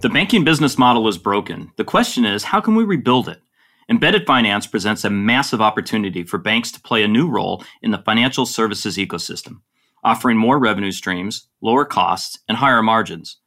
The 0.00 0.08
banking 0.08 0.44
business 0.44 0.78
model 0.78 1.08
is 1.08 1.18
broken. 1.18 1.72
The 1.76 1.84
question 1.84 2.24
is, 2.24 2.42
how 2.42 2.58
can 2.62 2.74
we 2.74 2.84
rebuild 2.84 3.28
it? 3.28 3.42
Embedded 3.90 4.26
finance 4.26 4.66
presents 4.66 5.04
a 5.04 5.10
massive 5.10 5.60
opportunity 5.60 6.22
for 6.22 6.38
banks 6.38 6.72
to 6.72 6.80
play 6.80 7.02
a 7.02 7.08
new 7.08 7.28
role 7.28 7.62
in 7.82 7.90
the 7.90 7.98
financial 7.98 8.46
services 8.46 8.96
ecosystem, 8.96 9.60
offering 10.02 10.38
more 10.38 10.58
revenue 10.58 10.90
streams, 10.90 11.48
lower 11.60 11.84
costs, 11.84 12.38
and 12.48 12.56
higher 12.56 12.82
margins. 12.82 13.40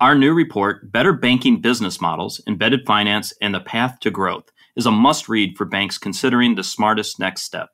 Our 0.00 0.14
new 0.14 0.32
report, 0.32 0.90
Better 0.90 1.12
Banking 1.12 1.60
Business 1.60 2.00
Models, 2.00 2.40
Embedded 2.46 2.86
Finance, 2.86 3.34
and 3.42 3.54
the 3.54 3.60
Path 3.60 4.00
to 4.00 4.10
Growth, 4.10 4.50
is 4.76 4.86
a 4.86 4.90
must 4.90 5.28
read 5.28 5.54
for 5.54 5.66
banks 5.66 5.98
considering 5.98 6.54
the 6.54 6.64
smartest 6.64 7.18
next 7.18 7.42
step. 7.42 7.68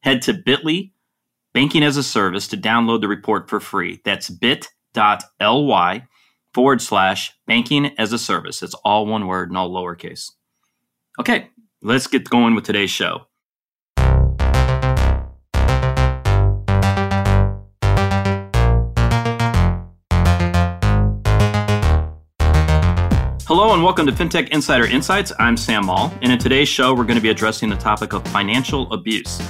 Head 0.00 0.20
to 0.22 0.32
bit.ly 0.32 0.90
banking 1.52 1.84
as 1.84 1.96
a 1.96 2.02
service 2.02 2.48
to 2.48 2.56
download 2.56 3.02
the 3.02 3.08
report 3.08 3.48
for 3.48 3.60
free. 3.60 4.00
That's 4.04 4.30
bit.ly 4.30 6.02
forward 6.56 6.80
slash 6.80 7.34
banking 7.46 7.84
as 7.98 8.14
a 8.14 8.18
service. 8.18 8.62
It's 8.62 8.72
all 8.82 9.04
one 9.04 9.26
word 9.26 9.50
and 9.50 9.58
all 9.58 9.70
lowercase. 9.70 10.30
Okay, 11.20 11.50
let's 11.82 12.06
get 12.06 12.30
going 12.30 12.54
with 12.54 12.64
today's 12.64 12.88
show. 12.88 13.26
Hello 23.46 23.74
and 23.74 23.82
welcome 23.84 24.06
to 24.06 24.12
FinTech 24.12 24.48
Insider 24.48 24.86
Insights. 24.86 25.32
I'm 25.38 25.58
Sam 25.58 25.84
Maule, 25.84 26.10
and 26.22 26.32
in 26.32 26.38
today's 26.38 26.70
show, 26.70 26.94
we're 26.94 27.04
going 27.04 27.16
to 27.16 27.20
be 27.20 27.28
addressing 27.28 27.68
the 27.68 27.76
topic 27.76 28.14
of 28.14 28.26
financial 28.28 28.90
abuse. 28.94 29.42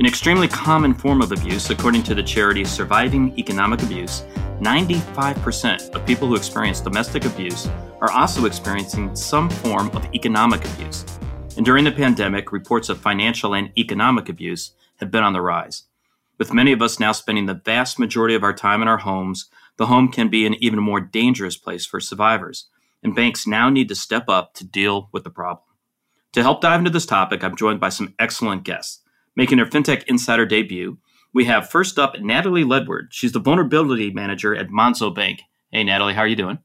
An 0.00 0.06
extremely 0.06 0.46
common 0.46 0.94
form 0.94 1.20
of 1.20 1.32
abuse, 1.32 1.70
according 1.70 2.04
to 2.04 2.14
the 2.14 2.22
charity 2.22 2.64
Surviving 2.64 3.36
Economic 3.36 3.82
Abuse, 3.82 4.22
95% 4.60 5.90
of 5.90 6.06
people 6.06 6.28
who 6.28 6.36
experience 6.36 6.80
domestic 6.80 7.24
abuse 7.24 7.66
are 8.00 8.12
also 8.12 8.44
experiencing 8.44 9.16
some 9.16 9.50
form 9.50 9.90
of 9.96 10.06
economic 10.14 10.64
abuse. 10.64 11.04
And 11.56 11.66
during 11.66 11.82
the 11.82 11.90
pandemic, 11.90 12.52
reports 12.52 12.88
of 12.88 13.00
financial 13.00 13.56
and 13.56 13.76
economic 13.76 14.28
abuse 14.28 14.70
have 15.00 15.10
been 15.10 15.24
on 15.24 15.32
the 15.32 15.40
rise. 15.40 15.82
With 16.38 16.54
many 16.54 16.70
of 16.70 16.80
us 16.80 17.00
now 17.00 17.10
spending 17.10 17.46
the 17.46 17.60
vast 17.64 17.98
majority 17.98 18.36
of 18.36 18.44
our 18.44 18.54
time 18.54 18.82
in 18.82 18.86
our 18.86 18.98
homes, 18.98 19.50
the 19.78 19.86
home 19.86 20.12
can 20.12 20.28
be 20.28 20.46
an 20.46 20.54
even 20.62 20.78
more 20.78 21.00
dangerous 21.00 21.56
place 21.56 21.84
for 21.84 21.98
survivors, 21.98 22.66
and 23.02 23.16
banks 23.16 23.48
now 23.48 23.68
need 23.68 23.88
to 23.88 23.96
step 23.96 24.28
up 24.28 24.54
to 24.54 24.64
deal 24.64 25.08
with 25.10 25.24
the 25.24 25.30
problem. 25.30 25.66
To 26.34 26.42
help 26.42 26.60
dive 26.60 26.78
into 26.78 26.90
this 26.90 27.06
topic, 27.06 27.42
I'm 27.42 27.56
joined 27.56 27.80
by 27.80 27.88
some 27.88 28.14
excellent 28.20 28.62
guests. 28.62 29.00
Making 29.38 29.58
their 29.58 29.66
FinTech 29.66 30.02
Insider 30.08 30.44
debut, 30.46 30.98
we 31.32 31.44
have 31.44 31.70
first 31.70 31.96
up 31.96 32.18
Natalie 32.18 32.64
Ledward. 32.64 33.06
She's 33.10 33.30
the 33.30 33.38
vulnerability 33.38 34.10
manager 34.10 34.52
at 34.52 34.66
Monzo 34.66 35.14
Bank. 35.14 35.42
Hey, 35.70 35.84
Natalie, 35.84 36.12
how 36.12 36.22
are 36.22 36.26
you 36.26 36.34
doing? 36.34 36.58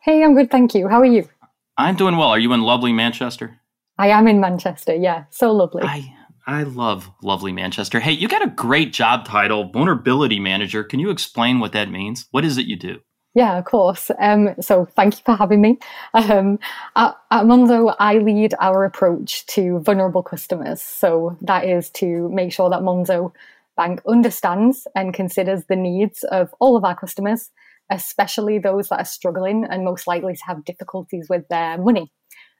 Hey, 0.00 0.24
I'm 0.24 0.34
good, 0.34 0.50
thank 0.50 0.74
you. 0.74 0.88
How 0.88 1.00
are 1.00 1.04
you? 1.04 1.28
I'm 1.76 1.96
doing 1.96 2.16
well. 2.16 2.30
Are 2.30 2.38
you 2.38 2.54
in 2.54 2.62
lovely 2.62 2.94
Manchester? 2.94 3.60
I 3.98 4.08
am 4.08 4.26
in 4.26 4.40
Manchester. 4.40 4.94
Yeah, 4.94 5.24
so 5.28 5.52
lovely. 5.52 5.82
I 5.82 6.16
I 6.46 6.62
love 6.62 7.10
lovely 7.22 7.52
Manchester. 7.52 8.00
Hey, 8.00 8.12
you 8.12 8.26
got 8.26 8.42
a 8.42 8.48
great 8.48 8.94
job 8.94 9.26
title, 9.26 9.70
vulnerability 9.70 10.40
manager. 10.40 10.82
Can 10.82 11.00
you 11.00 11.10
explain 11.10 11.60
what 11.60 11.72
that 11.72 11.90
means? 11.90 12.26
What 12.30 12.46
is 12.46 12.56
it 12.56 12.64
you 12.64 12.76
do? 12.76 13.00
Yeah, 13.34 13.58
of 13.58 13.64
course. 13.64 14.10
Um, 14.20 14.54
so 14.60 14.86
thank 14.94 15.16
you 15.16 15.22
for 15.24 15.34
having 15.34 15.60
me. 15.60 15.78
Um, 16.14 16.58
at, 16.94 17.16
at 17.32 17.44
Monzo, 17.44 17.94
I 17.98 18.18
lead 18.18 18.54
our 18.60 18.84
approach 18.84 19.44
to 19.46 19.80
vulnerable 19.80 20.22
customers. 20.22 20.80
So 20.80 21.36
that 21.42 21.64
is 21.64 21.90
to 21.90 22.28
make 22.32 22.52
sure 22.52 22.70
that 22.70 22.82
Monzo 22.82 23.32
Bank 23.76 24.02
understands 24.06 24.86
and 24.94 25.12
considers 25.12 25.64
the 25.64 25.74
needs 25.74 26.22
of 26.30 26.54
all 26.60 26.76
of 26.76 26.84
our 26.84 26.94
customers, 26.94 27.50
especially 27.90 28.60
those 28.60 28.88
that 28.90 29.00
are 29.00 29.04
struggling 29.04 29.66
and 29.68 29.84
most 29.84 30.06
likely 30.06 30.36
to 30.36 30.44
have 30.46 30.64
difficulties 30.64 31.26
with 31.28 31.48
their 31.48 31.76
money. 31.76 32.12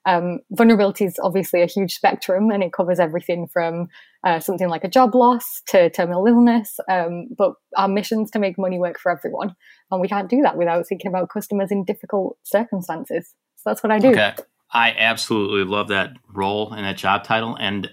Um, 0.07 0.41
vulnerability 0.51 1.05
is 1.05 1.19
obviously 1.23 1.63
a 1.63 1.67
huge 1.67 1.95
spectrum 1.95 2.51
and 2.51 2.63
it 2.63 2.73
covers 2.73 3.01
everything 3.01 3.47
from 3.47 3.89
uh, 4.23 4.41
something 4.41 4.69
like 4.69 4.85
a 4.85 4.89
job 4.89 5.15
loss 5.15 5.63
to 5.69 5.91
terminal 5.91 6.27
illness. 6.27 6.79
Um, 6.89 7.29
but 7.37 7.55
our 7.77 7.89
mission 7.89 8.23
is 8.23 8.31
to 8.33 8.39
make 8.39 8.59
money 8.59 8.79
work 8.79 8.99
for 8.99 9.11
everyone. 9.11 9.55
And 9.91 10.01
we 10.01 10.09
can't 10.09 10.29
do 10.29 10.43
that 10.43 10.57
without 10.57 10.87
thinking 10.87 11.09
about 11.09 11.31
customers 11.31 11.71
in 11.71 11.85
difficult 11.85 12.37
circumstances. 12.43 13.35
So 13.57 13.71
that's 13.71 13.83
what 13.83 13.93
I 13.93 13.99
do. 13.99 14.11
Okay. 14.11 14.35
I 14.73 14.93
absolutely 14.99 15.65
love 15.65 15.89
that 15.89 16.11
role 16.33 16.73
and 16.73 16.85
that 16.85 16.97
job 16.97 17.25
title. 17.25 17.57
And 17.57 17.89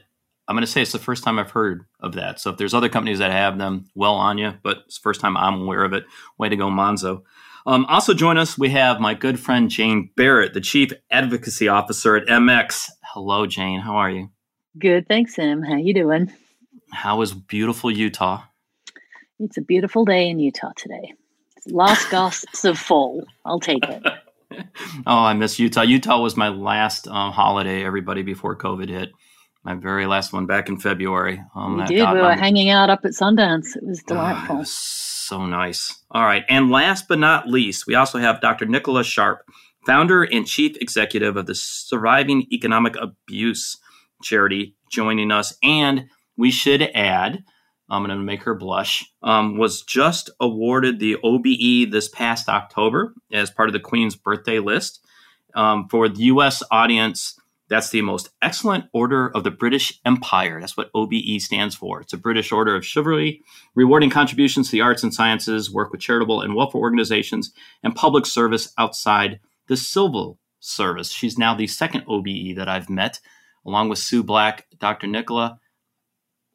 I'm 0.47 0.55
going 0.55 0.65
to 0.65 0.71
say 0.71 0.81
it's 0.81 0.91
the 0.91 0.99
first 0.99 1.23
time 1.23 1.39
I've 1.39 1.51
heard 1.51 1.85
of 1.99 2.13
that. 2.13 2.39
So 2.39 2.49
if 2.49 2.57
there's 2.57 2.73
other 2.73 2.89
companies 2.89 3.19
that 3.19 3.31
have 3.31 3.57
them, 3.57 3.85
well 3.95 4.15
on 4.15 4.37
you, 4.37 4.53
but 4.63 4.79
it's 4.85 4.97
the 4.97 5.03
first 5.03 5.21
time 5.21 5.37
I'm 5.37 5.61
aware 5.61 5.83
of 5.83 5.93
it. 5.93 6.03
Way 6.37 6.49
to 6.49 6.57
go, 6.57 6.69
Monzo. 6.69 7.21
Um, 7.65 7.85
also 7.85 8.13
join 8.13 8.37
us, 8.37 8.57
we 8.57 8.69
have 8.69 8.99
my 8.99 9.13
good 9.13 9.39
friend 9.39 9.69
Jane 9.69 10.09
Barratt, 10.17 10.53
the 10.53 10.61
Chief 10.61 10.91
Advocacy 11.11 11.67
Officer 11.67 12.15
at 12.15 12.27
MX. 12.27 12.89
Hello, 13.13 13.45
Jane. 13.45 13.81
How 13.81 13.95
are 13.95 14.09
you? 14.09 14.29
Good, 14.77 15.07
thanks, 15.07 15.35
Sam. 15.35 15.61
How 15.61 15.75
you 15.75 15.93
doing? 15.93 16.31
How 16.91 17.21
is 17.21 17.33
beautiful 17.33 17.91
Utah? 17.91 18.43
It's 19.39 19.57
a 19.57 19.61
beautiful 19.61 20.05
day 20.05 20.29
in 20.29 20.39
Utah 20.39 20.71
today. 20.75 21.13
Last 21.67 22.09
gusts 22.11 22.65
of 22.65 22.79
fall. 22.79 23.25
I'll 23.45 23.59
take 23.59 23.83
it. 23.83 24.03
oh, 25.05 25.23
I 25.23 25.33
miss 25.33 25.59
Utah. 25.59 25.81
Utah 25.81 26.19
was 26.19 26.35
my 26.35 26.49
last 26.49 27.07
um, 27.07 27.31
holiday, 27.31 27.85
everybody, 27.85 28.23
before 28.23 28.55
COVID 28.55 28.89
hit. 28.89 29.11
My 29.63 29.75
very 29.75 30.07
last 30.07 30.33
one 30.33 30.47
back 30.47 30.69
in 30.69 30.77
February. 30.77 31.41
Um, 31.55 31.77
we 31.77 31.85
did. 31.85 32.09
We 32.09 32.19
were 32.19 32.33
hanging 32.33 32.69
out 32.69 32.89
up 32.89 33.05
at 33.05 33.11
Sundance. 33.11 33.75
It 33.75 33.83
was 33.83 34.01
delightful. 34.01 34.55
Oh, 34.55 34.57
it 34.57 34.59
was 34.61 34.73
so 34.73 35.45
nice. 35.45 36.03
All 36.09 36.23
right. 36.23 36.43
And 36.49 36.71
last 36.71 37.07
but 37.07 37.19
not 37.19 37.47
least, 37.47 37.85
we 37.85 37.93
also 37.93 38.17
have 38.17 38.41
Dr. 38.41 38.65
Nicola 38.65 39.03
Sharp, 39.03 39.47
founder 39.85 40.23
and 40.23 40.47
chief 40.47 40.77
executive 40.81 41.37
of 41.37 41.45
the 41.45 41.53
Surviving 41.53 42.47
Economic 42.51 42.95
Abuse 42.95 43.77
charity, 44.23 44.75
joining 44.91 45.31
us. 45.31 45.55
And 45.61 46.07
we 46.37 46.49
should 46.49 46.81
add, 46.95 47.43
I'm 47.89 48.03
going 48.03 48.17
to 48.17 48.23
make 48.23 48.43
her 48.43 48.55
blush, 48.55 49.05
um, 49.21 49.57
was 49.57 49.83
just 49.83 50.31
awarded 50.39 50.99
the 50.99 51.17
OBE 51.23 51.91
this 51.91 52.09
past 52.09 52.49
October 52.49 53.13
as 53.31 53.51
part 53.51 53.69
of 53.69 53.73
the 53.73 53.79
Queen's 53.79 54.15
birthday 54.15 54.59
list. 54.59 55.05
Um, 55.53 55.87
for 55.89 56.07
the 56.07 56.23
U.S. 56.23 56.63
audience, 56.71 57.37
that's 57.71 57.89
the 57.89 58.01
most 58.03 58.29
excellent 58.41 58.85
order 58.93 59.29
of 59.35 59.43
the 59.43 59.49
British 59.49 59.99
Empire. 60.05 60.59
That's 60.59 60.77
what 60.77 60.91
OBE 60.93 61.39
stands 61.39 61.73
for. 61.73 62.01
It's 62.01 62.13
a 62.13 62.17
British 62.17 62.51
order 62.51 62.75
of 62.75 62.85
chivalry, 62.85 63.41
rewarding 63.73 64.11
contributions 64.11 64.67
to 64.67 64.73
the 64.73 64.81
arts 64.81 65.01
and 65.01 65.13
sciences, 65.13 65.71
work 65.71 65.91
with 65.91 66.01
charitable 66.01 66.41
and 66.41 66.53
welfare 66.53 66.81
organizations, 66.81 67.51
and 67.81 67.95
public 67.95 68.27
service 68.27 68.73
outside 68.77 69.39
the 69.67 69.77
civil 69.77 70.37
service. 70.59 71.11
She's 71.11 71.37
now 71.37 71.55
the 71.55 71.65
second 71.65 72.03
OBE 72.07 72.55
that 72.55 72.69
I've 72.69 72.89
met, 72.89 73.19
along 73.65 73.89
with 73.89 73.97
Sue 73.99 74.21
Black, 74.21 74.67
Dr. 74.77 75.07
Nicola. 75.07 75.59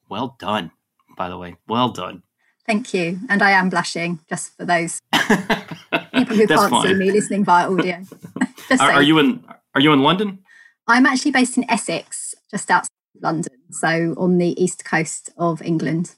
Well 0.09 0.37
done 0.39 0.71
by 1.17 1.29
the 1.29 1.39
way. 1.39 1.57
Well 1.67 1.89
done. 1.89 2.23
Thank 2.67 2.93
you. 2.95 3.19
And 3.29 3.43
I 3.43 3.51
am 3.53 3.71
blushing, 3.71 4.21
just 4.29 4.57
for 4.57 4.65
those 4.65 5.01
people 5.13 6.37
who 6.37 6.47
can't 6.47 6.71
fine. 6.71 6.87
see 6.87 6.95
me 6.95 7.11
listening 7.11 7.45
via 7.45 7.71
audio. 7.71 8.03
are, 8.81 8.93
are, 8.93 9.03
you 9.03 9.19
in 9.19 9.45
Are 9.75 9.81
you 9.81 9.93
in 9.93 10.03
London? 10.03 10.41
I'm 10.89 11.07
actually 11.07 11.33
based 11.33 11.57
in 11.57 11.69
Essex, 11.71 12.35
just 12.51 12.71
outside 12.71 12.91
London, 13.21 13.53
so 13.71 14.15
on 14.17 14.39
the 14.39 14.61
east 14.63 14.85
coast 14.85 15.31
of 15.37 15.63
England. 15.63 16.15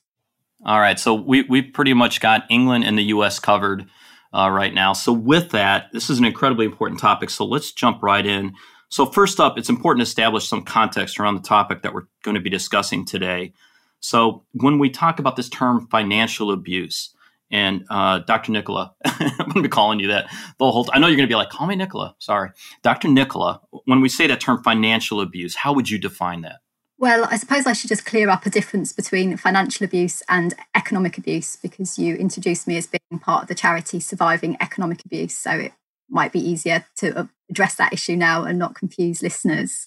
All 0.65 0.81
right, 0.81 0.99
so 0.99 1.15
we 1.15 1.43
we 1.43 1.62
pretty 1.62 1.95
much 1.95 2.21
got 2.21 2.45
England 2.51 2.84
and 2.84 2.99
the 2.99 3.05
U.S. 3.05 3.39
covered 3.39 3.87
uh, 4.33 4.51
right 4.51 4.75
now. 4.75 4.93
So 4.93 5.12
with 5.12 5.51
that, 5.51 5.87
this 5.93 6.11
is 6.11 6.19
an 6.19 6.25
incredibly 6.25 6.67
important 6.67 7.01
topic. 7.01 7.31
So 7.31 7.45
let's 7.45 7.73
jump 7.73 8.03
right 8.03 8.27
in. 8.27 8.55
So 8.89 9.06
first 9.06 9.39
up, 9.39 9.59
it's 9.59 9.69
important 9.69 10.05
to 10.05 10.09
establish 10.09 10.49
some 10.49 10.62
context 10.62 11.21
around 11.21 11.35
the 11.35 11.43
topic 11.43 11.83
that 11.83 11.95
we're 11.95 12.06
going 12.23 12.35
to 12.35 12.41
be 12.41 12.50
discussing 12.50 13.05
today. 13.05 13.53
So 14.00 14.45
when 14.53 14.79
we 14.79 14.91
talk 14.91 15.19
about 15.19 15.37
this 15.37 15.49
term 15.49 15.87
financial 15.89 16.50
abuse, 16.50 17.15
and 17.51 17.85
uh, 17.91 18.21
Dr. 18.21 18.53
Nicola, 18.53 18.95
I'm 19.05 19.37
going 19.37 19.55
to 19.55 19.62
be 19.62 19.69
calling 19.69 20.00
you 20.00 20.09
that 20.09 20.27
the 20.59 20.71
whole. 20.71 20.89
I 20.93 20.99
know 20.99 21.06
you're 21.06 21.17
going 21.17 21.29
to 21.29 21.33
be 21.33 21.37
like, 21.37 21.50
call 21.50 21.67
me 21.67 21.77
Nicola. 21.77 22.15
Sorry, 22.19 22.50
Dr. 22.83 23.09
Nicola. 23.09 23.61
When 23.85 24.00
we 24.00 24.09
say 24.09 24.27
that 24.27 24.41
term 24.41 24.62
financial 24.62 25.21
abuse, 25.21 25.56
how 25.56 25.73
would 25.73 25.89
you 25.89 25.99
define 25.99 26.43
that? 26.43 26.56
Well, 27.00 27.27
I 27.31 27.37
suppose 27.37 27.65
I 27.65 27.75
should 27.75 27.89
just 27.89 28.05
clear 28.05 28.29
up 28.29 28.45
a 28.45 28.50
difference 28.50 28.93
between 28.93 29.37
financial 29.37 29.85
abuse 29.85 30.21
and 30.29 30.53
economic 30.75 31.17
abuse 31.17 31.55
because 31.55 31.97
you 31.97 32.17
introduced 32.17 32.67
me 32.67 32.77
as 32.77 32.89
being 32.89 33.21
part 33.21 33.43
of 33.43 33.49
the 33.49 33.55
charity 33.55 34.01
surviving 34.01 34.56
economic 34.61 35.05
abuse. 35.05 35.39
So 35.39 35.53
it 35.53 35.73
might 36.11 36.33
be 36.33 36.41
easier 36.41 36.85
to 36.97 37.17
uh, 37.17 37.27
address 37.49 37.77
that 37.77 37.93
issue 37.93 38.17
now 38.17 38.44
and 38.44 38.59
not 38.59 38.75
confuse 38.75 39.23
listeners. 39.23 39.87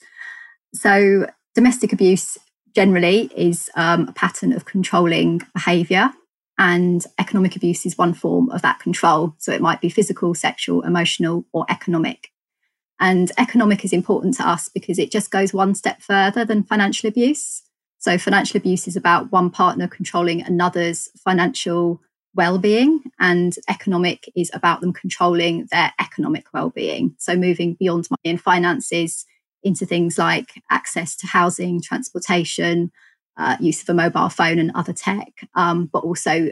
So, 0.73 1.27
domestic 1.53 1.91
abuse 1.91 2.37
generally 2.73 3.29
is 3.35 3.69
um, 3.75 4.07
a 4.07 4.13
pattern 4.13 4.53
of 4.53 4.63
controlling 4.63 5.41
behavior 5.53 6.11
and 6.61 7.03
economic 7.17 7.55
abuse 7.55 7.87
is 7.87 7.97
one 7.97 8.13
form 8.13 8.51
of 8.51 8.61
that 8.61 8.79
control. 8.79 9.33
So 9.39 9.51
it 9.51 9.61
might 9.61 9.81
be 9.81 9.89
physical 9.89 10.35
sexual 10.35 10.83
emotional 10.83 11.43
or 11.51 11.65
economic. 11.69 12.29
And 12.99 13.31
economic 13.39 13.83
is 13.83 13.91
important 13.91 14.35
to 14.35 14.47
us 14.47 14.69
because 14.69 14.99
it 14.99 15.09
just 15.09 15.31
goes 15.31 15.55
one 15.55 15.73
step 15.73 16.03
further 16.03 16.45
than 16.45 16.63
financial 16.63 17.09
abuse. 17.09 17.63
So 17.97 18.15
financial 18.19 18.57
abuse 18.57 18.87
is 18.87 18.95
about 18.95 19.31
one 19.31 19.49
partner 19.49 19.87
controlling 19.87 20.43
another's 20.43 21.09
financial 21.17 21.99
well-being 22.35 23.01
and 23.19 23.55
economic 23.67 24.31
is 24.35 24.51
about 24.53 24.81
them 24.81 24.93
controlling 24.93 25.67
their 25.71 25.91
economic 25.99 26.45
well-being. 26.53 27.15
So 27.17 27.35
moving 27.35 27.73
beyond 27.73 28.07
money 28.11 28.35
and 28.35 28.39
finances 28.39 29.25
into 29.63 29.87
things 29.87 30.19
like 30.19 30.61
access 30.69 31.15
to 31.17 31.27
housing 31.27 31.81
transportation 31.81 32.91
uh, 33.37 33.57
use 33.59 33.81
of 33.81 33.89
a 33.89 33.93
mobile 33.93 34.29
phone 34.29 34.59
and 34.59 34.71
other 34.75 34.93
tech 34.93 35.47
um, 35.55 35.85
but 35.91 36.03
also 36.03 36.49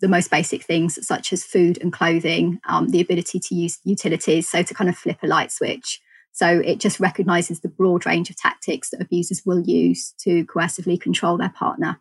the 0.00 0.08
most 0.08 0.30
basic 0.30 0.62
things 0.62 1.04
such 1.06 1.32
as 1.32 1.44
food 1.44 1.78
and 1.80 1.92
clothing 1.92 2.60
um, 2.68 2.88
the 2.88 3.00
ability 3.00 3.40
to 3.40 3.54
use 3.54 3.78
utilities 3.84 4.48
so 4.48 4.62
to 4.62 4.74
kind 4.74 4.90
of 4.90 4.96
flip 4.96 5.18
a 5.22 5.26
light 5.26 5.52
switch. 5.52 6.00
So 6.32 6.46
it 6.46 6.80
just 6.80 7.00
recognizes 7.00 7.60
the 7.60 7.68
broad 7.68 8.04
range 8.04 8.28
of 8.28 8.36
tactics 8.36 8.90
that 8.90 9.00
abusers 9.00 9.46
will 9.46 9.60
use 9.60 10.12
to 10.18 10.44
coercively 10.44 11.00
control 11.00 11.38
their 11.38 11.48
partner. 11.48 11.98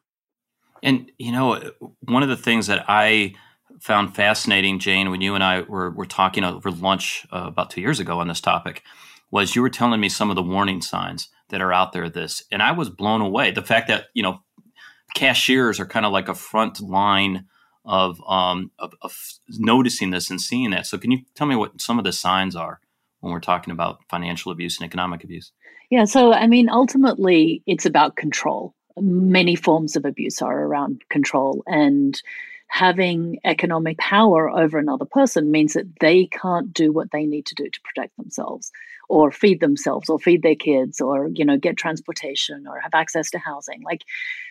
And 0.84 1.10
you 1.18 1.32
know, 1.32 1.72
one 2.02 2.22
of 2.22 2.28
the 2.28 2.36
things 2.36 2.68
that 2.68 2.84
I 2.90 3.36
found 3.80 4.14
fascinating, 4.14 4.80
Jane, 4.80 5.10
when 5.10 5.22
you 5.22 5.36
and 5.36 5.44
I 5.44 5.62
were, 5.62 5.90
were 5.90 6.06
talking 6.06 6.44
over 6.44 6.70
lunch 6.70 7.26
uh, 7.32 7.46
about 7.48 7.70
two 7.70 7.82
years 7.82 8.00
ago 8.00 8.20
on 8.20 8.28
this 8.28 8.42
topic, 8.42 8.84
was 9.32 9.56
you 9.56 9.62
were 9.62 9.70
telling 9.70 10.02
me 10.02 10.10
some 10.10 10.30
of 10.30 10.36
the 10.36 10.44
warning 10.44 10.82
signs 10.82 11.30
that 11.50 11.62
are 11.62 11.74
out 11.74 11.94
there. 11.94 12.10
This, 12.10 12.44
and 12.52 12.62
I 12.62 12.72
was 12.72 12.90
blown 12.90 13.22
away. 13.22 13.52
The 13.52 13.62
fact 13.62 13.88
that 13.88 14.06
you 14.14 14.24
know, 14.24 14.40
cashiers 15.14 15.80
are 15.80 15.86
kind 15.86 16.06
of 16.06 16.12
like 16.12 16.30
a 16.30 16.36
front 16.36 16.82
line 16.82 17.46
of, 17.86 18.20
um, 18.28 18.72
of, 18.80 18.94
of 19.04 19.16
noticing 19.50 20.10
this 20.10 20.32
and 20.32 20.42
seeing 20.42 20.72
that. 20.72 20.88
So, 20.88 20.98
can 20.98 21.12
you 21.12 21.20
tell 21.36 21.48
me 21.48 21.56
what 21.56 21.82
some 21.82 22.00
of 22.00 22.06
the 22.06 22.12
signs 22.12 22.56
are 22.56 22.80
when 23.20 23.32
we're 23.32 23.40
talking 23.40 23.72
about 23.72 24.00
financial 24.10 24.52
abuse 24.52 24.80
and 24.80 24.86
economic 24.86 25.24
abuse? 25.24 25.52
Yeah, 25.92 26.06
so 26.06 26.34
I 26.34 26.48
mean, 26.48 26.70
ultimately, 26.70 27.62
it's 27.68 27.86
about 27.86 28.16
control 28.16 28.76
many 29.02 29.56
forms 29.56 29.96
of 29.96 30.06
abuse 30.06 30.42
are 30.42 30.64
around 30.64 31.02
control 31.10 31.64
and 31.68 32.22
having 32.76 33.40
economic 33.46 33.98
power 34.00 34.50
over 34.50 34.78
another 34.78 35.06
person 35.06 35.50
means 35.50 35.72
that 35.74 35.88
they 36.02 36.26
can't 36.26 36.74
do 36.74 36.92
what 36.92 37.10
they 37.12 37.26
need 37.26 37.46
to 37.46 37.56
do 37.56 37.70
to 37.70 37.80
protect 37.86 38.18
themselves 38.18 38.70
or 39.08 39.32
feed 39.32 39.62
themselves 39.62 40.10
or 40.10 40.20
feed 40.20 40.42
their 40.42 40.56
kids 40.56 41.00
or 41.00 41.30
you 41.36 41.46
know 41.46 41.58
get 41.58 41.78
transportation 41.78 42.68
or 42.68 42.78
have 42.82 42.94
access 42.94 43.32
to 43.32 43.38
housing 43.40 43.82
like 43.84 44.02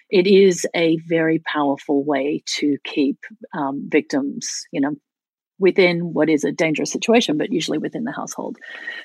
it 0.09 0.27
is 0.27 0.67
a 0.75 0.97
very 1.07 1.39
powerful 1.41 2.03
way 2.03 2.43
to 2.47 2.79
keep 2.85 3.19
um, 3.53 3.87
victims 3.91 4.65
you 4.73 4.81
know 4.81 4.95
within 5.61 6.13
what 6.13 6.29
is 6.29 6.43
a 6.43 6.51
dangerous 6.51 6.91
situation, 6.91 7.39
but 7.39 7.53
usually 7.53 7.79
within 7.79 8.03
the 8.03 8.11
household. 8.11 8.57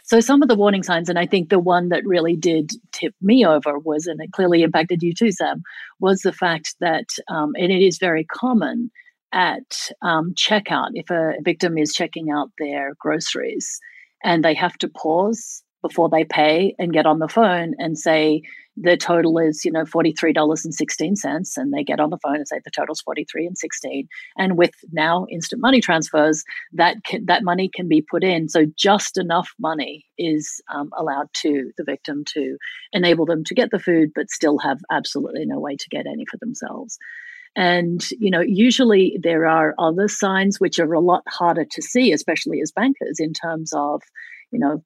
So, 0.04 0.20
some 0.20 0.42
of 0.42 0.48
the 0.48 0.56
warning 0.56 0.82
signs, 0.82 1.08
and 1.08 1.20
I 1.20 1.28
think 1.28 1.50
the 1.50 1.60
one 1.60 1.90
that 1.90 2.04
really 2.08 2.36
did 2.36 2.72
tip 2.92 3.14
me 3.22 3.46
over 3.46 3.78
was, 3.78 4.08
and 4.08 4.20
it 4.20 4.32
clearly 4.32 4.64
impacted 4.64 5.04
you 5.04 5.14
too, 5.14 5.32
Sam, 5.32 5.62
was 6.00 6.22
the 6.22 6.34
fact 6.34 6.74
that, 6.80 7.06
um, 7.28 7.52
and 7.56 7.72
it 7.72 7.86
is 7.86 8.00
very 8.00 8.24
common 8.24 8.90
at 9.32 9.90
um, 10.02 10.34
checkout, 10.34 10.90
if 10.94 11.10
a 11.10 11.34
victim 11.44 11.78
is 11.78 11.94
checking 11.94 12.32
out 12.32 12.52
their 12.58 12.94
groceries 13.00 13.80
and 14.24 14.44
they 14.44 14.54
have 14.54 14.78
to 14.80 14.90
pause 14.90 15.64
before 15.82 16.10
they 16.10 16.26
pay 16.26 16.76
and 16.78 16.94
get 16.94 17.06
on 17.06 17.20
the 17.20 17.30
phone 17.30 17.74
and 17.78 17.98
say, 17.98 18.42
the 18.82 18.96
total 18.96 19.38
is 19.38 19.66
you 19.66 19.72
know 19.72 19.84
$43.16 19.84 21.58
and 21.58 21.74
they 21.74 21.84
get 21.84 22.00
on 22.00 22.10
the 22.10 22.18
phone 22.20 22.38
and 22.38 22.48
say 22.48 22.62
the 22.64 22.72
total's 22.72 23.02
43 23.02 23.48
and 23.48 23.58
16 23.58 24.08
and 24.38 24.58
with 24.58 24.72
now 24.92 25.26
instant 25.30 25.62
money 25.62 25.82
transfers 25.82 26.44
that 26.74 27.04
can, 27.04 27.26
that 27.26 27.44
money 27.44 27.70
can 27.74 27.88
be 27.88 28.02
put 28.02 28.24
in. 28.24 28.48
So 28.48 28.66
just 28.78 29.18
enough 29.18 29.50
money 29.60 30.06
is 30.18 30.62
um, 30.74 30.92
allowed 30.98 31.28
to 31.42 31.72
the 31.78 31.84
victim 31.84 32.24
to 32.34 32.58
enable 32.94 33.26
them 33.26 33.44
to 33.46 33.54
get 33.54 33.72
the 33.72 33.80
food 33.80 34.12
but 34.16 34.30
still 34.30 34.60
have 34.60 34.80
absolutely 34.92 35.46
no 35.46 35.60
way 35.60 35.76
to 35.76 35.90
get 35.90 36.08
any 36.08 36.26
for 36.26 36.38
themselves 36.38 36.98
and 37.60 38.10
you 38.12 38.32
know 38.32 38.40
usually 38.42 39.20
there 39.22 39.46
are 39.46 39.76
other 39.78 40.08
signs 40.08 40.62
which 40.62 40.80
are 40.80 40.94
a 40.94 41.00
lot 41.02 41.24
harder 41.28 41.66
to 41.66 41.82
see 41.82 42.14
especially 42.14 42.62
as 42.62 42.72
bankers 42.72 43.20
in 43.20 43.34
terms 43.34 43.74
of 43.76 44.02
you 44.52 44.60
know 44.60 44.82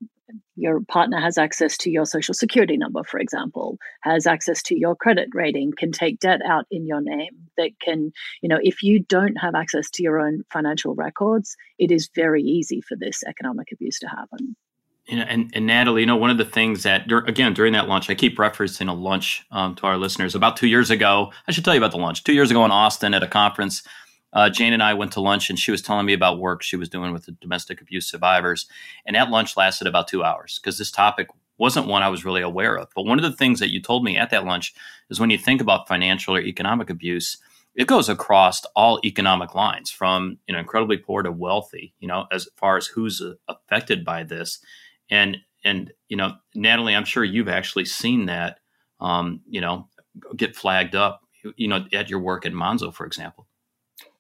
your 0.56 0.82
partner 0.82 1.20
has 1.20 1.38
access 1.38 1.78
to 1.78 1.92
your 1.92 2.06
social 2.06 2.34
security 2.34 2.76
number 2.76 3.04
for 3.04 3.20
example 3.20 3.78
has 4.02 4.26
access 4.26 4.64
to 4.64 4.76
your 4.76 4.96
credit 4.96 5.30
rating 5.34 5.72
can 5.78 5.92
take 5.92 6.20
debt 6.20 6.42
out 6.48 6.66
in 6.72 6.88
your 6.88 7.02
name 7.02 7.34
that 7.58 7.70
can 7.80 8.12
you 8.42 8.50
know 8.50 8.60
if 8.64 8.82
you 8.82 9.00
don't 9.00 9.36
have 9.36 9.54
access 9.54 9.92
to 9.92 10.02
your 10.02 10.20
own 10.20 10.42
financial 10.52 10.96
records 10.96 11.56
it 11.78 11.92
is 11.92 12.10
very 12.16 12.42
easy 12.42 12.82
for 12.82 12.98
this 12.98 13.22
economic 13.28 13.68
abuse 13.72 14.00
to 14.00 14.08
happen 14.08 14.56
you 15.08 15.18
know, 15.18 15.24
and, 15.24 15.52
and 15.54 15.66
Natalie, 15.66 16.02
you 16.02 16.08
know, 16.08 16.16
one 16.16 16.30
of 16.30 16.38
the 16.38 16.46
things 16.46 16.84
that, 16.84 17.12
again, 17.28 17.54
during 17.54 17.74
that 17.74 17.90
lunch, 17.90 18.10
I 18.10 18.16
keep 18.16 18.38
referencing 18.38 18.90
a 18.90 18.94
lunch 18.94 19.44
um, 19.52 19.76
to 19.76 19.86
our 19.86 19.98
listeners. 19.98 20.34
About 20.34 20.56
two 20.56 20.68
years 20.68 20.90
ago, 20.90 21.32
I 21.48 21.52
should 21.52 21.66
tell 21.66 21.74
you 21.74 21.80
about 21.82 21.92
the 21.92 21.98
lunch. 21.98 22.24
Two 22.24 22.34
years 22.34 22.52
ago 22.52 22.64
in 22.64 22.72
Austin 22.72 23.14
at 23.14 23.24
a 23.24 23.28
conference, 23.28 23.84
uh, 24.32 24.50
Jane 24.50 24.74
and 24.74 24.82
I 24.82 24.94
went 24.94 25.12
to 25.14 25.22
lunch, 25.22 25.50
and 25.50 25.60
she 25.60 25.72
was 25.72 25.82
telling 25.82 26.06
me 26.06 26.14
about 26.14 26.40
work 26.40 26.64
she 26.64 26.78
was 26.78 26.90
doing 26.90 27.12
with 27.12 27.26
the 27.26 27.34
domestic 27.34 27.82
abuse 27.82 28.10
survivors. 28.10 28.66
And 29.06 29.16
that 29.16 29.30
lunch 29.30 29.58
lasted 29.58 29.88
about 29.88 30.08
two 30.08 30.24
hours 30.24 30.60
because 30.60 30.78
this 30.78 30.90
topic 30.90 31.28
wasn't 31.58 31.88
one 31.88 32.02
I 32.02 32.10
was 32.10 32.26
really 32.26 32.42
aware 32.42 32.78
of. 32.78 32.90
But 32.96 33.06
one 33.06 33.20
of 33.20 33.24
the 33.24 33.38
things 33.38 33.60
that 33.60 33.72
you 33.72 33.82
told 33.82 34.04
me 34.04 34.18
at 34.18 34.32
that 34.32 34.46
lunch 34.46 34.74
is 35.10 35.20
when 35.20 35.30
you 35.30 35.38
think 35.38 35.62
about 35.62 35.88
financial 35.88 36.36
or 36.36 36.42
economic 36.42 36.90
abuse, 36.90 37.38
it 37.76 37.88
goes 37.88 38.10
across 38.10 38.64
all 38.76 39.00
economic 39.04 39.54
lines 39.54 39.90
from 39.90 40.38
you 40.48 40.54
know 40.54 40.60
incredibly 40.60 40.98
poor 40.98 41.22
to 41.24 41.32
wealthy. 41.32 41.94
You 42.00 42.08
know, 42.08 42.26
as 42.32 42.48
far 42.56 42.78
as 42.78 42.88
who's 42.88 43.22
uh, 43.22 43.34
affected 43.48 44.04
by 44.04 44.24
this, 44.24 44.60
and 45.10 45.38
and 45.64 45.92
you 46.10 46.18
know, 46.18 46.34
Natalie, 46.56 46.96
I'm 46.96 47.06
sure 47.06 47.24
you've 47.24 47.50
actually 47.50 47.86
seen 47.86 48.26
that. 48.28 48.60
Um, 49.00 49.42
you 49.50 49.62
know, 49.62 49.88
get 50.36 50.56
flagged 50.56 50.96
up. 50.96 51.22
You 51.58 51.68
know, 51.68 51.86
at 51.92 52.10
your 52.10 52.20
work 52.20 52.46
at 52.46 52.54
Monzo, 52.54 52.94
for 52.94 53.06
example. 53.06 53.48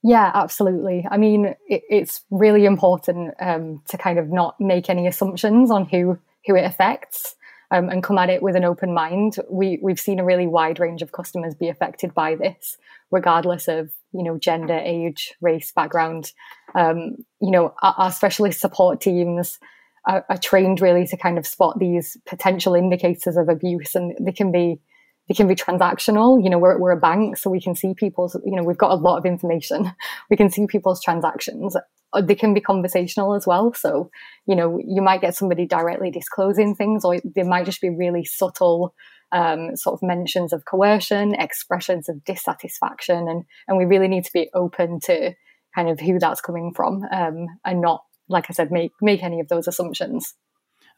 Yeah, 0.04 0.30
absolutely. 0.34 1.08
I 1.10 1.16
mean, 1.16 1.56
it, 1.68 1.84
it's 1.90 2.24
really 2.30 2.66
important 2.66 3.34
um, 3.40 3.82
to 3.88 3.98
kind 3.98 4.20
of 4.20 4.30
not 4.30 4.60
make 4.60 4.90
any 4.90 5.08
assumptions 5.08 5.72
on 5.72 5.86
who 5.86 6.20
who 6.46 6.56
it 6.56 6.66
affects 6.66 7.36
um, 7.72 7.90
and 7.90 8.04
come 8.04 8.18
at 8.18 8.30
it 8.30 8.44
with 8.44 8.56
an 8.56 8.66
open 8.66 8.94
mind. 8.94 9.38
We 9.50 9.80
we've 9.82 10.00
seen 10.00 10.20
a 10.20 10.26
really 10.26 10.48
wide 10.48 10.80
range 10.80 11.02
of 11.02 11.12
customers 11.12 11.56
be 11.56 11.70
affected 11.70 12.14
by 12.14 12.36
this, 12.36 12.78
regardless 13.10 13.68
of 13.68 13.92
you 14.12 14.24
know 14.24 14.38
gender, 14.38 14.80
age, 14.84 15.34
race, 15.42 15.72
background. 15.72 16.34
Um, 16.76 17.26
you 17.42 17.52
know, 17.52 17.74
our, 17.82 17.96
our, 17.98 18.12
specialist 18.12 18.60
support 18.60 19.00
teams 19.00 19.60
are, 20.08 20.26
are 20.30 20.38
trained 20.38 20.82
really 20.82 21.08
to 21.08 21.18
kind 21.18 21.38
of 21.38 21.48
spot 21.48 21.80
these 21.80 22.18
potential 22.26 22.76
indicators 22.76 23.38
of 23.38 23.50
abuse, 23.50 23.96
and 23.96 24.16
they 24.20 24.32
can 24.32 24.52
be 24.52 24.80
they 25.28 25.34
can 25.34 25.48
be 25.48 25.56
transactional. 25.56 26.44
You 26.44 26.50
know, 26.50 26.60
we're, 26.60 26.78
we're 26.78 26.92
a 26.92 27.00
bank, 27.00 27.38
so 27.38 27.50
we 27.50 27.62
can 27.62 27.76
see 27.76 27.94
people's, 27.94 28.36
you 28.46 28.56
know, 28.56 28.64
we've 28.64 28.78
got 28.78 28.92
a 28.92 28.96
lot 28.96 29.18
of 29.18 29.26
information. 29.26 29.92
We 30.30 30.38
can 30.38 30.50
see 30.50 30.68
people's 30.68 31.02
transactions. 31.02 31.76
Uh, 32.12 32.22
they 32.22 32.36
can 32.36 32.54
be 32.54 32.62
conversational 32.62 33.36
as 33.36 33.46
well. 33.46 33.74
So, 33.74 34.10
you 34.48 34.56
know, 34.56 34.80
you 34.84 35.02
might 35.02 35.22
get 35.22 35.36
somebody 35.36 35.66
directly 35.66 36.12
disclosing 36.12 36.76
things, 36.76 37.06
or 37.06 37.20
they 37.24 37.44
might 37.44 37.66
just 37.66 37.82
be 37.82 37.90
really 37.90 38.26
subtle 38.26 38.94
um, 39.32 39.76
sort 39.76 39.94
of 39.94 40.04
mentions 40.04 40.54
of 40.54 40.66
coercion, 40.66 41.34
expressions 41.36 42.08
of 42.08 42.24
dissatisfaction. 42.24 43.28
And, 43.28 43.44
and 43.68 43.78
we 43.78 43.86
really 43.86 44.08
need 44.08 44.26
to 44.26 44.34
be 44.34 44.50
open 44.54 45.00
to 45.02 45.34
kind 45.76 45.90
of 45.90 46.00
who 46.00 46.20
that's 46.20 46.42
coming 46.42 46.72
from 46.76 47.04
um, 47.12 47.48
and 47.66 47.82
not, 47.82 48.04
like 48.28 48.46
I 48.50 48.54
said, 48.54 48.72
make, 48.72 48.92
make 49.02 49.24
any 49.24 49.40
of 49.40 49.48
those 49.48 49.68
assumptions. 49.68 50.34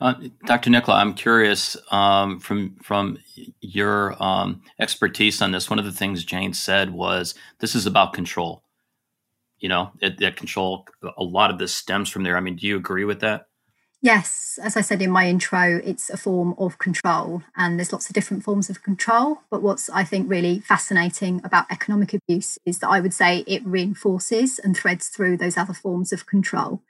Uh, 0.01 0.15
Dr. 0.46 0.70
Nicola, 0.70 0.98
I'm 0.98 1.13
curious 1.13 1.77
um, 1.89 2.39
from 2.39 2.75
from 2.84 3.17
your 3.62 4.22
um, 4.22 4.62
expertise 4.79 5.41
on 5.41 5.51
this. 5.51 5.70
One 5.70 5.79
of 5.79 5.86
the 5.86 5.91
things 5.91 6.25
Jane 6.25 6.53
said 6.53 6.91
was 6.91 7.34
this 7.60 7.75
is 7.75 7.86
about 7.86 8.13
control. 8.13 8.62
You 9.58 9.70
know, 9.70 9.91
it, 10.01 10.20
that 10.20 10.36
control. 10.36 10.86
A 11.17 11.24
lot 11.24 11.50
of 11.50 11.60
this 11.60 11.74
stems 11.74 12.10
from 12.10 12.24
there. 12.24 12.36
I 12.36 12.41
mean, 12.41 12.58
do 12.58 12.67
you 12.67 12.75
agree 12.75 13.05
with 13.05 13.22
that? 13.22 13.48
Yes, 14.01 14.60
as 14.62 14.77
I 14.77 14.82
said 14.82 15.01
in 15.01 15.10
my 15.10 15.27
intro, 15.27 15.82
it's 15.84 16.10
a 16.10 16.17
form 16.17 16.53
of 16.60 16.77
control, 16.77 17.41
and 17.55 17.79
there's 17.79 17.94
lots 17.94 18.08
of 18.08 18.13
different 18.13 18.44
forms 18.44 18.70
of 18.70 18.84
control. 18.84 19.39
But 19.50 19.63
what's 19.63 19.89
I 19.89 20.03
think 20.03 20.29
really 20.29 20.60
fascinating 20.60 21.41
about 21.44 21.72
economic 21.72 22.13
abuse 22.13 22.60
is 22.65 22.79
that 22.79 22.89
I 22.89 23.00
would 23.00 23.13
say 23.13 23.46
it 23.48 23.65
reinforces 23.65 24.60
and 24.60 24.75
threads 24.75 25.08
through 25.08 25.38
those 25.38 25.58
other 25.58 25.74
forms 25.74 26.12
of 26.12 26.25
control. 26.25 26.82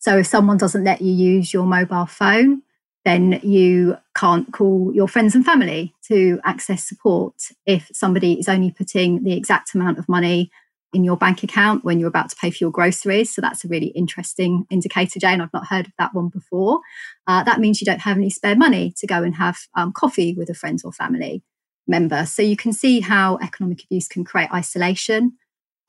So 0.00 0.18
if 0.18 0.26
someone 0.26 0.56
doesn't 0.56 0.84
let 0.84 1.00
you 1.00 1.12
use 1.12 1.52
your 1.54 1.64
mobile 1.64 2.06
phone, 2.06 2.62
then 3.04 3.40
you 3.42 3.96
can't 4.16 4.52
call 4.52 4.92
your 4.94 5.08
friends 5.08 5.34
and 5.34 5.44
family 5.44 5.94
to 6.08 6.40
access 6.44 6.84
support. 6.84 7.34
If 7.66 7.88
somebody 7.92 8.38
is 8.38 8.48
only 8.48 8.72
putting 8.72 9.24
the 9.24 9.34
exact 9.34 9.74
amount 9.74 9.98
of 9.98 10.08
money 10.08 10.50
in 10.92 11.04
your 11.04 11.16
bank 11.16 11.42
account 11.42 11.84
when 11.84 12.00
you're 12.00 12.08
about 12.08 12.30
to 12.30 12.36
pay 12.36 12.50
for 12.50 12.64
your 12.64 12.70
groceries. 12.70 13.32
So 13.32 13.40
that's 13.40 13.64
a 13.64 13.68
really 13.68 13.88
interesting 13.88 14.66
indicator, 14.70 15.20
Jane. 15.20 15.40
I've 15.40 15.52
not 15.52 15.68
heard 15.68 15.86
of 15.86 15.92
that 15.98 16.14
one 16.14 16.28
before. 16.28 16.80
Uh, 17.26 17.44
that 17.44 17.60
means 17.60 17.80
you 17.80 17.84
don't 17.84 18.00
have 18.00 18.16
any 18.16 18.30
spare 18.30 18.56
money 18.56 18.92
to 18.96 19.06
go 19.06 19.22
and 19.22 19.36
have 19.36 19.58
um, 19.76 19.92
coffee 19.92 20.34
with 20.34 20.50
a 20.50 20.54
friend 20.54 20.80
or 20.84 20.92
family 20.92 21.42
member. 21.86 22.26
So 22.26 22.42
you 22.42 22.56
can 22.56 22.72
see 22.72 23.00
how 23.00 23.38
economic 23.40 23.84
abuse 23.84 24.08
can 24.08 24.24
create 24.24 24.52
isolation 24.52 25.34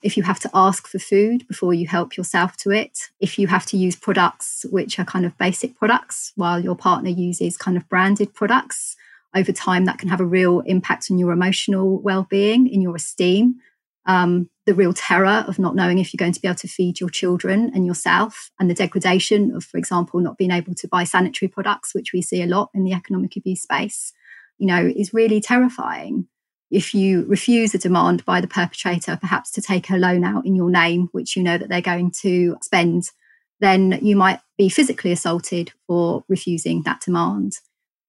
if 0.02 0.16
you 0.16 0.22
have 0.24 0.40
to 0.40 0.50
ask 0.52 0.88
for 0.88 0.98
food 0.98 1.46
before 1.46 1.72
you 1.72 1.86
help 1.86 2.16
yourself 2.16 2.56
to 2.58 2.70
it, 2.70 3.10
if 3.20 3.38
you 3.38 3.46
have 3.46 3.66
to 3.66 3.76
use 3.76 3.94
products 3.96 4.66
which 4.70 4.98
are 4.98 5.04
kind 5.04 5.24
of 5.24 5.38
basic 5.38 5.76
products 5.76 6.32
while 6.34 6.60
your 6.60 6.74
partner 6.74 7.10
uses 7.10 7.56
kind 7.56 7.76
of 7.76 7.88
branded 7.88 8.34
products, 8.34 8.96
over 9.34 9.52
time 9.52 9.86
that 9.86 9.98
can 9.98 10.08
have 10.08 10.20
a 10.20 10.26
real 10.26 10.60
impact 10.60 11.08
on 11.10 11.18
your 11.18 11.32
emotional 11.32 12.00
well 12.00 12.26
being, 12.28 12.66
in 12.68 12.82
your 12.82 12.96
esteem. 12.96 13.56
Um, 14.04 14.50
the 14.66 14.74
real 14.74 14.92
terror 14.92 15.44
of 15.46 15.58
not 15.58 15.76
knowing 15.76 15.98
if 15.98 16.12
you're 16.12 16.18
going 16.18 16.32
to 16.32 16.40
be 16.40 16.48
able 16.48 16.56
to 16.56 16.68
feed 16.68 17.00
your 17.00 17.08
children 17.08 17.70
and 17.74 17.86
yourself, 17.86 18.50
and 18.58 18.68
the 18.68 18.74
degradation 18.74 19.54
of, 19.54 19.64
for 19.64 19.78
example, 19.78 20.20
not 20.20 20.38
being 20.38 20.50
able 20.50 20.74
to 20.74 20.88
buy 20.88 21.04
sanitary 21.04 21.48
products, 21.48 21.94
which 21.94 22.12
we 22.12 22.20
see 22.20 22.42
a 22.42 22.46
lot 22.46 22.70
in 22.74 22.84
the 22.84 22.92
economic 22.92 23.36
abuse 23.36 23.62
space, 23.62 24.12
you 24.58 24.66
know, 24.66 24.92
is 24.94 25.14
really 25.14 25.40
terrifying. 25.40 26.26
If 26.72 26.94
you 26.94 27.24
refuse 27.26 27.74
a 27.74 27.78
demand 27.78 28.24
by 28.24 28.40
the 28.40 28.48
perpetrator, 28.48 29.16
perhaps 29.16 29.52
to 29.52 29.62
take 29.62 29.90
a 29.90 29.96
loan 29.96 30.24
out 30.24 30.44
in 30.44 30.56
your 30.56 30.70
name, 30.70 31.08
which 31.12 31.36
you 31.36 31.42
know 31.42 31.58
that 31.58 31.68
they're 31.68 31.80
going 31.80 32.10
to 32.22 32.56
spend, 32.62 33.10
then 33.60 33.98
you 34.02 34.16
might 34.16 34.40
be 34.58 34.68
physically 34.68 35.12
assaulted 35.12 35.72
for 35.86 36.24
refusing 36.28 36.82
that 36.82 37.00
demand 37.00 37.58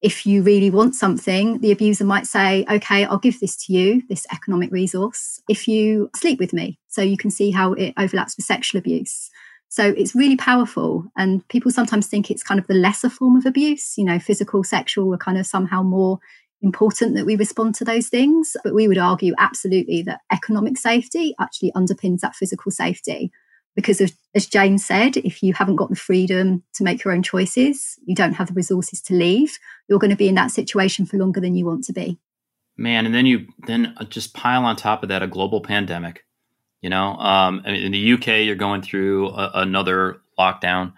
if 0.04 0.26
you 0.26 0.42
really 0.42 0.68
want 0.68 0.94
something, 0.94 1.60
the 1.60 1.72
abuser 1.72 2.04
might 2.04 2.26
say, 2.26 2.66
okay, 2.70 3.06
I'll 3.06 3.16
give 3.16 3.40
this 3.40 3.56
to 3.64 3.72
you, 3.72 4.02
this 4.10 4.26
economic 4.30 4.70
resource, 4.70 5.40
if 5.48 5.66
you 5.66 6.10
sleep 6.14 6.38
with 6.38 6.52
me. 6.52 6.78
So 6.88 7.00
you 7.00 7.16
can 7.16 7.30
see 7.30 7.50
how 7.50 7.72
it 7.72 7.94
overlaps 7.96 8.36
with 8.36 8.44
sexual 8.44 8.78
abuse. 8.78 9.30
So 9.70 9.94
it's 9.96 10.14
really 10.14 10.36
powerful. 10.36 11.06
And 11.16 11.48
people 11.48 11.70
sometimes 11.70 12.06
think 12.06 12.30
it's 12.30 12.42
kind 12.42 12.60
of 12.60 12.66
the 12.66 12.74
lesser 12.74 13.08
form 13.08 13.34
of 13.34 13.46
abuse, 13.46 13.96
you 13.96 14.04
know, 14.04 14.18
physical, 14.18 14.62
sexual 14.62 15.12
are 15.14 15.16
kind 15.16 15.38
of 15.38 15.46
somehow 15.46 15.82
more 15.82 16.18
important 16.64 17.14
that 17.14 17.26
we 17.26 17.36
respond 17.36 17.74
to 17.76 17.84
those 17.84 18.08
things. 18.08 18.56
But 18.64 18.74
we 18.74 18.88
would 18.88 18.98
argue 18.98 19.34
absolutely 19.38 20.02
that 20.02 20.22
economic 20.32 20.78
safety 20.78 21.34
actually 21.38 21.72
underpins 21.72 22.20
that 22.20 22.34
physical 22.34 22.72
safety 22.72 23.30
because 23.74 24.00
of, 24.00 24.12
as 24.34 24.46
Jane 24.46 24.78
said, 24.78 25.16
if 25.18 25.42
you 25.42 25.52
haven't 25.52 25.76
got 25.76 25.90
the 25.90 25.96
freedom 25.96 26.62
to 26.74 26.84
make 26.84 27.04
your 27.04 27.12
own 27.12 27.22
choices, 27.22 27.98
you 28.04 28.14
don't 28.14 28.34
have 28.34 28.48
the 28.48 28.54
resources 28.54 29.00
to 29.02 29.14
leave, 29.14 29.58
you're 29.88 29.98
going 29.98 30.10
to 30.10 30.16
be 30.16 30.28
in 30.28 30.36
that 30.36 30.50
situation 30.50 31.06
for 31.06 31.16
longer 31.16 31.40
than 31.40 31.54
you 31.54 31.66
want 31.66 31.84
to 31.84 31.92
be. 31.92 32.18
Man, 32.76 33.06
and 33.06 33.14
then 33.14 33.26
you 33.26 33.46
then 33.66 33.94
just 34.08 34.34
pile 34.34 34.64
on 34.64 34.76
top 34.76 35.02
of 35.02 35.08
that 35.08 35.22
a 35.22 35.26
global 35.26 35.60
pandemic. 35.60 36.24
You 36.82 36.90
know, 36.90 37.16
um, 37.16 37.64
in 37.64 37.92
the 37.92 38.12
UK, 38.12 38.26
you're 38.44 38.56
going 38.56 38.82
through 38.82 39.28
a, 39.30 39.52
another 39.54 40.20
lockdown. 40.38 40.92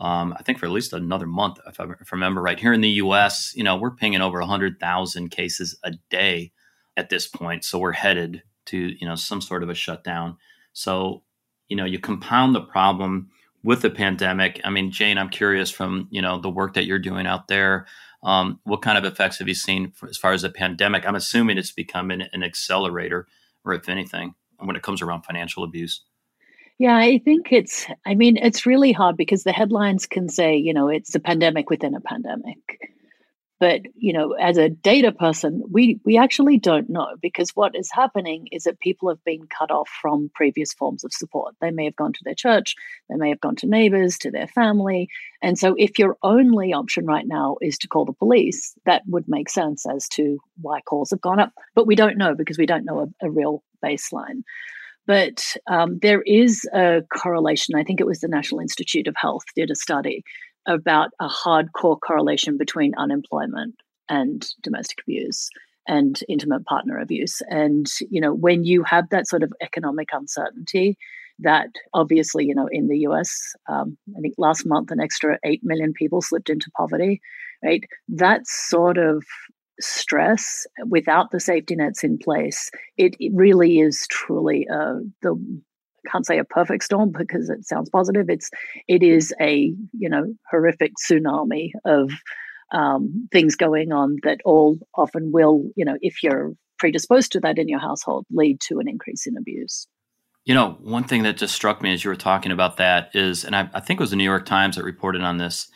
Um, 0.00 0.34
I 0.38 0.42
think 0.42 0.58
for 0.58 0.66
at 0.66 0.72
least 0.72 0.92
another 0.92 1.26
month, 1.26 1.58
if 1.66 1.78
I, 1.78 1.84
if 1.84 2.12
I 2.12 2.16
remember 2.16 2.40
right. 2.40 2.58
Here 2.58 2.72
in 2.72 2.80
the 2.80 2.90
U.S., 2.90 3.52
you 3.54 3.62
know, 3.62 3.76
we're 3.76 3.90
pinging 3.90 4.22
over 4.22 4.40
100,000 4.40 5.28
cases 5.30 5.78
a 5.84 5.92
day 6.08 6.52
at 6.96 7.10
this 7.10 7.26
point, 7.26 7.64
so 7.64 7.78
we're 7.78 7.92
headed 7.92 8.42
to 8.66 8.76
you 8.76 9.06
know 9.06 9.14
some 9.14 9.40
sort 9.40 9.62
of 9.62 9.68
a 9.68 9.74
shutdown. 9.74 10.36
So 10.72 11.22
you 11.70 11.76
know 11.76 11.86
you 11.86 11.98
compound 11.98 12.54
the 12.54 12.60
problem 12.60 13.30
with 13.62 13.80
the 13.80 13.88
pandemic 13.88 14.60
i 14.64 14.68
mean 14.68 14.90
jane 14.90 15.16
i'm 15.16 15.30
curious 15.30 15.70
from 15.70 16.08
you 16.10 16.20
know 16.20 16.38
the 16.38 16.50
work 16.50 16.74
that 16.74 16.84
you're 16.84 16.98
doing 16.98 17.26
out 17.26 17.48
there 17.48 17.86
um, 18.22 18.60
what 18.64 18.82
kind 18.82 18.98
of 18.98 19.04
effects 19.06 19.38
have 19.38 19.48
you 19.48 19.54
seen 19.54 19.92
for, 19.92 20.06
as 20.06 20.18
far 20.18 20.32
as 20.32 20.42
the 20.42 20.50
pandemic 20.50 21.06
i'm 21.08 21.14
assuming 21.14 21.56
it's 21.56 21.72
become 21.72 22.10
an, 22.10 22.24
an 22.34 22.42
accelerator 22.42 23.26
or 23.64 23.72
if 23.72 23.88
anything 23.88 24.34
when 24.58 24.76
it 24.76 24.82
comes 24.82 25.00
around 25.00 25.22
financial 25.22 25.64
abuse 25.64 26.02
yeah, 26.80 26.96
I 26.96 27.18
think 27.18 27.52
it's, 27.52 27.86
I 28.06 28.14
mean, 28.14 28.38
it's 28.38 28.64
really 28.64 28.90
hard 28.90 29.18
because 29.18 29.42
the 29.42 29.52
headlines 29.52 30.06
can 30.06 30.30
say, 30.30 30.56
you 30.56 30.72
know, 30.72 30.88
it's 30.88 31.14
a 31.14 31.20
pandemic 31.20 31.68
within 31.68 31.94
a 31.94 32.00
pandemic. 32.00 32.56
But 33.58 33.82
you 33.94 34.14
know 34.14 34.32
as 34.40 34.56
a 34.56 34.70
data 34.70 35.12
person 35.12 35.62
we 35.70 36.00
we 36.06 36.16
actually 36.16 36.56
don't 36.56 36.88
know 36.88 37.08
because 37.20 37.50
what 37.50 37.76
is 37.76 37.90
happening 37.92 38.48
is 38.50 38.62
that 38.62 38.80
people 38.80 39.10
have 39.10 39.22
been 39.22 39.46
cut 39.48 39.70
off 39.70 39.90
from 40.00 40.30
previous 40.34 40.72
forms 40.72 41.04
of 41.04 41.12
support. 41.12 41.54
They 41.60 41.70
may 41.70 41.84
have 41.84 41.96
gone 41.96 42.14
to 42.14 42.20
their 42.24 42.34
church 42.34 42.74
they 43.10 43.16
may 43.16 43.28
have 43.28 43.42
gone 43.42 43.56
to 43.56 43.66
neighbors 43.66 44.16
to 44.20 44.30
their 44.30 44.46
family. 44.46 45.10
And 45.42 45.58
so 45.58 45.74
if 45.76 45.98
your 45.98 46.16
only 46.22 46.72
option 46.72 47.04
right 47.04 47.26
now 47.26 47.58
is 47.60 47.76
to 47.80 47.88
call 47.88 48.06
the 48.06 48.14
police 48.14 48.72
that 48.86 49.02
would 49.06 49.28
make 49.28 49.50
sense 49.50 49.84
as 49.84 50.08
to 50.16 50.38
why 50.62 50.80
calls 50.80 51.10
have 51.10 51.20
gone 51.20 51.38
up. 51.38 51.52
But 51.74 51.86
we 51.86 51.96
don't 51.96 52.16
know 52.16 52.34
because 52.34 52.56
we 52.56 52.64
don't 52.64 52.86
know 52.86 53.12
a, 53.20 53.26
a 53.26 53.30
real 53.30 53.62
baseline 53.84 54.40
but 55.06 55.56
um, 55.66 55.98
there 56.02 56.22
is 56.22 56.68
a 56.74 57.02
correlation. 57.12 57.74
I 57.74 57.84
think 57.84 58.00
it 58.00 58.06
was 58.06 58.20
the 58.20 58.28
National 58.28 58.60
Institute 58.60 59.06
of 59.06 59.14
Health 59.16 59.44
did 59.56 59.70
a 59.70 59.74
study 59.74 60.22
about 60.66 61.10
a 61.20 61.28
hardcore 61.28 61.98
correlation 62.00 62.56
between 62.58 62.94
unemployment 62.96 63.74
and 64.08 64.46
domestic 64.62 64.98
abuse 65.02 65.48
and 65.88 66.20
intimate 66.28 66.64
partner 66.66 66.98
abuse. 66.98 67.40
And, 67.48 67.86
you 68.10 68.20
know, 68.20 68.34
when 68.34 68.64
you 68.64 68.82
have 68.84 69.08
that 69.10 69.26
sort 69.26 69.42
of 69.42 69.52
economic 69.62 70.08
uncertainty, 70.12 70.96
that 71.40 71.68
obviously, 71.94 72.44
you 72.44 72.54
know, 72.54 72.68
in 72.70 72.88
the 72.88 72.98
US, 72.98 73.54
um, 73.68 73.96
I 74.16 74.20
think 74.20 74.34
last 74.36 74.66
month 74.66 74.90
an 74.90 75.00
extra 75.00 75.38
8 75.44 75.60
million 75.64 75.92
people 75.92 76.20
slipped 76.20 76.50
into 76.50 76.70
poverty, 76.76 77.20
right? 77.64 77.82
That 78.08 78.46
sort 78.46 78.98
of 78.98 79.24
stress 79.80 80.66
without 80.86 81.30
the 81.30 81.40
safety 81.40 81.76
nets 81.76 82.04
in 82.04 82.18
place, 82.18 82.70
it, 82.96 83.16
it 83.18 83.32
really 83.34 83.80
is 83.80 84.06
truly 84.08 84.66
uh, 84.72 84.96
the 85.22 85.36
I 86.06 86.10
can't 86.10 86.26
say 86.26 86.38
a 86.38 86.44
perfect 86.44 86.84
storm 86.84 87.12
because 87.16 87.50
it 87.50 87.66
sounds 87.66 87.90
positive. 87.90 88.30
It's 88.30 88.50
it 88.88 89.02
is 89.02 89.34
a 89.40 89.74
you 89.92 90.08
know 90.08 90.34
horrific 90.50 90.92
tsunami 90.96 91.70
of 91.84 92.10
um, 92.72 93.28
things 93.32 93.56
going 93.56 93.92
on 93.92 94.16
that 94.22 94.40
all 94.44 94.78
often 94.94 95.32
will 95.32 95.70
you 95.76 95.84
know 95.84 95.96
if 96.00 96.22
you're 96.22 96.52
predisposed 96.78 97.32
to 97.32 97.40
that 97.40 97.58
in 97.58 97.68
your 97.68 97.78
household 97.78 98.26
lead 98.30 98.60
to 98.62 98.78
an 98.80 98.88
increase 98.88 99.26
in 99.26 99.36
abuse. 99.36 99.86
You 100.46 100.54
know, 100.54 100.78
one 100.80 101.04
thing 101.04 101.22
that 101.24 101.36
just 101.36 101.54
struck 101.54 101.82
me 101.82 101.92
as 101.92 102.02
you 102.02 102.08
were 102.08 102.16
talking 102.16 102.50
about 102.50 102.78
that 102.78 103.10
is, 103.14 103.44
and 103.44 103.54
I, 103.54 103.68
I 103.74 103.80
think 103.80 104.00
it 104.00 104.02
was 104.02 104.10
the 104.10 104.16
New 104.16 104.24
York 104.24 104.46
Times 104.46 104.76
that 104.76 104.84
reported 104.84 105.20
on 105.20 105.36
this, 105.36 105.68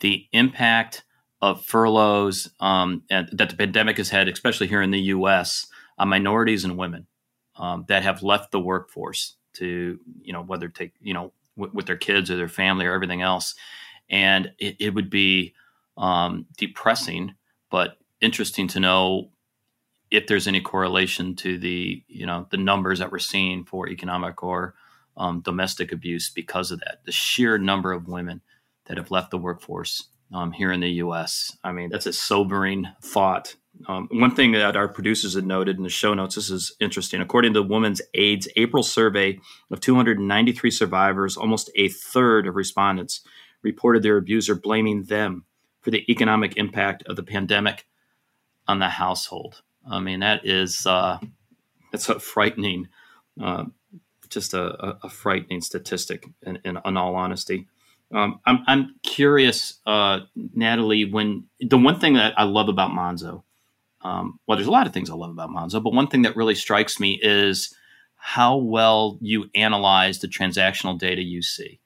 the 0.00 0.26
impact 0.32 1.04
of 1.42 1.64
furloughs 1.64 2.50
um, 2.60 3.02
that 3.08 3.36
the 3.36 3.56
pandemic 3.56 3.96
has 3.96 4.10
had, 4.10 4.28
especially 4.28 4.66
here 4.66 4.82
in 4.82 4.90
the 4.90 5.00
U.S., 5.00 5.66
on 5.98 6.08
minorities 6.08 6.64
and 6.64 6.76
women 6.76 7.06
um, 7.56 7.84
that 7.88 8.02
have 8.02 8.22
left 8.22 8.50
the 8.50 8.60
workforce 8.60 9.36
to 9.52 10.00
you 10.22 10.32
know 10.32 10.42
whether 10.42 10.68
take 10.68 10.94
you 11.00 11.14
know 11.14 11.32
w- 11.56 11.72
with 11.74 11.86
their 11.86 11.96
kids 11.96 12.30
or 12.30 12.36
their 12.36 12.48
family 12.48 12.86
or 12.86 12.94
everything 12.94 13.22
else 13.22 13.54
and 14.08 14.52
it, 14.58 14.76
it 14.80 14.94
would 14.94 15.10
be 15.10 15.54
um, 15.96 16.46
depressing 16.56 17.34
but 17.70 17.98
interesting 18.20 18.66
to 18.68 18.80
know 18.80 19.30
if 20.10 20.26
there's 20.26 20.48
any 20.48 20.60
correlation 20.60 21.34
to 21.36 21.58
the 21.58 22.02
you 22.08 22.26
know 22.26 22.46
the 22.50 22.56
numbers 22.56 22.98
that 22.98 23.12
we're 23.12 23.18
seeing 23.18 23.64
for 23.64 23.88
economic 23.88 24.42
or 24.42 24.74
um, 25.16 25.40
domestic 25.40 25.92
abuse 25.92 26.30
because 26.30 26.70
of 26.70 26.80
that 26.80 27.00
the 27.04 27.12
sheer 27.12 27.58
number 27.58 27.92
of 27.92 28.08
women 28.08 28.40
that 28.86 28.96
have 28.96 29.10
left 29.10 29.30
the 29.30 29.38
workforce 29.38 30.08
um, 30.32 30.52
here 30.52 30.72
in 30.72 30.80
the 30.80 30.88
us 30.88 31.56
i 31.64 31.72
mean 31.72 31.88
that's 31.90 32.06
a 32.06 32.12
sobering 32.12 32.86
thought 33.02 33.54
um, 33.88 34.08
one 34.10 34.34
thing 34.34 34.52
that 34.52 34.76
our 34.76 34.88
producers 34.88 35.34
had 35.34 35.46
noted 35.46 35.76
in 35.76 35.82
the 35.82 35.88
show 35.88 36.12
notes, 36.12 36.34
this 36.34 36.50
is 36.50 36.74
interesting. 36.80 37.20
According 37.20 37.54
to 37.54 37.62
Women's 37.62 38.02
Aid's 38.14 38.48
April 38.56 38.82
survey 38.82 39.38
of 39.70 39.80
293 39.80 40.70
survivors, 40.70 41.36
almost 41.36 41.70
a 41.76 41.88
third 41.88 42.46
of 42.46 42.56
respondents 42.56 43.20
reported 43.62 44.02
their 44.02 44.16
abuser 44.16 44.54
blaming 44.54 45.04
them 45.04 45.44
for 45.80 45.90
the 45.90 46.10
economic 46.10 46.56
impact 46.56 47.04
of 47.06 47.16
the 47.16 47.22
pandemic 47.22 47.86
on 48.68 48.78
the 48.78 48.88
household. 48.88 49.62
I 49.88 50.00
mean, 50.00 50.20
that 50.20 50.44
is 50.44 50.86
uh, 50.86 51.18
that's 51.90 52.08
a 52.08 52.20
frightening, 52.20 52.88
uh, 53.42 53.64
just 54.28 54.52
a, 54.52 54.98
a, 55.02 55.08
frightening 55.08 55.62
statistic. 55.62 56.26
In, 56.42 56.58
in, 56.64 56.78
in 56.84 56.96
all 56.96 57.16
honesty, 57.16 57.66
um, 58.12 58.40
I'm, 58.46 58.64
I'm 58.66 58.94
curious, 59.02 59.78
uh, 59.86 60.20
Natalie. 60.54 61.04
When 61.04 61.44
the 61.60 61.78
one 61.78 61.98
thing 62.00 62.14
that 62.14 62.38
I 62.38 62.44
love 62.44 62.68
about 62.68 62.90
Monzo 62.90 63.42
um, 64.02 64.38
well, 64.46 64.56
there's 64.56 64.68
a 64.68 64.72
lot 64.72 64.86
of 64.86 64.92
things 64.92 65.10
I 65.10 65.14
love 65.14 65.30
about 65.30 65.50
Monzo, 65.50 65.82
but 65.82 65.92
one 65.92 66.06
thing 66.06 66.22
that 66.22 66.36
really 66.36 66.54
strikes 66.54 66.98
me 66.98 67.18
is 67.22 67.74
how 68.16 68.56
well 68.56 69.18
you 69.20 69.46
analyze 69.54 70.20
the 70.20 70.28
transactional 70.28 70.98
data 70.98 71.22
you 71.22 71.42
see, 71.42 71.80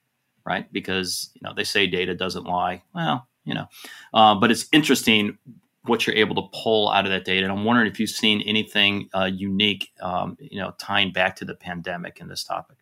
right? 0.45 0.71
Because 0.71 1.31
you 1.33 1.41
know 1.43 1.53
they 1.53 1.63
say 1.63 1.87
data 1.87 2.15
doesn't 2.15 2.45
lie. 2.45 2.83
Well, 2.93 3.27
you 3.43 3.53
know, 3.53 3.67
uh, 4.13 4.35
but 4.35 4.51
it's 4.51 4.67
interesting 4.71 5.37
what 5.83 6.07
you're 6.07 6.15
able 6.15 6.35
to 6.35 6.49
pull 6.51 6.89
out 6.89 7.05
of 7.05 7.11
that 7.11 7.25
data. 7.25 7.43
And 7.43 7.51
I'm 7.51 7.63
wondering 7.63 7.91
if 7.91 7.99
you've 7.99 8.09
seen 8.09 8.41
anything 8.41 9.09
uh, 9.13 9.25
unique, 9.25 9.89
um, 10.01 10.35
you 10.39 10.59
know, 10.59 10.73
tying 10.79 11.11
back 11.11 11.35
to 11.37 11.45
the 11.45 11.53
pandemic 11.53 12.19
in 12.19 12.27
this 12.27 12.43
topic. 12.43 12.77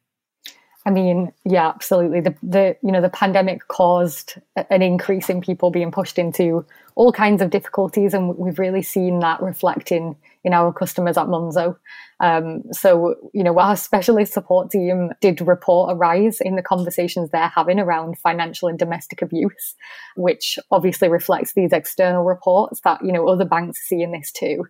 I 0.85 0.91
mean, 0.91 1.31
yeah, 1.45 1.69
absolutely. 1.69 2.19
The 2.19 2.35
the 2.43 2.75
you 2.83 2.91
know 2.91 3.01
the 3.01 3.09
pandemic 3.09 3.67
caused 3.69 4.35
an 4.69 4.81
increase 4.81 5.29
in 5.29 5.39
people 5.39 5.71
being 5.71 5.91
pushed 5.91 6.19
into 6.19 6.65
all 6.95 7.13
kinds 7.13 7.41
of 7.41 7.51
difficulties, 7.51 8.13
and 8.13 8.37
we've 8.37 8.59
really 8.59 8.81
seen 8.81 9.19
that 9.19 9.41
reflecting 9.41 10.17
in 10.43 10.53
our 10.53 10.73
customers 10.73 11.17
at 11.17 11.27
Monzo. 11.27 11.77
Um, 12.19 12.63
so 12.73 13.15
you 13.33 13.43
know, 13.43 13.57
our 13.59 13.77
specialist 13.77 14.33
support 14.33 14.71
team 14.71 15.11
did 15.21 15.39
report 15.39 15.93
a 15.93 15.95
rise 15.95 16.41
in 16.41 16.57
the 16.57 16.61
conversations 16.61 17.29
they're 17.29 17.47
having 17.47 17.79
around 17.79 18.19
financial 18.19 18.67
and 18.67 18.77
domestic 18.77 19.21
abuse, 19.21 19.75
which 20.17 20.59
obviously 20.69 21.07
reflects 21.07 21.53
these 21.53 21.71
external 21.71 22.25
reports 22.25 22.81
that 22.81 23.03
you 23.05 23.13
know 23.13 23.25
other 23.29 23.45
banks 23.45 23.79
are 23.79 23.87
seeing 23.87 24.11
this 24.11 24.33
too. 24.33 24.65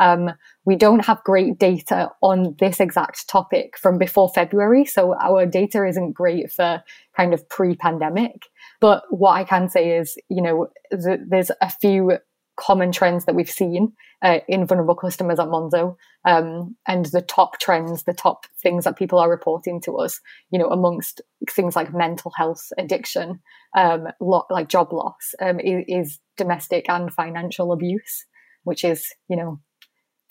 Um, 0.00 0.32
we 0.64 0.76
don't 0.76 1.04
have 1.04 1.22
great 1.24 1.58
data 1.58 2.10
on 2.22 2.54
this 2.58 2.80
exact 2.80 3.28
topic 3.28 3.76
from 3.78 3.98
before 3.98 4.28
February, 4.28 4.84
so 4.84 5.14
our 5.20 5.46
data 5.46 5.86
isn't 5.86 6.12
great 6.12 6.50
for 6.52 6.82
kind 7.16 7.34
of 7.34 7.48
pre 7.48 7.74
pandemic. 7.76 8.44
But 8.80 9.02
what 9.10 9.32
I 9.32 9.44
can 9.44 9.68
say 9.68 9.96
is, 9.98 10.16
you 10.28 10.42
know, 10.42 10.68
th- 10.90 11.20
there's 11.26 11.50
a 11.60 11.70
few 11.70 12.18
common 12.58 12.92
trends 12.92 13.24
that 13.24 13.34
we've 13.34 13.50
seen 13.50 13.92
uh, 14.22 14.40
in 14.48 14.66
vulnerable 14.66 14.94
customers 14.94 15.38
at 15.38 15.46
Monzo 15.46 15.96
um, 16.24 16.76
and 16.86 17.06
the 17.06 17.22
top 17.22 17.58
trends, 17.60 18.02
the 18.02 18.12
top 18.12 18.46
things 18.60 18.84
that 18.84 18.98
people 18.98 19.18
are 19.18 19.30
reporting 19.30 19.80
to 19.82 19.96
us, 19.96 20.20
you 20.50 20.58
know, 20.58 20.68
amongst 20.68 21.20
things 21.48 21.76
like 21.76 21.94
mental 21.94 22.32
health, 22.36 22.72
addiction, 22.76 23.40
um, 23.76 24.08
lo- 24.20 24.46
like 24.50 24.68
job 24.68 24.92
loss, 24.92 25.34
um, 25.40 25.60
is, 25.60 25.84
is 25.86 26.18
domestic 26.36 26.88
and 26.88 27.12
financial 27.12 27.72
abuse, 27.72 28.26
which 28.64 28.84
is, 28.84 29.06
you 29.28 29.36
know, 29.36 29.60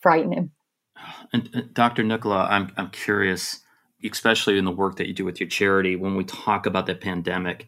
frightening. 0.02 0.52
And 1.34 1.50
uh, 1.56 1.62
Dr. 1.74 2.04
Nicola, 2.04 2.48
I'm 2.50 2.72
I'm 2.78 2.90
curious, 2.90 3.62
especially 4.04 4.58
in 4.58 4.66
the 4.66 4.72
work 4.72 4.98
that 4.98 5.08
you 5.08 5.14
do 5.14 5.26
with 5.26 5.40
your 5.40 5.50
charity, 5.50 5.96
when 5.96 6.16
we 6.16 6.24
talk 6.24 6.66
about 6.66 6.86
the 6.86 6.96
pandemic, 6.96 7.68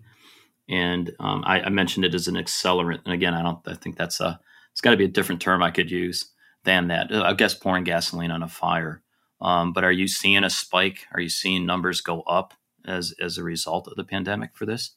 and 0.68 1.12
um, 1.20 1.44
I, 1.46 1.62
I, 1.62 1.70
mentioned 1.70 2.06
it 2.06 2.14
as 2.14 2.28
an 2.28 2.36
accelerant. 2.36 3.02
And 3.06 3.14
again, 3.14 3.34
I 3.34 3.42
don't. 3.42 3.60
I 3.68 3.76
think 3.76 3.98
that's 3.98 4.20
a. 4.20 4.40
It's 4.72 4.82
got 4.82 4.92
to 4.92 4.98
be 4.98 5.06
a 5.06 5.10
different 5.10 5.42
term 5.42 5.62
I 5.64 5.72
could 5.72 5.92
use 5.92 6.32
than 6.64 6.88
that. 6.88 7.14
I 7.14 7.34
guess 7.34 7.54
pouring 7.54 7.84
gasoline 7.84 8.32
on 8.32 8.44
a 8.44 8.48
fire. 8.48 9.02
Um, 9.42 9.74
but 9.74 9.84
are 9.84 9.92
you 9.92 10.08
seeing 10.08 10.44
a 10.44 10.50
spike? 10.50 11.08
Are 11.14 11.22
you 11.22 11.30
seeing 11.30 11.66
numbers 11.66 12.02
go 12.02 12.22
up 12.22 12.54
as 12.86 13.14
as 13.22 13.38
a 13.38 13.44
result 13.44 13.88
of 13.88 13.96
the 13.96 14.04
pandemic 14.04 14.52
for 14.56 14.66
this? 14.66 14.96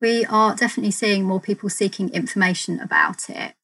We 0.00 0.24
are 0.26 0.54
definitely 0.54 0.92
seeing 0.92 1.24
more 1.24 1.40
people 1.40 1.68
seeking 1.68 2.10
information 2.10 2.78
about 2.80 3.28
it. 3.28 3.54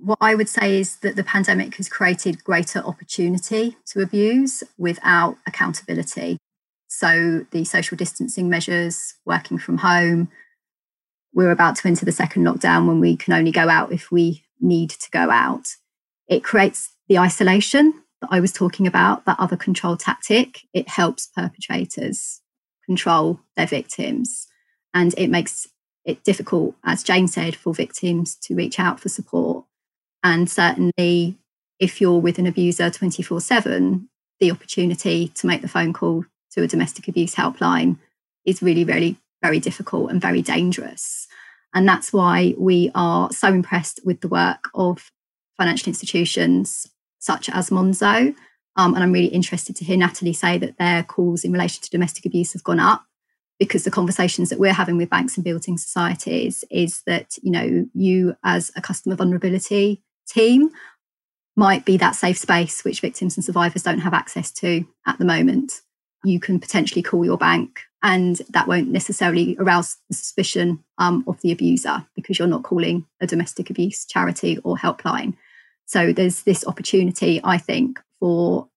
What 0.00 0.18
I 0.20 0.34
would 0.34 0.48
say 0.48 0.78
is 0.78 0.96
that 0.96 1.16
the 1.16 1.24
pandemic 1.24 1.74
has 1.76 1.88
created 1.88 2.44
greater 2.44 2.80
opportunity 2.80 3.76
to 3.86 4.00
abuse 4.00 4.62
without 4.76 5.36
accountability. 5.46 6.38
So, 6.86 7.46
the 7.50 7.64
social 7.64 7.96
distancing 7.96 8.48
measures, 8.48 9.14
working 9.24 9.58
from 9.58 9.78
home, 9.78 10.30
we're 11.34 11.50
about 11.50 11.76
to 11.76 11.88
enter 11.88 12.04
the 12.04 12.12
second 12.12 12.44
lockdown 12.44 12.86
when 12.86 13.00
we 13.00 13.16
can 13.16 13.34
only 13.34 13.50
go 13.50 13.68
out 13.68 13.92
if 13.92 14.10
we 14.10 14.44
need 14.60 14.90
to 14.90 15.10
go 15.10 15.30
out. 15.30 15.68
It 16.26 16.44
creates 16.44 16.92
the 17.08 17.18
isolation 17.18 17.92
that 18.20 18.28
I 18.30 18.40
was 18.40 18.52
talking 18.52 18.86
about, 18.86 19.24
that 19.26 19.38
other 19.38 19.56
control 19.56 19.96
tactic. 19.96 20.60
It 20.72 20.88
helps 20.88 21.26
perpetrators 21.26 22.40
control 22.84 23.40
their 23.56 23.66
victims. 23.66 24.46
And 24.94 25.14
it 25.18 25.28
makes 25.28 25.68
it 26.04 26.24
difficult, 26.24 26.74
as 26.84 27.02
Jane 27.02 27.28
said, 27.28 27.54
for 27.54 27.74
victims 27.74 28.34
to 28.42 28.54
reach 28.54 28.80
out 28.80 28.98
for 28.98 29.08
support. 29.08 29.64
And 30.22 30.50
certainly, 30.50 31.36
if 31.78 32.00
you're 32.00 32.18
with 32.18 32.38
an 32.38 32.46
abuser 32.46 32.90
24 32.90 33.40
7, 33.40 34.08
the 34.40 34.50
opportunity 34.50 35.28
to 35.28 35.46
make 35.46 35.62
the 35.62 35.68
phone 35.68 35.92
call 35.92 36.24
to 36.52 36.62
a 36.62 36.68
domestic 36.68 37.08
abuse 37.08 37.34
helpline 37.34 37.98
is 38.44 38.62
really, 38.62 38.84
really 38.84 39.16
very 39.42 39.60
difficult 39.60 40.10
and 40.10 40.20
very 40.20 40.42
dangerous. 40.42 41.26
And 41.74 41.88
that's 41.88 42.12
why 42.12 42.54
we 42.58 42.90
are 42.94 43.30
so 43.30 43.48
impressed 43.48 44.00
with 44.04 44.20
the 44.20 44.28
work 44.28 44.68
of 44.74 45.10
financial 45.56 45.88
institutions 45.88 46.88
such 47.18 47.48
as 47.50 47.70
Monzo. 47.70 48.34
Um, 48.76 48.94
and 48.94 49.02
I'm 49.02 49.12
really 49.12 49.26
interested 49.26 49.76
to 49.76 49.84
hear 49.84 49.96
Natalie 49.96 50.32
say 50.32 50.56
that 50.58 50.78
their 50.78 51.02
calls 51.02 51.44
in 51.44 51.52
relation 51.52 51.82
to 51.82 51.90
domestic 51.90 52.24
abuse 52.24 52.52
have 52.52 52.64
gone 52.64 52.80
up 52.80 53.04
because 53.58 53.84
the 53.84 53.90
conversations 53.90 54.50
that 54.50 54.60
we're 54.60 54.72
having 54.72 54.96
with 54.96 55.10
banks 55.10 55.36
and 55.36 55.44
building 55.44 55.76
societies 55.76 56.64
is 56.70 57.02
that, 57.06 57.36
you 57.42 57.50
know, 57.50 57.86
you 57.92 58.36
as 58.44 58.70
a 58.76 58.80
customer 58.80 59.16
vulnerability 59.16 60.02
team 60.28 60.70
might 61.56 61.84
be 61.84 61.96
that 61.96 62.14
safe 62.14 62.38
space 62.38 62.84
which 62.84 63.00
victims 63.00 63.36
and 63.36 63.44
survivors 63.44 63.82
don't 63.82 63.98
have 63.98 64.14
access 64.14 64.52
to 64.52 64.84
at 65.06 65.18
the 65.18 65.24
moment. 65.24 65.80
You 66.24 66.38
can 66.38 66.60
potentially 66.60 67.02
call 67.02 67.24
your 67.24 67.38
bank 67.38 67.80
and 68.02 68.40
that 68.50 68.68
won't 68.68 68.88
necessarily 68.88 69.56
arouse 69.58 69.96
the 70.08 70.14
suspicion 70.14 70.84
um, 70.98 71.24
of 71.26 71.40
the 71.40 71.50
abuser 71.50 72.06
because 72.14 72.38
you're 72.38 72.46
not 72.46 72.62
calling 72.62 73.06
a 73.20 73.26
domestic 73.26 73.70
abuse 73.70 74.04
charity 74.04 74.58
or 74.62 74.76
helpline. 74.76 75.34
So 75.86 76.12
there's 76.12 76.42
this 76.42 76.64
opportunity, 76.66 77.40
I 77.42 77.58
think, 77.58 77.98
for 78.20 78.68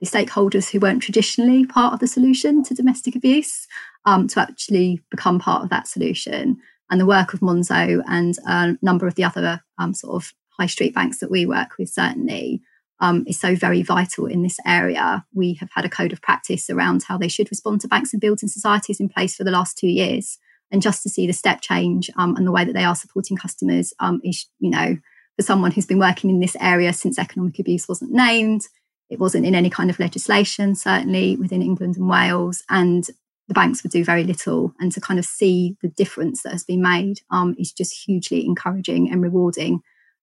the 0.00 0.06
stakeholders 0.06 0.70
who 0.70 0.80
weren't 0.80 1.02
traditionally 1.02 1.66
part 1.66 1.92
of 1.92 2.00
the 2.00 2.06
solution 2.06 2.62
to 2.64 2.74
domestic 2.74 3.14
abuse 3.16 3.66
um, 4.06 4.28
to 4.28 4.40
actually 4.40 5.02
become 5.10 5.38
part 5.38 5.62
of 5.62 5.68
that 5.70 5.88
solution. 5.88 6.58
And 6.90 7.00
the 7.00 7.06
work 7.06 7.34
of 7.34 7.40
Monzo 7.40 8.02
and 8.08 8.36
a 8.46 8.78
number 8.82 9.06
of 9.06 9.14
the 9.14 9.24
other 9.24 9.62
um, 9.78 9.92
sort 9.92 10.14
of 10.14 10.32
high 10.60 10.66
street 10.66 10.94
banks 10.94 11.18
that 11.18 11.30
we 11.30 11.46
work 11.46 11.78
with 11.78 11.88
certainly 11.88 12.60
um, 13.00 13.24
is 13.26 13.40
so 13.40 13.56
very 13.56 13.82
vital 13.82 14.26
in 14.26 14.42
this 14.42 14.58
area. 14.66 15.24
We 15.34 15.54
have 15.54 15.70
had 15.74 15.86
a 15.86 15.88
code 15.88 16.12
of 16.12 16.20
practice 16.20 16.68
around 16.68 17.04
how 17.04 17.16
they 17.16 17.28
should 17.28 17.50
respond 17.50 17.80
to 17.80 17.88
banks 17.88 18.12
and 18.12 18.20
building 18.20 18.48
societies 18.48 19.00
in 19.00 19.08
place 19.08 19.34
for 19.34 19.44
the 19.44 19.50
last 19.50 19.78
two 19.78 19.88
years. 19.88 20.38
And 20.70 20.82
just 20.82 21.02
to 21.02 21.08
see 21.08 21.26
the 21.26 21.32
step 21.32 21.62
change 21.62 22.10
um, 22.16 22.36
and 22.36 22.46
the 22.46 22.52
way 22.52 22.64
that 22.64 22.74
they 22.74 22.84
are 22.84 22.94
supporting 22.94 23.36
customers 23.38 23.94
um, 24.00 24.20
is, 24.22 24.46
you 24.58 24.70
know, 24.70 24.98
for 25.36 25.42
someone 25.42 25.70
who's 25.70 25.86
been 25.86 25.98
working 25.98 26.28
in 26.28 26.40
this 26.40 26.56
area 26.60 26.92
since 26.92 27.18
economic 27.18 27.58
abuse 27.58 27.88
wasn't 27.88 28.12
named. 28.12 28.62
It 29.08 29.18
wasn't 29.18 29.46
in 29.46 29.54
any 29.54 29.70
kind 29.70 29.90
of 29.90 29.98
legislation, 29.98 30.74
certainly 30.74 31.36
within 31.36 31.62
England 31.62 31.96
and 31.96 32.08
Wales. 32.08 32.62
And 32.68 33.04
the 33.48 33.54
banks 33.54 33.82
would 33.82 33.90
do 33.90 34.04
very 34.04 34.24
little. 34.24 34.74
And 34.78 34.92
to 34.92 35.00
kind 35.00 35.18
of 35.18 35.24
see 35.24 35.76
the 35.82 35.88
difference 35.88 36.42
that 36.42 36.52
has 36.52 36.64
been 36.64 36.82
made 36.82 37.20
um, 37.30 37.56
is 37.58 37.72
just 37.72 38.04
hugely 38.04 38.44
encouraging 38.44 39.10
and 39.10 39.22
rewarding. 39.22 39.80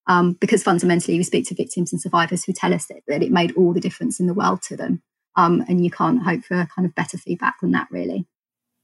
Um, 0.07 0.33
because 0.33 0.63
fundamentally, 0.63 1.17
we 1.17 1.23
speak 1.23 1.47
to 1.47 1.55
victims 1.55 1.91
and 1.91 2.01
survivors 2.01 2.43
who 2.43 2.53
tell 2.53 2.73
us 2.73 2.85
that, 2.87 3.01
that 3.07 3.23
it 3.23 3.31
made 3.31 3.51
all 3.53 3.73
the 3.73 3.81
difference 3.81 4.19
in 4.19 4.27
the 4.27 4.33
world 4.33 4.61
to 4.63 4.77
them. 4.77 5.01
Um, 5.35 5.63
and 5.67 5.83
you 5.83 5.91
can't 5.91 6.23
hope 6.23 6.43
for 6.43 6.67
kind 6.75 6.85
of 6.85 6.95
better 6.95 7.17
feedback 7.17 7.59
than 7.61 7.71
that, 7.71 7.87
really. 7.91 8.25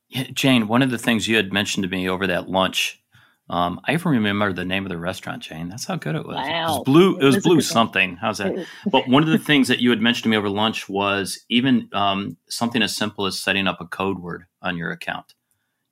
Yeah, 0.10 0.26
Jane, 0.34 0.68
one 0.68 0.82
of 0.82 0.92
the 0.92 0.98
things 0.98 1.28
you 1.28 1.38
had 1.38 1.52
mentioned 1.52 1.84
to 1.84 1.90
me 1.90 2.08
over 2.08 2.28
that 2.28 2.50
lunch 2.50 3.04
um, 3.50 3.82
I 3.86 3.94
even 3.94 4.14
remember 4.14 4.54
the 4.54 4.64
name 4.64 4.86
of 4.86 4.90
the 4.90 4.98
restaurant 4.98 5.44
Jane. 5.44 5.68
That's 5.68 5.86
how 5.86 5.98
good 5.98 6.16
it 6.16 6.26
was. 6.26 6.36
Wow. 6.36 6.44
It 6.46 6.70
was 6.70 6.82
blue. 6.86 7.18
It 7.18 7.26
was 7.26 7.44
blue 7.44 7.62
something. 7.62 8.16
How's 8.16 8.38
that? 8.38 8.66
but 8.92 9.08
one 9.08 9.22
of 9.22 9.30
the 9.30 9.38
things 9.38 9.68
that 9.68 9.80
you 9.80 9.90
had 9.90 10.02
mentioned 10.02 10.24
to 10.24 10.30
me 10.30 10.38
over 10.38 10.50
lunch 10.50 10.88
was 10.88 11.44
even 11.50 11.90
um, 11.92 12.38
something 12.48 12.82
as 12.82 12.96
simple 12.96 13.26
as 13.26 13.40
setting 13.40 13.68
up 13.68 13.82
a 13.82 13.86
code 13.86 14.20
word 14.20 14.46
on 14.62 14.78
your 14.78 14.92
account. 14.92 15.34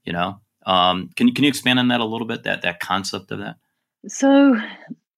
You 0.06 0.14
know, 0.14 0.42
um, 0.66 1.10
can 1.16 1.28
you 1.28 1.34
can 1.34 1.44
you 1.44 1.50
expand 1.50 1.78
on 1.78 1.90
that 1.90 2.00
a 2.00 2.06
little 2.06 2.26
bit? 2.26 2.44
That 2.44 2.62
that 2.62 2.80
concept 2.80 3.32
of 3.32 3.40
that. 3.40 3.58
So, 4.08 4.56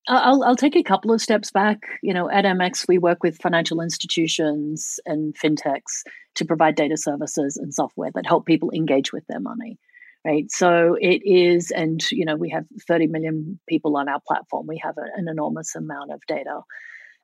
I'll 0.08 0.44
I'll 0.44 0.56
take 0.56 0.76
a 0.76 0.84
couple 0.84 1.14
of 1.14 1.22
steps 1.22 1.52
back. 1.52 1.80
You 2.02 2.14
know, 2.14 2.30
at 2.30 2.46
MX 2.46 2.88
we 2.88 2.98
work 2.98 3.24
with 3.24 3.42
financial 3.42 3.82
institutions 3.82 5.00
and 5.06 5.36
fintechs 5.36 6.04
to 6.36 6.46
provide 6.46 6.76
data 6.76 6.98
services 6.98 7.58
and 7.58 7.74
software 7.74 8.12
that 8.14 8.26
help 8.26 8.46
people 8.46 8.72
engage 8.72 9.14
with 9.14 9.26
their 9.28 9.40
money 9.40 9.78
right? 10.26 10.50
So 10.52 10.98
it 11.00 11.22
is 11.26 11.72
and 11.72 12.02
you 12.12 12.26
know 12.26 12.36
we 12.36 12.50
have 12.50 12.66
30 12.88 13.08
million 13.08 13.60
people 13.68 13.98
on 13.98 14.10
our 14.10 14.20
platform. 14.28 14.68
We 14.68 14.80
have 14.84 14.98
a, 14.98 15.06
an 15.16 15.28
enormous 15.28 15.76
amount 15.76 16.12
of 16.12 16.22
data. 16.28 16.62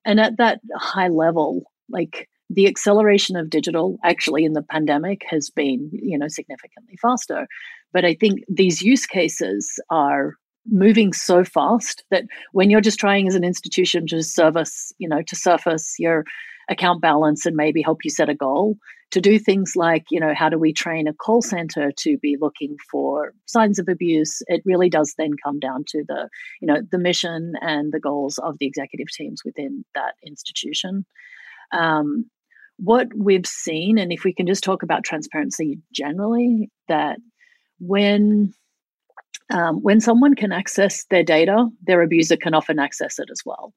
And 0.05 0.19
at 0.19 0.37
that 0.37 0.61
high 0.75 1.07
level 1.07 1.63
like 1.89 2.29
the 2.49 2.67
acceleration 2.67 3.35
of 3.35 3.49
digital 3.49 3.97
actually 4.03 4.43
in 4.43 4.53
the 4.53 4.63
pandemic 4.63 5.21
has 5.29 5.49
been 5.49 5.89
you 5.91 6.17
know 6.17 6.27
significantly 6.27 6.97
faster. 7.01 7.47
But 7.91 8.05
i 8.05 8.13
think 8.13 8.41
these 8.47 8.81
use 8.81 9.05
cases 9.05 9.79
are 9.89 10.35
moving 10.71 11.13
so 11.13 11.43
fast 11.43 12.03
that 12.11 12.23
when 12.51 12.69
you're 12.69 12.81
just 12.81 12.99
trying 12.99 13.27
as 13.27 13.35
an 13.35 13.43
institution 13.43 14.05
to 14.07 14.23
service 14.23 14.91
you 14.97 15.07
know 15.07 15.21
to 15.21 15.35
surface 15.35 15.95
your 15.99 16.23
account 16.69 17.01
balance 17.01 17.45
and 17.45 17.55
maybe 17.55 17.81
help 17.81 17.99
you 18.03 18.09
set 18.09 18.29
a 18.29 18.35
goal 18.35 18.77
to 19.11 19.19
do 19.19 19.39
things 19.39 19.73
like 19.75 20.05
you 20.11 20.19
know 20.19 20.33
how 20.35 20.49
do 20.49 20.57
we 20.57 20.71
train 20.71 21.07
a 21.07 21.13
call 21.13 21.41
center 21.41 21.91
to 21.97 22.17
be 22.19 22.37
looking 22.39 22.75
for 22.91 23.33
signs 23.45 23.79
of 23.79 23.87
abuse 23.87 24.41
it 24.47 24.61
really 24.65 24.89
does 24.89 25.15
then 25.17 25.31
come 25.43 25.59
down 25.59 25.83
to 25.87 26.03
the 26.07 26.29
you 26.61 26.67
know 26.67 26.81
the 26.91 26.99
mission 26.99 27.53
and 27.61 27.91
the 27.91 27.99
goals 27.99 28.37
of 28.39 28.55
the 28.59 28.65
executive 28.65 29.07
teams 29.11 29.41
within 29.43 29.83
that 29.95 30.13
institution. 30.25 31.05
Um, 31.71 32.25
what 32.77 33.07
we've 33.15 33.45
seen 33.45 33.97
and 33.97 34.11
if 34.11 34.23
we 34.23 34.33
can 34.33 34.47
just 34.47 34.63
talk 34.63 34.83
about 34.83 35.03
transparency 35.03 35.79
generally 35.93 36.71
that 36.87 37.17
when 37.79 38.53
um, 39.51 39.81
when 39.81 39.99
someone 39.99 40.35
can 40.35 40.51
access 40.51 41.05
their 41.05 41.23
data 41.23 41.67
their 41.83 42.01
abuser 42.01 42.37
can 42.37 42.53
often 42.53 42.79
access 42.79 43.19
it 43.19 43.29
as 43.31 43.41
well 43.45 43.73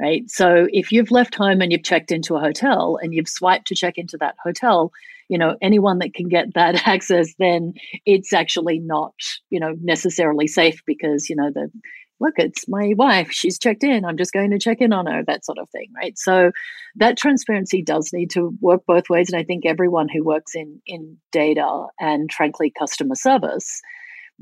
right? 0.00 0.28
So 0.28 0.66
if 0.72 0.92
you've 0.92 1.10
left 1.10 1.34
home 1.34 1.60
and 1.60 1.72
you've 1.72 1.82
checked 1.82 2.12
into 2.12 2.36
a 2.36 2.40
hotel 2.40 2.98
and 3.00 3.14
you've 3.14 3.28
swiped 3.28 3.66
to 3.68 3.74
check 3.74 3.96
into 3.96 4.16
that 4.18 4.36
hotel, 4.42 4.92
you 5.28 5.38
know, 5.38 5.56
anyone 5.62 5.98
that 5.98 6.14
can 6.14 6.28
get 6.28 6.54
that 6.54 6.86
access, 6.86 7.34
then 7.38 7.74
it's 8.04 8.32
actually 8.32 8.78
not, 8.78 9.14
you 9.50 9.58
know, 9.58 9.74
necessarily 9.82 10.46
safe 10.46 10.82
because, 10.86 11.28
you 11.28 11.36
know, 11.36 11.50
the 11.52 11.70
look, 12.18 12.34
it's 12.38 12.66
my 12.66 12.94
wife, 12.96 13.30
she's 13.30 13.58
checked 13.58 13.84
in, 13.84 14.02
I'm 14.02 14.16
just 14.16 14.32
going 14.32 14.50
to 14.50 14.58
check 14.58 14.80
in 14.80 14.90
on 14.90 15.04
her, 15.04 15.22
that 15.26 15.44
sort 15.44 15.58
of 15.58 15.68
thing, 15.68 15.88
right? 15.94 16.16
So 16.16 16.50
that 16.94 17.18
transparency 17.18 17.82
does 17.82 18.10
need 18.10 18.30
to 18.30 18.56
work 18.62 18.80
both 18.86 19.10
ways. 19.10 19.30
And 19.30 19.38
I 19.38 19.44
think 19.44 19.66
everyone 19.66 20.08
who 20.08 20.24
works 20.24 20.54
in 20.54 20.80
in 20.86 21.18
data 21.30 21.86
and 22.00 22.32
frankly 22.32 22.72
customer 22.78 23.16
service 23.16 23.82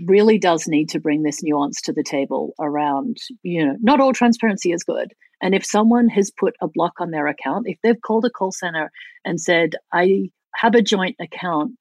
really 0.06 0.38
does 0.38 0.66
need 0.66 0.88
to 0.90 1.00
bring 1.00 1.22
this 1.22 1.42
nuance 1.42 1.80
to 1.82 1.92
the 1.92 2.02
table 2.02 2.54
around, 2.58 3.18
you 3.42 3.64
know, 3.64 3.76
not 3.80 4.00
all 4.00 4.12
transparency 4.12 4.72
is 4.72 4.82
good. 4.82 5.12
And 5.40 5.54
if 5.54 5.64
someone 5.64 6.08
has 6.08 6.30
put 6.30 6.54
a 6.60 6.68
block 6.68 6.94
on 7.00 7.10
their 7.10 7.26
account, 7.26 7.66
if 7.68 7.78
they've 7.82 8.00
called 8.00 8.24
a 8.24 8.30
call 8.30 8.52
center 8.52 8.90
and 9.24 9.40
said, 9.40 9.74
I 9.92 10.30
have 10.56 10.74
a 10.74 10.82
joint 10.82 11.16
account, 11.20 11.72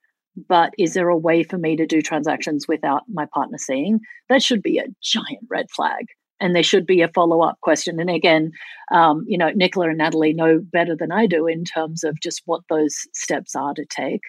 but 0.47 0.73
is 0.77 0.93
there 0.93 1.09
a 1.09 1.17
way 1.17 1.43
for 1.43 1.57
me 1.57 1.75
to 1.75 1.85
do 1.85 2.01
transactions 2.01 2.67
without 2.67 3.03
my 3.11 3.25
partner 3.33 3.57
seeing? 3.57 3.99
That 4.29 4.43
should 4.43 4.61
be 4.61 4.79
a 4.79 4.87
giant 5.01 5.47
red 5.49 5.69
flag 5.71 6.07
and 6.39 6.55
there 6.55 6.63
should 6.63 6.85
be 6.85 7.01
a 7.01 7.07
follow-up 7.07 7.59
question 7.61 7.99
and 7.99 8.09
again 8.09 8.51
um, 8.91 9.23
you 9.27 9.37
know 9.37 9.49
nicola 9.51 9.89
and 9.89 9.97
natalie 9.97 10.33
know 10.33 10.59
better 10.71 10.95
than 10.95 11.11
i 11.11 11.25
do 11.25 11.47
in 11.47 11.63
terms 11.63 12.03
of 12.03 12.19
just 12.19 12.41
what 12.45 12.61
those 12.69 13.07
steps 13.13 13.55
are 13.55 13.73
to 13.73 13.85
take 13.85 14.21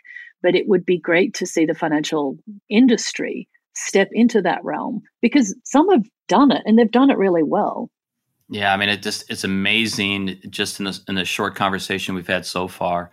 but 0.42 0.55
it 0.55 0.68
would 0.68 0.85
be 0.85 0.99
great 0.99 1.35
to 1.35 1.47
see 1.47 1.64
the 1.64 1.75
financial 1.75 2.37
industry 2.68 3.49
step 3.74 4.08
into 4.12 4.40
that 4.42 4.64
realm 4.64 5.02
because 5.20 5.54
some 5.64 5.88
have 5.90 6.04
done 6.28 6.50
it 6.50 6.62
and 6.64 6.78
they've 6.78 6.90
done 6.90 7.10
it 7.10 7.18
really 7.18 7.42
well 7.42 7.90
yeah 8.48 8.72
i 8.72 8.76
mean 8.76 8.88
it 8.88 9.02
just 9.02 9.28
it's 9.30 9.44
amazing 9.44 10.38
just 10.48 10.78
in 10.78 10.87
the, 10.87 11.00
in 11.08 11.14
the 11.14 11.24
short 11.24 11.54
conversation 11.54 12.14
we've 12.14 12.26
had 12.26 12.46
so 12.46 12.68
far 12.68 13.10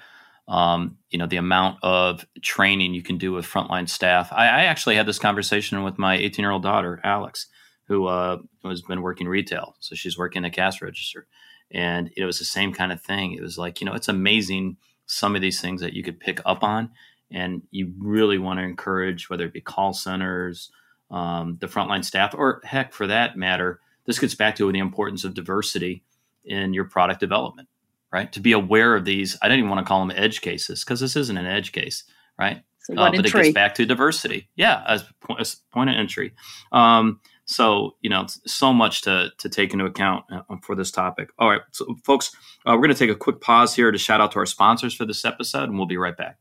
um, 0.47 0.97
you 1.09 1.17
know 1.17 1.27
the 1.27 1.37
amount 1.37 1.77
of 1.81 2.25
training 2.41 2.93
you 2.93 3.03
can 3.03 3.17
do 3.17 3.31
with 3.31 3.45
frontline 3.45 3.87
staff 3.87 4.31
I, 4.33 4.45
I 4.47 4.63
actually 4.63 4.95
had 4.95 5.05
this 5.05 5.19
conversation 5.19 5.83
with 5.83 5.97
my 5.97 6.17
18 6.17 6.43
year 6.43 6.51
old 6.51 6.63
daughter 6.63 6.99
alex 7.03 7.47
who 7.91 8.05
uh, 8.05 8.37
has 8.63 8.81
been 8.81 9.01
working 9.01 9.27
retail. 9.27 9.75
So 9.81 9.95
she's 9.95 10.17
working 10.17 10.45
a 10.45 10.49
cash 10.49 10.81
register. 10.81 11.27
And 11.71 12.09
it 12.15 12.23
was 12.23 12.39
the 12.39 12.45
same 12.45 12.71
kind 12.71 12.93
of 12.93 13.01
thing. 13.01 13.33
It 13.33 13.41
was 13.41 13.57
like, 13.57 13.81
you 13.81 13.85
know, 13.85 13.93
it's 13.93 14.07
amazing 14.07 14.77
some 15.07 15.35
of 15.35 15.41
these 15.41 15.59
things 15.59 15.81
that 15.81 15.91
you 15.91 16.01
could 16.01 16.17
pick 16.17 16.39
up 16.45 16.63
on. 16.63 16.91
And 17.33 17.61
you 17.71 17.93
really 17.97 18.37
want 18.37 18.59
to 18.59 18.63
encourage, 18.63 19.29
whether 19.29 19.45
it 19.45 19.53
be 19.53 19.61
call 19.61 19.93
centers, 19.93 20.71
um, 21.09 21.57
the 21.59 21.67
frontline 21.67 22.03
staff, 22.03 22.33
or 22.33 22.61
heck, 22.63 22.93
for 22.93 23.07
that 23.07 23.37
matter, 23.37 23.79
this 24.05 24.19
gets 24.19 24.35
back 24.35 24.55
to 24.57 24.71
the 24.71 24.79
importance 24.79 25.23
of 25.23 25.33
diversity 25.33 26.03
in 26.43 26.73
your 26.73 26.85
product 26.85 27.19
development, 27.19 27.67
right? 28.11 28.31
To 28.33 28.39
be 28.39 28.51
aware 28.51 28.95
of 28.95 29.05
these, 29.05 29.37
I 29.41 29.47
don't 29.47 29.59
even 29.59 29.69
want 29.69 29.85
to 29.85 29.87
call 29.87 30.05
them 30.05 30.15
edge 30.15 30.41
cases 30.41 30.83
because 30.83 30.99
this 30.99 31.15
isn't 31.15 31.37
an 31.37 31.45
edge 31.45 31.71
case, 31.71 32.03
right? 32.37 32.63
So 32.79 32.95
uh, 32.95 33.11
but 33.11 33.25
it 33.25 33.31
gets 33.31 33.53
back 33.53 33.75
to 33.75 33.85
diversity. 33.85 34.49
Yeah, 34.55 34.83
as, 34.87 35.03
as 35.39 35.55
point 35.71 35.89
of 35.89 35.95
entry. 35.95 36.33
Um, 36.71 37.19
so, 37.45 37.95
you 38.01 38.09
know, 38.09 38.25
so 38.45 38.73
much 38.73 39.01
to, 39.03 39.31
to 39.37 39.49
take 39.49 39.73
into 39.73 39.85
account 39.85 40.25
uh, 40.31 40.55
for 40.63 40.75
this 40.75 40.89
topic. 40.89 41.29
All 41.37 41.49
right, 41.49 41.61
so 41.71 41.95
folks, 42.03 42.35
uh, 42.65 42.71
we're 42.73 42.83
going 42.83 42.93
to 42.93 42.95
take 42.95 43.09
a 43.09 43.15
quick 43.15 43.41
pause 43.41 43.75
here 43.75 43.91
to 43.91 43.97
shout 43.97 44.21
out 44.21 44.31
to 44.31 44.39
our 44.39 44.45
sponsors 44.45 44.93
for 44.93 45.05
this 45.05 45.25
episode, 45.25 45.63
and 45.63 45.77
we'll 45.77 45.87
be 45.87 45.97
right 45.97 46.15
back. 46.15 46.37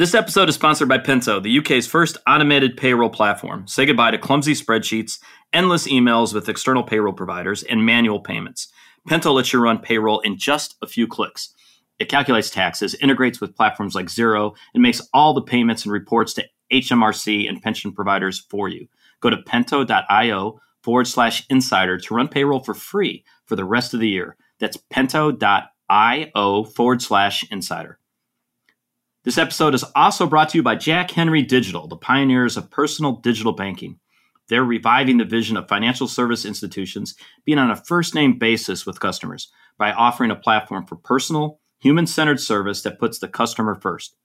This 0.00 0.14
episode 0.14 0.48
is 0.48 0.54
sponsored 0.54 0.88
by 0.88 0.96
Pento, 0.96 1.42
the 1.42 1.58
UK's 1.58 1.86
first 1.86 2.16
automated 2.26 2.78
payroll 2.78 3.10
platform. 3.10 3.68
Say 3.68 3.84
goodbye 3.84 4.12
to 4.12 4.16
clumsy 4.16 4.54
spreadsheets, 4.54 5.18
endless 5.52 5.86
emails 5.86 6.32
with 6.32 6.48
external 6.48 6.82
payroll 6.82 7.12
providers, 7.12 7.62
and 7.64 7.84
manual 7.84 8.18
payments. 8.18 8.68
Pento 9.06 9.30
lets 9.34 9.52
you 9.52 9.60
run 9.60 9.76
payroll 9.76 10.20
in 10.20 10.38
just 10.38 10.76
a 10.80 10.86
few 10.86 11.06
clicks. 11.06 11.52
It 11.98 12.08
calculates 12.08 12.48
taxes, 12.48 12.94
integrates 12.94 13.42
with 13.42 13.54
platforms 13.54 13.94
like 13.94 14.06
Xero, 14.06 14.56
and 14.72 14.82
makes 14.82 15.06
all 15.12 15.34
the 15.34 15.42
payments 15.42 15.84
and 15.84 15.92
reports 15.92 16.32
to 16.32 16.46
HMRC 16.72 17.46
and 17.46 17.60
pension 17.60 17.92
providers 17.92 18.38
for 18.48 18.70
you. 18.70 18.88
Go 19.20 19.28
to 19.28 19.36
pento.io 19.36 20.60
forward 20.82 21.08
slash 21.08 21.44
insider 21.50 21.98
to 21.98 22.14
run 22.14 22.28
payroll 22.28 22.60
for 22.60 22.72
free 22.72 23.22
for 23.44 23.54
the 23.54 23.66
rest 23.66 23.92
of 23.92 24.00
the 24.00 24.08
year. 24.08 24.38
That's 24.60 24.78
pento.io 24.78 26.64
forward 26.64 27.02
slash 27.02 27.44
insider. 27.50 27.99
This 29.22 29.36
episode 29.36 29.74
is 29.74 29.84
also 29.94 30.26
brought 30.26 30.48
to 30.48 30.56
you 30.56 30.62
by 30.62 30.76
Jack 30.76 31.10
Henry 31.10 31.42
Digital, 31.42 31.86
the 31.86 31.96
pioneers 31.96 32.56
of 32.56 32.70
personal 32.70 33.16
digital 33.16 33.52
banking. 33.52 33.98
They're 34.48 34.64
reviving 34.64 35.18
the 35.18 35.26
vision 35.26 35.58
of 35.58 35.68
financial 35.68 36.08
service 36.08 36.46
institutions 36.46 37.14
being 37.44 37.58
on 37.58 37.70
a 37.70 37.76
first 37.76 38.14
name 38.14 38.38
basis 38.38 38.86
with 38.86 38.98
customers 38.98 39.52
by 39.76 39.92
offering 39.92 40.30
a 40.30 40.36
platform 40.36 40.86
for 40.86 40.96
personal, 40.96 41.60
human 41.80 42.06
centered 42.06 42.40
service 42.40 42.80
that 42.80 42.98
puts 42.98 43.18
the 43.18 43.28
customer 43.28 43.74
first. 43.74 44.16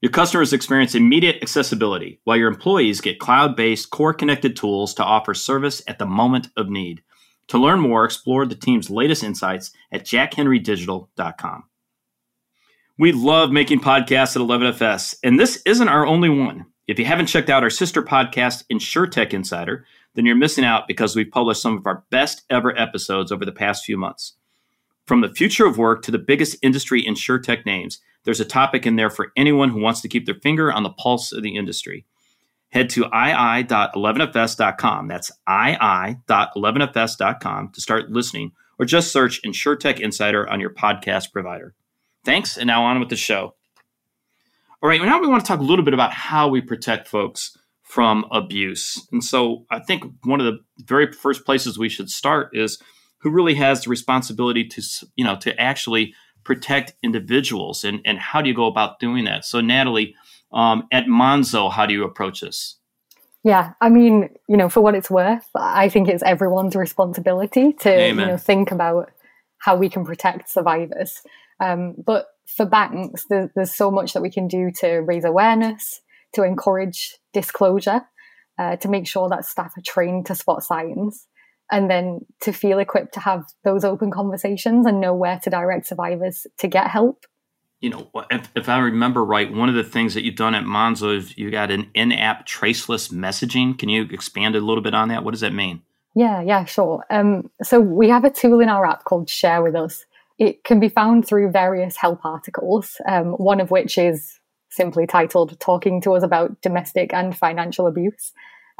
Your 0.00 0.12
customers 0.12 0.52
experience 0.52 0.94
immediate 0.94 1.42
accessibility, 1.42 2.20
while 2.22 2.36
your 2.36 2.48
employees 2.48 3.00
get 3.00 3.18
cloud 3.18 3.56
based, 3.56 3.90
core 3.90 4.14
connected 4.14 4.54
tools 4.54 4.94
to 4.94 5.04
offer 5.04 5.34
service 5.34 5.82
at 5.88 5.98
the 5.98 6.06
moment 6.06 6.50
of 6.56 6.70
need. 6.70 7.02
To 7.48 7.58
learn 7.58 7.80
more, 7.80 8.04
explore 8.04 8.46
the 8.46 8.54
team's 8.54 8.88
latest 8.88 9.24
insights 9.24 9.72
at 9.90 10.04
jackhenrydigital.com. 10.04 11.64
We 12.96 13.10
love 13.10 13.50
making 13.50 13.80
podcasts 13.80 14.36
at 14.36 14.42
11FS, 14.42 15.16
and 15.24 15.40
this 15.40 15.60
isn't 15.66 15.88
our 15.88 16.06
only 16.06 16.28
one. 16.28 16.66
If 16.86 16.96
you 16.96 17.04
haven't 17.04 17.26
checked 17.26 17.50
out 17.50 17.64
our 17.64 17.70
sister 17.70 18.04
podcast, 18.04 18.62
InsurTech 18.70 19.34
Insider, 19.34 19.84
then 20.14 20.24
you're 20.24 20.36
missing 20.36 20.64
out 20.64 20.86
because 20.86 21.16
we've 21.16 21.28
published 21.28 21.60
some 21.60 21.76
of 21.76 21.88
our 21.88 22.04
best 22.10 22.44
ever 22.50 22.72
episodes 22.78 23.32
over 23.32 23.44
the 23.44 23.50
past 23.50 23.84
few 23.84 23.96
months. 23.96 24.34
From 25.06 25.22
the 25.22 25.28
future 25.28 25.66
of 25.66 25.76
work 25.76 26.02
to 26.02 26.12
the 26.12 26.20
biggest 26.20 26.56
industry 26.62 27.02
InsurTech 27.02 27.66
names, 27.66 27.98
there's 28.22 28.38
a 28.38 28.44
topic 28.44 28.86
in 28.86 28.94
there 28.94 29.10
for 29.10 29.32
anyone 29.36 29.70
who 29.70 29.80
wants 29.80 30.00
to 30.02 30.08
keep 30.08 30.24
their 30.24 30.36
finger 30.36 30.72
on 30.72 30.84
the 30.84 30.90
pulse 30.90 31.32
of 31.32 31.42
the 31.42 31.56
industry. 31.56 32.06
Head 32.68 32.90
to 32.90 33.06
ii.11fs.com. 33.06 35.08
That's 35.08 35.32
ii.11fs.com 35.50 37.72
to 37.72 37.80
start 37.80 38.12
listening, 38.12 38.52
or 38.78 38.86
just 38.86 39.10
search 39.10 39.42
InsurTech 39.42 39.98
Insider 39.98 40.48
on 40.48 40.60
your 40.60 40.70
podcast 40.70 41.32
provider. 41.32 41.74
Thanks, 42.24 42.56
and 42.56 42.66
now 42.66 42.84
on 42.84 43.00
with 43.00 43.10
the 43.10 43.16
show. 43.16 43.54
All 44.82 44.88
right, 44.88 45.00
now 45.00 45.20
we 45.20 45.28
want 45.28 45.44
to 45.44 45.48
talk 45.48 45.60
a 45.60 45.64
little 45.64 45.84
bit 45.84 45.94
about 45.94 46.12
how 46.12 46.48
we 46.48 46.60
protect 46.60 47.08
folks 47.08 47.56
from 47.82 48.24
abuse. 48.30 49.06
And 49.12 49.22
so 49.22 49.66
I 49.70 49.78
think 49.78 50.04
one 50.24 50.40
of 50.40 50.46
the 50.46 50.58
very 50.84 51.12
first 51.12 51.44
places 51.44 51.78
we 51.78 51.88
should 51.88 52.10
start 52.10 52.50
is 52.52 52.82
who 53.18 53.30
really 53.30 53.54
has 53.54 53.84
the 53.84 53.90
responsibility 53.90 54.64
to, 54.68 54.82
you 55.16 55.24
know, 55.24 55.36
to 55.36 55.58
actually 55.60 56.14
protect 56.44 56.94
individuals 57.02 57.84
and, 57.84 58.00
and 58.04 58.18
how 58.18 58.42
do 58.42 58.48
you 58.48 58.54
go 58.54 58.66
about 58.66 59.00
doing 59.00 59.24
that? 59.24 59.44
So, 59.44 59.60
Natalie, 59.60 60.14
um, 60.52 60.86
at 60.92 61.04
Monzo, 61.06 61.72
how 61.72 61.86
do 61.86 61.94
you 61.94 62.04
approach 62.04 62.40
this? 62.40 62.76
Yeah, 63.42 63.72
I 63.80 63.90
mean, 63.90 64.30
you 64.48 64.56
know, 64.56 64.68
for 64.68 64.80
what 64.80 64.94
it's 64.94 65.10
worth, 65.10 65.46
I 65.54 65.88
think 65.88 66.08
it's 66.08 66.22
everyone's 66.22 66.74
responsibility 66.74 67.74
to, 67.74 67.90
Amen. 67.90 68.26
you 68.26 68.32
know, 68.32 68.38
think 68.38 68.70
about 68.70 69.10
how 69.58 69.76
we 69.76 69.88
can 69.88 70.04
protect 70.04 70.50
survivors. 70.50 71.22
Um, 71.60 71.94
but 72.04 72.26
for 72.46 72.66
banks, 72.66 73.24
there, 73.28 73.50
there's 73.54 73.74
so 73.74 73.90
much 73.90 74.12
that 74.12 74.22
we 74.22 74.30
can 74.30 74.48
do 74.48 74.70
to 74.80 74.98
raise 74.98 75.24
awareness, 75.24 76.00
to 76.34 76.42
encourage 76.42 77.16
disclosure, 77.32 78.02
uh, 78.58 78.76
to 78.76 78.88
make 78.88 79.06
sure 79.06 79.28
that 79.28 79.44
staff 79.44 79.72
are 79.76 79.82
trained 79.84 80.26
to 80.26 80.34
spot 80.34 80.62
signs 80.62 81.26
and 81.70 81.90
then 81.90 82.20
to 82.40 82.52
feel 82.52 82.78
equipped 82.78 83.14
to 83.14 83.20
have 83.20 83.44
those 83.64 83.84
open 83.84 84.10
conversations 84.10 84.86
and 84.86 85.00
know 85.00 85.14
where 85.14 85.38
to 85.40 85.50
direct 85.50 85.86
survivors 85.86 86.46
to 86.58 86.68
get 86.68 86.88
help. 86.88 87.24
You 87.80 87.90
know, 87.90 88.10
if, 88.30 88.48
if 88.54 88.68
I 88.68 88.78
remember 88.78 89.24
right, 89.24 89.52
one 89.52 89.68
of 89.68 89.74
the 89.74 89.84
things 89.84 90.14
that 90.14 90.24
you've 90.24 90.36
done 90.36 90.54
at 90.54 90.64
Monzo 90.64 91.16
is 91.16 91.36
you 91.36 91.50
got 91.50 91.70
an 91.70 91.90
in-app 91.94 92.46
traceless 92.46 93.08
messaging. 93.08 93.78
Can 93.78 93.88
you 93.88 94.02
expand 94.10 94.56
a 94.56 94.60
little 94.60 94.82
bit 94.82 94.94
on 94.94 95.08
that? 95.08 95.24
What 95.24 95.32
does 95.32 95.40
that 95.40 95.52
mean? 95.52 95.82
Yeah, 96.14 96.40
yeah, 96.42 96.64
sure. 96.64 97.04
Um, 97.10 97.50
so 97.62 97.80
we 97.80 98.08
have 98.08 98.24
a 98.24 98.30
tool 98.30 98.60
in 98.60 98.68
our 98.68 98.86
app 98.86 99.04
called 99.04 99.28
Share 99.28 99.62
with 99.62 99.74
Us. 99.74 100.06
It 100.38 100.64
can 100.64 100.80
be 100.80 100.88
found 100.88 101.26
through 101.26 101.52
various 101.52 101.96
help 101.96 102.24
articles, 102.24 102.96
um, 103.08 103.32
one 103.32 103.60
of 103.60 103.70
which 103.70 103.96
is 103.98 104.40
simply 104.70 105.06
titled 105.06 105.58
"Talking 105.60 106.00
to 106.02 106.14
Us 106.14 106.22
About 106.22 106.60
Domestic 106.60 107.12
and 107.14 107.36
Financial 107.36 107.86
Abuse." 107.86 108.32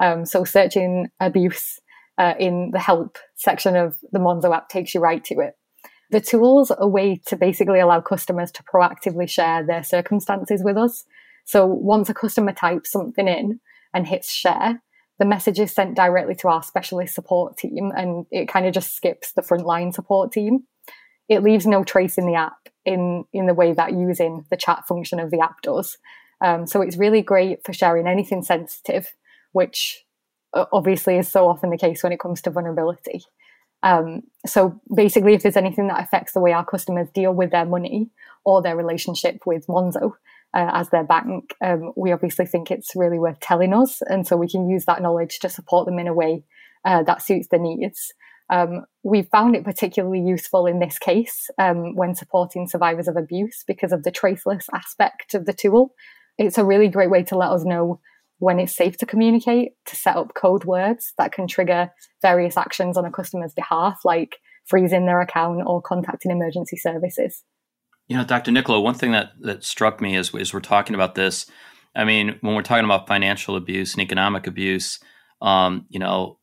Um, 0.03 0.25
so 0.25 0.45
searching 0.45 1.09
abuse 1.21 1.79
uh, 2.19 2.35
in 2.39 2.71
the 2.73 2.81
help 2.81 3.19
section 3.37 3.77
of 3.77 3.97
the 4.13 4.19
Monzo 4.19 4.55
app 4.55 4.69
takes 4.69 4.95
you 4.95 5.01
right 5.01 5.23
to 5.25 5.35
it. 5.41 5.55
The 6.11 6.21
tool's 6.21 6.71
are 6.71 6.81
a 6.81 6.89
way 6.89 7.21
to 7.27 7.37
basically 7.37 7.81
allow 7.81 8.01
customers 8.01 8.51
to 8.53 8.63
proactively 8.63 9.29
share 9.29 9.65
their 9.65 9.83
circumstances 9.83 10.63
with 10.65 10.77
us. 10.77 11.05
So 11.45 11.67
once 11.67 12.09
a 12.09 12.15
customer 12.15 12.53
types 12.53 12.91
something 12.91 13.29
in 13.29 13.61
and 13.93 14.07
hits 14.07 14.33
share, 14.33 14.83
the 15.19 15.25
message 15.25 15.61
is 15.61 15.73
sent 15.73 15.97
directly 15.97 16.35
to 16.37 16.49
our 16.49 16.63
specialist 16.63 17.15
support 17.15 17.57
team 17.57 17.93
and 17.97 18.27
it 18.31 18.49
kind 18.49 18.67
of 18.67 18.75
just 18.75 18.95
skips 18.95 19.33
the 19.33 19.43
frontline 19.43 19.95
support 19.95 20.33
team. 20.33 20.65
It 21.29 21.43
leaves 21.43 21.67
no 21.67 21.85
trace 21.85 22.19
in 22.19 22.27
the 22.27 22.35
app 22.35 22.69
in, 22.85 23.25
in 23.33 23.47
the 23.47 23.55
way 23.55 23.73
that 23.73 23.93
using 23.93 24.45
the 24.51 24.57
chat 24.57 24.87
function 24.87 25.19
of 25.19 25.31
the 25.31 25.41
app 25.41 25.63
does. 25.63 25.99
Um, 26.41 26.67
so 26.67 26.83
it's 26.83 26.97
really 26.97 27.23
great 27.23 27.65
for 27.65 27.73
sharing 27.73 28.07
anything 28.07 28.43
sensitive, 28.43 29.15
which 29.53 30.05
obviously 30.55 31.17
is 31.17 31.29
so 31.29 31.49
often 31.49 31.71
the 31.71 31.79
case 31.79 32.03
when 32.03 32.13
it 32.13 32.21
comes 32.21 32.43
to 32.43 32.51
vulnerability. 32.51 33.25
Um, 33.83 34.23
so 34.47 34.81
basically, 34.95 35.35
if 35.35 35.43
there's 35.43 35.57
anything 35.57 35.89
that 35.89 36.03
affects 36.03 36.33
the 36.33 36.41
way 36.41 36.53
our 36.53 36.65
customers 36.65 37.09
deal 37.15 37.33
with 37.33 37.51
their 37.51 37.67
money 37.67 38.11
or 38.45 38.63
their 38.63 38.77
relationship 38.77 39.41
with 39.47 39.67
Monzo 39.67 40.13
uh, 40.55 40.71
as 40.73 40.89
their 40.89 41.05
bank, 41.05 41.55
um, 41.63 41.93
we 41.97 42.13
obviously 42.13 42.47
think 42.47 42.71
it's 42.71 42.97
really 42.97 43.19
worth 43.19 43.41
telling 43.41 43.75
us. 43.75 44.01
And 44.03 44.27
so 44.27 44.37
we 44.37 44.49
can 44.49 44.69
use 44.69 44.87
that 44.87 45.03
knowledge 45.03 45.39
to 45.41 45.49
support 45.51 45.87
them 45.87 45.99
in 45.99 46.09
a 46.09 46.15
way 46.15 46.45
uh, 46.85 47.03
that 47.03 47.23
suits 47.23 47.49
their 47.49 47.61
needs. 47.61 48.15
Um, 48.51 48.85
we 49.03 49.23
found 49.23 49.57
it 49.57 49.65
particularly 49.65 50.21
useful 50.21 50.67
in 50.67 50.79
this 50.79 50.99
case 50.99 51.49
um, 51.59 51.95
when 51.97 52.15
supporting 52.15 52.69
survivors 52.69 53.09
of 53.09 53.17
abuse 53.17 53.65
because 53.67 53.93
of 53.93 54.03
the 54.03 54.11
traceless 54.11 54.67
aspect 54.73 55.35
of 55.35 55.47
the 55.47 55.53
tool. 55.53 55.95
It's 56.37 56.59
a 56.59 56.65
really 56.65 56.89
great 56.89 57.11
way 57.11 57.23
to 57.25 57.37
let 57.37 57.51
us 57.51 57.65
know 57.65 58.01
when 58.39 58.59
it's 58.59 58.77
safe 58.77 58.97
to 58.99 59.07
communicate, 59.07 59.73
to 59.87 59.97
set 59.97 60.17
up 60.17 60.35
code 60.35 60.65
words 60.65 61.13
that 61.17 61.33
can 61.33 61.47
trigger 61.47 61.91
various 62.21 62.57
actions 62.57 62.97
on 62.97 63.05
a 63.05 63.11
customer's 63.11 63.55
behalf, 63.55 64.01
like 64.05 64.37
freezing 64.67 65.07
their 65.07 65.21
account 65.21 65.63
or 65.67 65.81
contacting 65.81 66.31
emergency 66.31 66.77
services. 66.77 67.45
You 68.09 68.17
know, 68.17 68.25
Dr. 68.25 68.51
Nicola, 68.51 68.81
one 68.81 68.95
thing 68.95 69.13
that, 69.13 69.33
that 69.41 69.65
struck 69.65 70.01
me 70.01 70.17
as, 70.17 70.35
as 70.35 70.53
we're 70.53 70.61
talking 70.61 70.95
about 70.95 71.15
this, 71.15 71.47
I 71.97 72.05
mean, 72.05 72.39
when 72.41 72.55
we're 72.55 72.63
talking 72.63 72.85
about 72.85 73.07
financial 73.07 73.57
abuse 73.57 73.95
and 73.95 74.03
economic 74.03 74.47
abuse, 74.47 74.99
um, 75.41 75.87
you 75.89 75.99
know, 75.99 76.39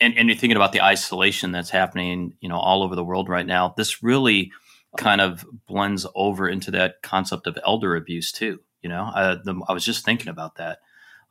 and, 0.00 0.16
and 0.16 0.28
you're 0.28 0.36
thinking 0.36 0.56
about 0.56 0.72
the 0.72 0.82
isolation 0.82 1.52
that's 1.52 1.70
happening, 1.70 2.34
you 2.40 2.48
know, 2.48 2.58
all 2.58 2.82
over 2.82 2.94
the 2.94 3.04
world 3.04 3.28
right 3.28 3.46
now. 3.46 3.74
This 3.76 4.02
really 4.02 4.52
kind 4.96 5.20
of 5.20 5.44
blends 5.66 6.06
over 6.14 6.48
into 6.48 6.70
that 6.70 7.02
concept 7.02 7.46
of 7.46 7.58
elder 7.66 7.96
abuse 7.96 8.30
too. 8.30 8.60
You 8.82 8.90
know, 8.90 9.10
uh, 9.14 9.36
the, 9.42 9.60
I 9.68 9.72
was 9.72 9.84
just 9.84 10.04
thinking 10.04 10.28
about 10.28 10.56
that. 10.56 10.78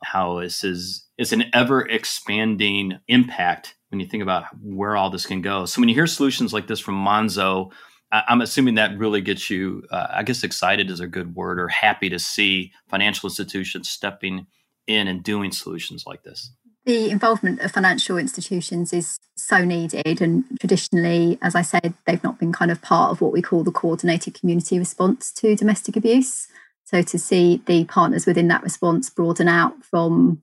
How 0.04 0.42
this 0.42 0.66
is 0.66 1.06
it's 1.18 1.32
an 1.32 1.46
ever 1.54 1.88
expanding 1.88 3.00
impact 3.08 3.76
when 3.90 4.02
you 4.02 4.08
think 4.08 4.24
about 4.24 4.46
where 4.62 4.98
all 4.98 5.10
this 5.10 5.26
can 5.26 5.42
go. 5.42 5.66
So 5.66 5.80
when 5.80 5.88
you 5.88 5.96
hear 5.96 6.08
solutions 6.08 6.52
like 6.52 6.68
this 6.68 6.82
from 6.82 6.96
Monzo, 6.96 7.72
I, 8.12 8.24
am 8.28 8.42
assuming 8.42 8.76
that 8.76 8.98
really 8.98 9.22
gets 9.22 9.50
you, 9.50 9.84
uh, 9.92 10.08
I 10.10 10.24
guess, 10.24 10.44
excited 10.44 10.90
is 10.92 11.00
a 11.00 11.08
good 11.08 11.36
word, 11.36 11.58
or 11.58 11.70
happy 11.70 12.10
to 12.10 12.20
see 12.20 12.74
financial 12.90 13.30
institutions 13.30 13.88
stepping 13.88 14.48
in 14.88 15.08
and 15.08 15.24
doing 15.24 15.54
solutions 15.54 16.04
like 16.06 16.24
this 16.24 16.52
the 16.86 17.10
involvement 17.10 17.62
of 17.62 17.72
financial 17.72 18.18
institutions 18.18 18.92
is 18.92 19.18
so 19.36 19.64
needed 19.64 20.22
and 20.22 20.44
traditionally 20.60 21.40
as 21.42 21.56
i 21.56 21.62
said 21.62 21.94
they've 22.06 22.24
not 22.24 22.40
been 22.40 22.54
kind 22.54 22.72
of 22.72 22.82
part 22.82 23.12
of 23.12 23.22
what 23.22 23.32
we 23.32 23.42
call 23.42 23.64
the 23.64 23.72
coordinated 23.72 24.34
community 24.34 24.78
response 24.78 25.32
to 25.32 25.56
domestic 25.56 25.96
abuse. 25.96 26.48
So 26.84 27.02
to 27.02 27.18
see 27.18 27.62
the 27.66 27.86
partners 27.86 28.26
within 28.26 28.50
that 28.50 28.64
response 28.64 29.10
broaden 29.10 29.48
out 29.48 29.84
from 29.84 30.42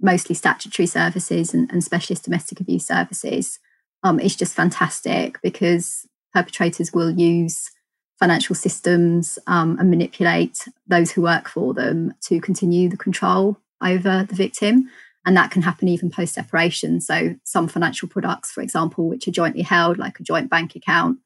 mostly 0.00 0.34
statutory 0.34 0.86
services 0.86 1.54
and, 1.54 1.70
and 1.70 1.82
specialist 1.82 2.24
domestic 2.24 2.60
abuse 2.60 2.86
services 2.86 3.58
um, 4.02 4.20
is 4.20 4.36
just 4.36 4.54
fantastic 4.54 5.40
because 5.42 6.06
perpetrators 6.34 6.92
will 6.92 7.10
use 7.10 7.70
financial 8.18 8.54
systems 8.54 9.38
um, 9.46 9.78
and 9.78 9.90
manipulate 9.90 10.68
those 10.86 11.12
who 11.12 11.22
work 11.22 11.48
for 11.48 11.72
them 11.72 12.12
to 12.20 12.40
continue 12.40 12.88
the 12.88 12.96
control 12.96 13.56
over 13.82 14.24
the 14.28 14.34
victim 14.34 14.90
and 15.28 15.36
that 15.36 15.50
can 15.50 15.60
happen 15.60 15.88
even 15.88 16.10
post 16.10 16.32
separation. 16.32 17.02
So, 17.02 17.36
some 17.44 17.68
financial 17.68 18.08
products, 18.08 18.50
for 18.50 18.62
example, 18.62 19.10
which 19.10 19.28
are 19.28 19.30
jointly 19.30 19.60
held, 19.60 19.98
like 19.98 20.18
a 20.18 20.22
joint 20.22 20.48
bank 20.48 20.74
account 20.74 21.18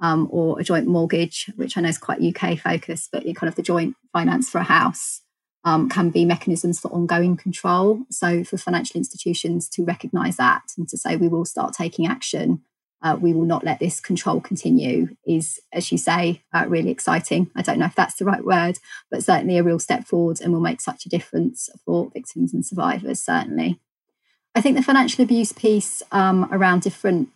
um, 0.00 0.28
or 0.30 0.60
a 0.60 0.62
joint 0.62 0.86
mortgage, 0.86 1.50
which 1.56 1.76
I 1.76 1.80
know 1.80 1.88
is 1.88 1.98
quite 1.98 2.22
UK 2.22 2.60
focused, 2.60 3.08
but 3.10 3.24
kind 3.24 3.48
of 3.48 3.56
the 3.56 3.62
joint 3.62 3.96
finance 4.12 4.48
for 4.48 4.58
a 4.58 4.62
house, 4.62 5.22
um, 5.64 5.88
can 5.88 6.10
be 6.10 6.24
mechanisms 6.24 6.78
for 6.78 6.86
ongoing 6.92 7.36
control. 7.36 8.04
So, 8.12 8.44
for 8.44 8.56
financial 8.58 8.96
institutions 8.96 9.68
to 9.70 9.84
recognise 9.84 10.36
that 10.36 10.62
and 10.76 10.88
to 10.90 10.96
say 10.96 11.16
we 11.16 11.26
will 11.26 11.44
start 11.44 11.74
taking 11.74 12.06
action 12.06 12.62
uh, 13.02 13.16
we 13.20 13.32
will 13.32 13.44
not 13.44 13.64
let 13.64 13.78
this 13.78 14.00
control 14.00 14.40
continue 14.40 15.08
is, 15.26 15.60
as 15.72 15.92
you 15.92 15.98
say, 15.98 16.42
uh, 16.52 16.64
really 16.68 16.90
exciting. 16.90 17.50
I 17.54 17.62
don't 17.62 17.78
know 17.78 17.86
if 17.86 17.94
that's 17.94 18.16
the 18.16 18.24
right 18.24 18.44
word, 18.44 18.78
but 19.10 19.22
certainly 19.22 19.58
a 19.58 19.62
real 19.62 19.78
step 19.78 20.06
forward 20.06 20.40
and 20.40 20.52
will 20.52 20.60
make 20.60 20.80
such 20.80 21.06
a 21.06 21.08
difference 21.08 21.68
for 21.84 22.10
victims 22.10 22.52
and 22.52 22.66
survivors, 22.66 23.20
certainly. 23.20 23.80
I 24.54 24.60
think 24.60 24.76
the 24.76 24.82
financial 24.82 25.22
abuse 25.22 25.52
piece 25.52 26.02
um, 26.10 26.48
around 26.50 26.82
different 26.82 27.28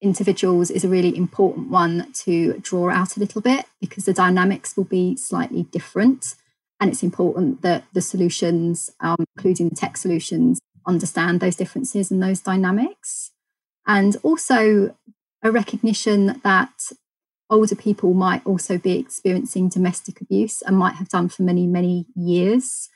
individuals 0.00 0.70
is 0.70 0.84
a 0.84 0.88
really 0.88 1.14
important 1.14 1.68
one 1.68 2.10
to 2.12 2.58
draw 2.60 2.88
out 2.90 3.16
a 3.16 3.20
little 3.20 3.42
bit 3.42 3.66
because 3.80 4.06
the 4.06 4.14
dynamics 4.14 4.76
will 4.76 4.84
be 4.84 5.14
slightly 5.16 5.64
different. 5.64 6.36
And 6.80 6.90
it's 6.90 7.02
important 7.02 7.60
that 7.60 7.84
the 7.92 8.00
solutions, 8.00 8.90
um, 9.00 9.26
including 9.36 9.68
the 9.68 9.76
tech 9.76 9.98
solutions, 9.98 10.58
understand 10.86 11.40
those 11.40 11.56
differences 11.56 12.10
and 12.10 12.22
those 12.22 12.40
dynamics 12.40 13.32
and 13.86 14.16
also 14.22 14.94
a 15.42 15.50
recognition 15.50 16.40
that 16.44 16.92
older 17.48 17.74
people 17.74 18.14
might 18.14 18.46
also 18.46 18.78
be 18.78 18.98
experiencing 18.98 19.68
domestic 19.68 20.20
abuse 20.20 20.62
and 20.62 20.76
might 20.76 20.94
have 20.94 21.08
done 21.08 21.28
for 21.28 21.42
many, 21.42 21.66
many 21.66 22.06
years. 22.14 22.88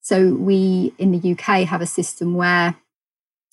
So, 0.00 0.34
we 0.34 0.94
in 0.98 1.12
the 1.12 1.32
UK 1.32 1.68
have 1.68 1.82
a 1.82 1.86
system 1.86 2.34
where 2.34 2.76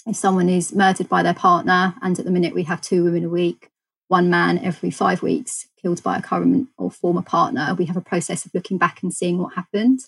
if 0.05 0.15
someone 0.15 0.49
is 0.49 0.73
murdered 0.73 1.09
by 1.09 1.23
their 1.23 1.33
partner, 1.33 1.95
and 2.01 2.17
at 2.17 2.25
the 2.25 2.31
minute 2.31 2.53
we 2.53 2.63
have 2.63 2.81
two 2.81 3.03
women 3.03 3.25
a 3.25 3.29
week, 3.29 3.69
one 4.07 4.29
man 4.29 4.59
every 4.59 4.91
five 4.91 5.21
weeks 5.21 5.67
killed 5.81 6.03
by 6.03 6.17
a 6.17 6.21
current 6.21 6.69
or 6.77 6.91
former 6.91 7.23
partner, 7.23 7.75
we 7.77 7.85
have 7.85 7.97
a 7.97 8.01
process 8.01 8.45
of 8.45 8.53
looking 8.53 8.77
back 8.77 9.01
and 9.01 9.13
seeing 9.13 9.37
what 9.39 9.55
happened. 9.55 10.01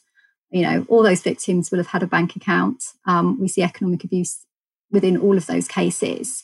You 0.52 0.62
know, 0.62 0.86
all 0.88 1.04
those 1.04 1.22
victims 1.22 1.72
will 1.72 1.80
have 1.80 1.88
had 1.88 2.04
a 2.04 2.08
bank 2.08 2.36
account. 2.36 2.84
Um, 3.06 3.40
we 3.40 3.48
see 3.48 3.64
economic 3.64 4.04
abuse 4.04 4.46
within 4.92 5.18
all 5.18 5.36
of 5.36 5.48
those 5.48 5.68
cases. 5.68 6.44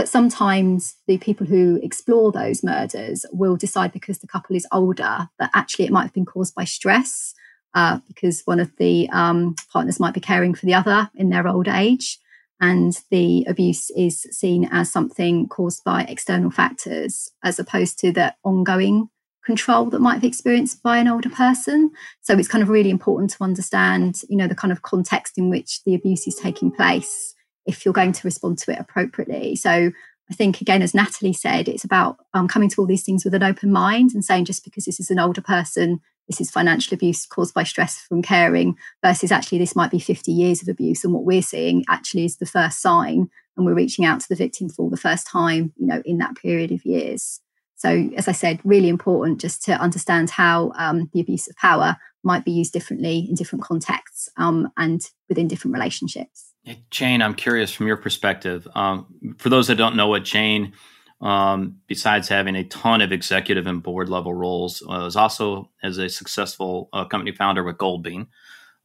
But 0.00 0.08
sometimes 0.08 0.94
the 1.06 1.18
people 1.18 1.46
who 1.46 1.78
explore 1.82 2.32
those 2.32 2.64
murders 2.64 3.26
will 3.32 3.54
decide 3.54 3.92
because 3.92 4.20
the 4.20 4.26
couple 4.26 4.56
is 4.56 4.66
older 4.72 5.28
that 5.38 5.50
actually 5.52 5.84
it 5.84 5.92
might 5.92 6.04
have 6.04 6.14
been 6.14 6.24
caused 6.24 6.54
by 6.54 6.64
stress, 6.64 7.34
uh, 7.74 7.98
because 8.08 8.40
one 8.46 8.60
of 8.60 8.74
the 8.78 9.10
um, 9.10 9.56
partners 9.70 10.00
might 10.00 10.14
be 10.14 10.20
caring 10.20 10.54
for 10.54 10.64
the 10.64 10.72
other 10.72 11.10
in 11.14 11.28
their 11.28 11.46
old 11.46 11.68
age. 11.68 12.18
And 12.62 12.98
the 13.10 13.44
abuse 13.46 13.90
is 13.90 14.22
seen 14.30 14.70
as 14.72 14.90
something 14.90 15.48
caused 15.48 15.84
by 15.84 16.04
external 16.04 16.50
factors 16.50 17.30
as 17.44 17.58
opposed 17.58 17.98
to 17.98 18.10
the 18.10 18.34
ongoing 18.42 19.10
control 19.44 19.84
that 19.90 20.00
might 20.00 20.22
be 20.22 20.28
experienced 20.28 20.82
by 20.82 20.96
an 20.96 21.08
older 21.08 21.28
person. 21.28 21.90
So 22.22 22.38
it's 22.38 22.48
kind 22.48 22.62
of 22.62 22.70
really 22.70 22.88
important 22.88 23.32
to 23.32 23.44
understand, 23.44 24.22
you 24.30 24.38
know, 24.38 24.48
the 24.48 24.54
kind 24.54 24.72
of 24.72 24.80
context 24.80 25.36
in 25.36 25.50
which 25.50 25.84
the 25.84 25.94
abuse 25.94 26.26
is 26.26 26.36
taking 26.36 26.72
place 26.72 27.34
if 27.66 27.84
you're 27.84 27.94
going 27.94 28.12
to 28.12 28.26
respond 28.26 28.58
to 28.58 28.72
it 28.72 28.78
appropriately. 28.78 29.56
So 29.56 29.90
I 30.30 30.34
think, 30.34 30.60
again, 30.60 30.80
as 30.82 30.94
Natalie 30.94 31.32
said, 31.32 31.68
it's 31.68 31.84
about 31.84 32.18
um, 32.34 32.46
coming 32.46 32.68
to 32.70 32.80
all 32.80 32.86
these 32.86 33.02
things 33.02 33.24
with 33.24 33.34
an 33.34 33.42
open 33.42 33.72
mind 33.72 34.12
and 34.14 34.24
saying 34.24 34.44
just 34.44 34.64
because 34.64 34.84
this 34.84 35.00
is 35.00 35.10
an 35.10 35.18
older 35.18 35.40
person, 35.40 36.00
this 36.28 36.40
is 36.40 36.50
financial 36.50 36.94
abuse 36.94 37.26
caused 37.26 37.52
by 37.52 37.64
stress 37.64 37.98
from 37.98 38.22
caring, 38.22 38.76
versus 39.04 39.32
actually 39.32 39.58
this 39.58 39.74
might 39.74 39.90
be 39.90 39.98
50 39.98 40.30
years 40.30 40.62
of 40.62 40.68
abuse. 40.68 41.02
And 41.02 41.12
what 41.12 41.24
we're 41.24 41.42
seeing 41.42 41.84
actually 41.88 42.24
is 42.24 42.36
the 42.36 42.46
first 42.46 42.80
sign, 42.80 43.28
and 43.56 43.66
we're 43.66 43.74
reaching 43.74 44.04
out 44.04 44.20
to 44.20 44.28
the 44.28 44.36
victim 44.36 44.68
for 44.68 44.88
the 44.88 44.96
first 44.96 45.26
time, 45.26 45.72
you 45.76 45.86
know, 45.86 46.00
in 46.04 46.18
that 46.18 46.36
period 46.36 46.70
of 46.70 46.84
years. 46.84 47.40
So, 47.74 48.10
as 48.16 48.28
I 48.28 48.32
said, 48.32 48.60
really 48.62 48.88
important 48.88 49.40
just 49.40 49.64
to 49.64 49.72
understand 49.72 50.30
how 50.30 50.70
um, 50.76 51.10
the 51.12 51.20
abuse 51.20 51.48
of 51.48 51.56
power 51.56 51.96
might 52.22 52.44
be 52.44 52.52
used 52.52 52.72
differently 52.72 53.26
in 53.28 53.34
different 53.34 53.64
contexts 53.64 54.28
um, 54.36 54.70
and 54.76 55.00
within 55.28 55.48
different 55.48 55.74
relationships. 55.74 56.49
Jane, 56.90 57.22
I'm 57.22 57.34
curious 57.34 57.72
from 57.72 57.86
your 57.86 57.96
perspective. 57.96 58.68
Um, 58.74 59.06
for 59.38 59.48
those 59.48 59.68
that 59.68 59.76
don't 59.76 59.96
know 59.96 60.08
what 60.08 60.24
Jane, 60.24 60.72
um, 61.20 61.76
besides 61.86 62.28
having 62.28 62.56
a 62.56 62.64
ton 62.64 63.00
of 63.00 63.12
executive 63.12 63.66
and 63.66 63.82
board 63.82 64.08
level 64.08 64.34
roles, 64.34 64.82
uh, 64.88 65.06
is 65.06 65.16
also 65.16 65.70
as 65.82 65.98
a 65.98 66.08
successful 66.08 66.88
uh, 66.92 67.04
company 67.06 67.32
founder 67.32 67.64
with 67.64 67.76
Goldbean, 67.76 68.26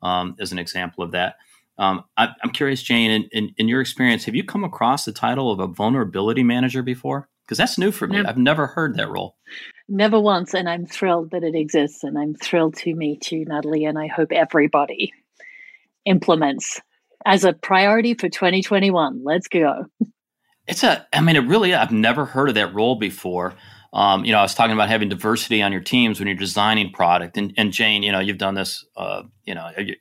um, 0.02 0.36
as 0.40 0.52
an 0.52 0.60
example 0.60 1.04
of 1.04 1.12
that. 1.12 1.36
Um, 1.78 2.06
I, 2.16 2.30
am 2.44 2.52
curious, 2.52 2.82
Jane, 2.82 3.12
in, 3.12 3.30
in, 3.32 3.56
in, 3.58 3.68
your 3.68 3.82
experience, 3.82 4.24
have 4.26 4.36
you 4.36 4.46
come 4.46 4.64
across 4.64 5.04
the 5.04 5.12
title 5.12 5.52
of 5.52 5.60
a 5.60 5.68
vulnerability 5.68 6.44
manager 6.44 6.82
before? 6.82 7.28
Because 7.44 7.58
that's 7.58 7.78
new 7.78 7.92
for 7.92 8.08
me. 8.08 8.18
Never, 8.18 8.30
I've 8.30 8.38
never 8.38 8.68
heard 8.68 8.96
that 8.96 9.10
role. 9.10 9.36
Never 9.90 10.20
once, 10.20 10.54
and 10.54 10.70
I'm 10.70 10.86
thrilled 10.86 11.32
that 11.32 11.44
it 11.44 11.54
exists, 11.54 12.04
and 12.04 12.18
I'm 12.18 12.34
thrilled 12.34 12.78
to 12.78 12.96
meet 12.96 13.32
you, 13.32 13.44
Natalie, 13.46 13.84
and 13.84 14.00
I 14.00 14.08
hope 14.08 14.32
everybody 14.32 15.14
implements 16.06 16.82
as 17.26 17.44
a 17.44 17.54
priority 17.54 18.14
for 18.14 18.30
2021. 18.30 19.22
Let's 19.24 19.48
go. 19.48 19.86
It's 20.68 20.84
a, 20.84 21.06
I 21.12 21.22
mean, 21.22 21.36
it 21.36 21.48
really, 21.48 21.74
I've 21.74 21.92
never 21.92 22.26
heard 22.26 22.50
of 22.50 22.56
that 22.56 22.74
role 22.74 22.96
before. 22.96 23.56
Um, 23.94 24.26
you 24.26 24.32
know, 24.32 24.40
I 24.40 24.42
was 24.42 24.54
talking 24.54 24.74
about 24.74 24.90
having 24.90 25.10
diversity 25.10 25.62
on 25.62 25.72
your 25.72 25.82
teams 25.82 26.20
when 26.20 26.28
you're 26.28 26.38
designing 26.38 26.92
product. 26.92 27.38
And, 27.38 27.54
and 27.58 27.72
Jane, 27.72 28.04
you 28.04 28.12
know, 28.12 28.20
you've 28.20 28.38
done 28.38 28.56
this, 28.56 28.86
uh, 28.98 29.24
you 29.46 29.56
know, 29.56 29.70
you, 29.78 29.96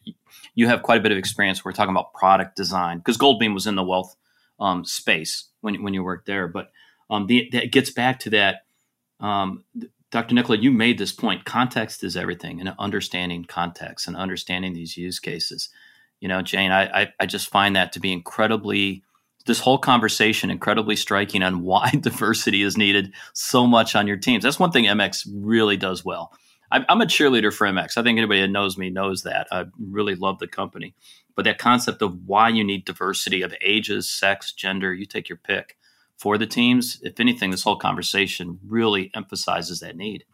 you, 0.54 0.66
have 0.66 0.82
quite 0.82 0.98
a 0.98 1.00
bit 1.00 1.12
of 1.12 1.18
experience. 1.18 1.64
We're 1.64 1.72
talking 1.72 1.94
about 1.94 2.12
product 2.12 2.56
design 2.56 2.98
because 2.98 3.16
Goldbean 3.16 3.54
was 3.54 3.66
in 3.66 3.76
the 3.76 3.84
wealth 3.84 4.16
um, 4.58 4.84
space 4.84 5.48
when, 5.60 5.82
when 5.82 5.94
you 5.94 6.02
worked 6.02 6.26
there. 6.26 6.48
But 6.48 6.70
um, 7.08 7.26
the, 7.26 7.48
it 7.52 7.72
gets 7.72 7.90
back 7.90 8.18
to 8.20 8.30
that. 8.30 8.64
Um, 9.20 9.64
Dr. 10.10 10.34
Nicola, 10.34 10.58
you 10.58 10.70
made 10.70 10.98
this 10.98 11.12
point. 11.12 11.44
Context 11.44 12.02
is 12.04 12.16
everything, 12.16 12.60
and 12.60 12.72
understanding 12.78 13.44
context 13.44 14.06
and 14.06 14.16
understanding 14.16 14.72
these 14.72 14.96
use 14.96 15.18
cases. 15.18 15.68
You 16.24 16.28
know, 16.28 16.40
Jane, 16.40 16.72
I, 16.72 17.02
I, 17.02 17.12
I 17.20 17.26
just 17.26 17.50
find 17.50 17.76
that 17.76 17.92
to 17.92 18.00
be 18.00 18.10
incredibly 18.10 19.04
this 19.44 19.60
whole 19.60 19.76
conversation 19.76 20.50
incredibly 20.50 20.96
striking 20.96 21.42
on 21.42 21.60
why 21.64 21.90
diversity 22.00 22.62
is 22.62 22.78
needed 22.78 23.12
so 23.34 23.66
much 23.66 23.94
on 23.94 24.06
your 24.06 24.16
teams. 24.16 24.42
That's 24.42 24.58
one 24.58 24.72
thing 24.72 24.86
MX 24.86 25.28
really 25.34 25.76
does 25.76 26.02
well. 26.02 26.32
I'm 26.70 27.02
a 27.02 27.04
cheerleader 27.04 27.52
for 27.52 27.66
MX. 27.66 27.98
I 27.98 28.02
think 28.02 28.16
anybody 28.16 28.40
that 28.40 28.48
knows 28.48 28.78
me 28.78 28.88
knows 28.88 29.22
that. 29.24 29.48
I 29.52 29.66
really 29.78 30.14
love 30.14 30.38
the 30.38 30.48
company. 30.48 30.94
But 31.36 31.44
that 31.44 31.58
concept 31.58 32.00
of 32.00 32.26
why 32.26 32.48
you 32.48 32.64
need 32.64 32.86
diversity 32.86 33.42
of 33.42 33.54
ages, 33.60 34.08
sex, 34.08 34.50
gender, 34.50 34.94
you 34.94 35.04
take 35.04 35.28
your 35.28 35.36
pick 35.36 35.76
for 36.16 36.38
the 36.38 36.46
teams, 36.46 37.00
if 37.02 37.20
anything, 37.20 37.50
this 37.50 37.64
whole 37.64 37.76
conversation 37.76 38.58
really 38.66 39.10
emphasizes 39.14 39.80
that 39.80 39.94
need. 39.94 40.24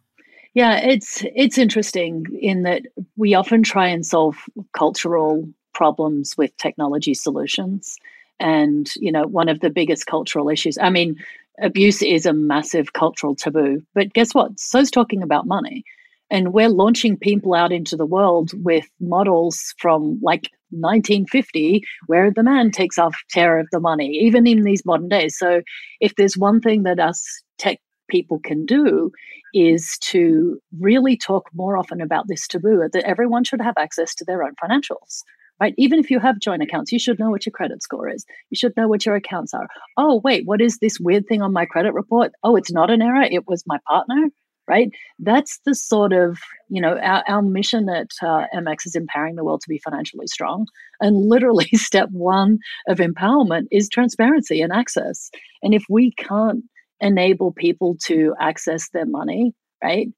Yeah, 0.55 0.79
it's 0.79 1.25
it's 1.35 1.59
interesting 1.59 2.27
in 2.41 2.63
that 2.63 2.83
we 3.17 3.35
often 3.35 3.65
try 3.65 3.89
and 3.89 4.07
solve 4.07 4.37
cultural 4.73 5.49
problems 5.81 6.37
with 6.37 6.55
technology 6.59 7.15
solutions. 7.15 7.97
And, 8.39 8.93
you 8.97 9.11
know, 9.11 9.27
one 9.27 9.49
of 9.49 9.61
the 9.61 9.71
biggest 9.71 10.05
cultural 10.05 10.51
issues, 10.51 10.77
I 10.77 10.91
mean, 10.91 11.17
abuse 11.63 12.03
is 12.03 12.27
a 12.27 12.35
massive 12.35 12.93
cultural 12.93 13.35
taboo, 13.35 13.81
but 13.95 14.13
guess 14.13 14.35
what? 14.35 14.61
So's 14.61 14.91
talking 14.91 15.23
about 15.23 15.47
money. 15.47 15.83
And 16.31 16.53
we're 16.53 16.69
launching 16.69 17.17
people 17.17 17.55
out 17.55 17.73
into 17.73 17.97
the 17.97 18.05
world 18.05 18.51
with 18.63 18.87
models 19.01 19.75
from 19.79 20.21
like 20.23 20.51
1950 20.69 21.83
where 22.09 22.31
the 22.31 22.43
man 22.43 22.71
takes 22.71 22.99
off 22.99 23.17
care 23.33 23.59
of 23.59 23.69
the 23.73 23.81
money 23.81 24.11
even 24.27 24.47
in 24.47 24.63
these 24.63 24.87
modern 24.87 25.09
days 25.09 25.37
so 25.37 25.63
if 26.01 26.15
there's 26.15 26.37
one 26.37 26.61
thing 26.61 26.85
that 26.85 27.01
us 27.01 27.43
tech 27.59 27.81
people 28.09 28.39
can 28.39 28.65
do 28.65 29.11
is 29.53 29.99
to 30.01 30.61
really 30.79 31.17
talk 31.17 31.51
more 31.53 31.77
often 31.77 32.01
about 32.01 32.29
this 32.29 32.47
taboo 32.47 32.89
that 32.93 33.03
everyone 33.03 33.43
should 33.43 33.61
have 33.61 33.75
access 33.77 34.15
to 34.15 34.25
their 34.25 34.45
own 34.45 34.55
financials 34.63 35.25
right 35.61 35.75
even 35.77 35.99
if 35.99 36.11
you 36.11 36.19
have 36.19 36.39
joint 36.41 36.63
accounts 36.63 36.93
you 36.93 36.99
should 36.99 37.19
know 37.19 37.31
what 37.31 37.47
your 37.47 37.53
credit 37.53 37.83
score 37.83 38.09
is 38.09 38.25
you 38.51 38.57
should 38.57 38.77
know 38.77 38.89
what 38.89 39.05
your 39.05 39.15
accounts 39.15 39.55
are 39.55 39.69
oh 39.97 40.21
wait 40.25 40.47
what 40.47 40.61
is 40.61 40.79
this 40.79 40.99
weird 41.01 41.27
thing 41.27 41.43
on 41.43 41.53
my 41.53 41.65
credit 41.65 41.93
report 41.93 42.33
oh 42.43 42.57
it's 42.57 42.73
not 42.73 42.91
an 42.91 43.03
error 43.03 43.23
it 43.23 43.47
was 43.47 43.65
my 43.67 43.79
partner 43.89 44.29
right? 44.71 44.91
That's 45.19 45.59
the 45.67 45.75
sort 45.75 46.13
of, 46.13 46.39
you 46.69 46.81
know, 46.81 46.97
our, 46.99 47.25
our 47.27 47.43
mission 47.43 47.89
at 47.89 48.11
uh, 48.23 48.45
MX 48.55 48.87
is 48.87 48.95
empowering 48.95 49.35
the 49.35 49.43
world 49.43 49.63
to 49.63 49.69
be 49.69 49.79
financially 49.79 50.29
strong. 50.29 50.67
And 51.01 51.29
literally, 51.29 51.69
step 51.75 52.09
one 52.13 52.59
of 52.89 52.99
empowerment 52.99 53.65
is 53.73 53.89
transparency 53.89 54.63
and 54.63 54.73
access. 54.73 55.29
And 55.63 55.75
if 55.75 55.83
we 55.91 56.13
can't 56.13 56.63
enable 57.01 57.53
people 57.53 57.97
to 58.05 58.35
access 58.39 58.91
their 58.91 59.07
money, 59.07 59.53
right? 59.83 60.09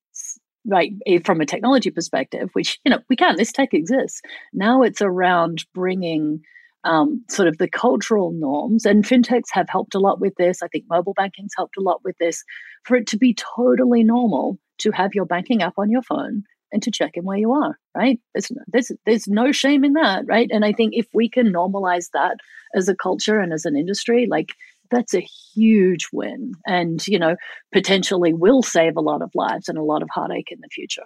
Right, 0.65 0.93
eh, 1.07 1.19
from 1.25 1.41
a 1.41 1.47
technology 1.47 1.91
perspective, 1.91 2.51
which 2.53 2.79
you 2.85 2.91
know 2.91 3.01
we 3.09 3.17
can. 3.17 3.37
This 3.37 3.51
tech 3.51 3.75
exists. 3.75 4.21
Now 4.53 4.83
it's 4.83 5.03
around 5.03 5.65
bringing 5.75 6.43
um, 6.85 7.25
sort 7.29 7.49
of 7.49 7.59
the 7.59 7.69
cultural 7.69 8.33
norms. 8.33 8.85
And 8.85 9.05
fintechs 9.05 9.51
have 9.53 9.69
helped 9.69 9.95
a 9.95 10.01
lot 10.01 10.21
with 10.21 10.35
this. 10.37 10.63
I 10.63 10.69
think 10.69 10.85
mobile 10.89 11.15
banking's 11.15 11.53
helped 11.57 11.77
a 11.79 11.83
lot 11.83 12.01
with 12.05 12.17
this 12.19 12.45
for 12.85 12.97
it 12.97 13.07
to 13.09 13.17
be 13.17 13.35
totally 13.35 14.03
normal 14.03 14.59
to 14.79 14.91
have 14.91 15.15
your 15.15 15.25
banking 15.25 15.63
app 15.63 15.75
on 15.79 15.91
your 15.91 16.03
phone 16.03 16.43
and 16.73 16.83
to 16.83 16.91
check 16.91 17.13
in 17.15 17.25
where 17.25 17.37
you 17.37 17.53
are, 17.53 17.79
right? 17.95 18.19
There's, 18.35 18.51
there's, 18.69 18.91
there's 19.05 19.29
no 19.29 19.53
shame 19.53 19.85
in 19.85 19.93
that, 19.93 20.25
right? 20.27 20.49
And 20.51 20.65
I 20.65 20.73
think 20.73 20.95
if 20.95 21.07
we 21.13 21.29
can 21.29 21.53
normalize 21.53 22.09
that 22.15 22.39
as 22.75 22.89
a 22.89 22.97
culture 22.97 23.39
and 23.39 23.53
as 23.53 23.67
an 23.67 23.77
industry, 23.77 24.27
like 24.29 24.49
that's 24.93 25.15
a 25.15 25.27
huge 25.55 26.07
win 26.13 26.53
and, 26.67 27.07
you 27.09 27.19
know, 27.19 27.37
potentially 27.73 28.33
will 28.33 28.63
save 28.63 28.97
a 28.97 29.01
lot 29.01 29.23
of 29.23 29.31
lives 29.35 29.69
and 29.69 29.79
a 29.79 29.83
lot 29.83 30.03
of 30.03 30.09
heartache 30.13 30.53
in 30.53 30.59
the 30.61 30.69
future. 30.71 31.03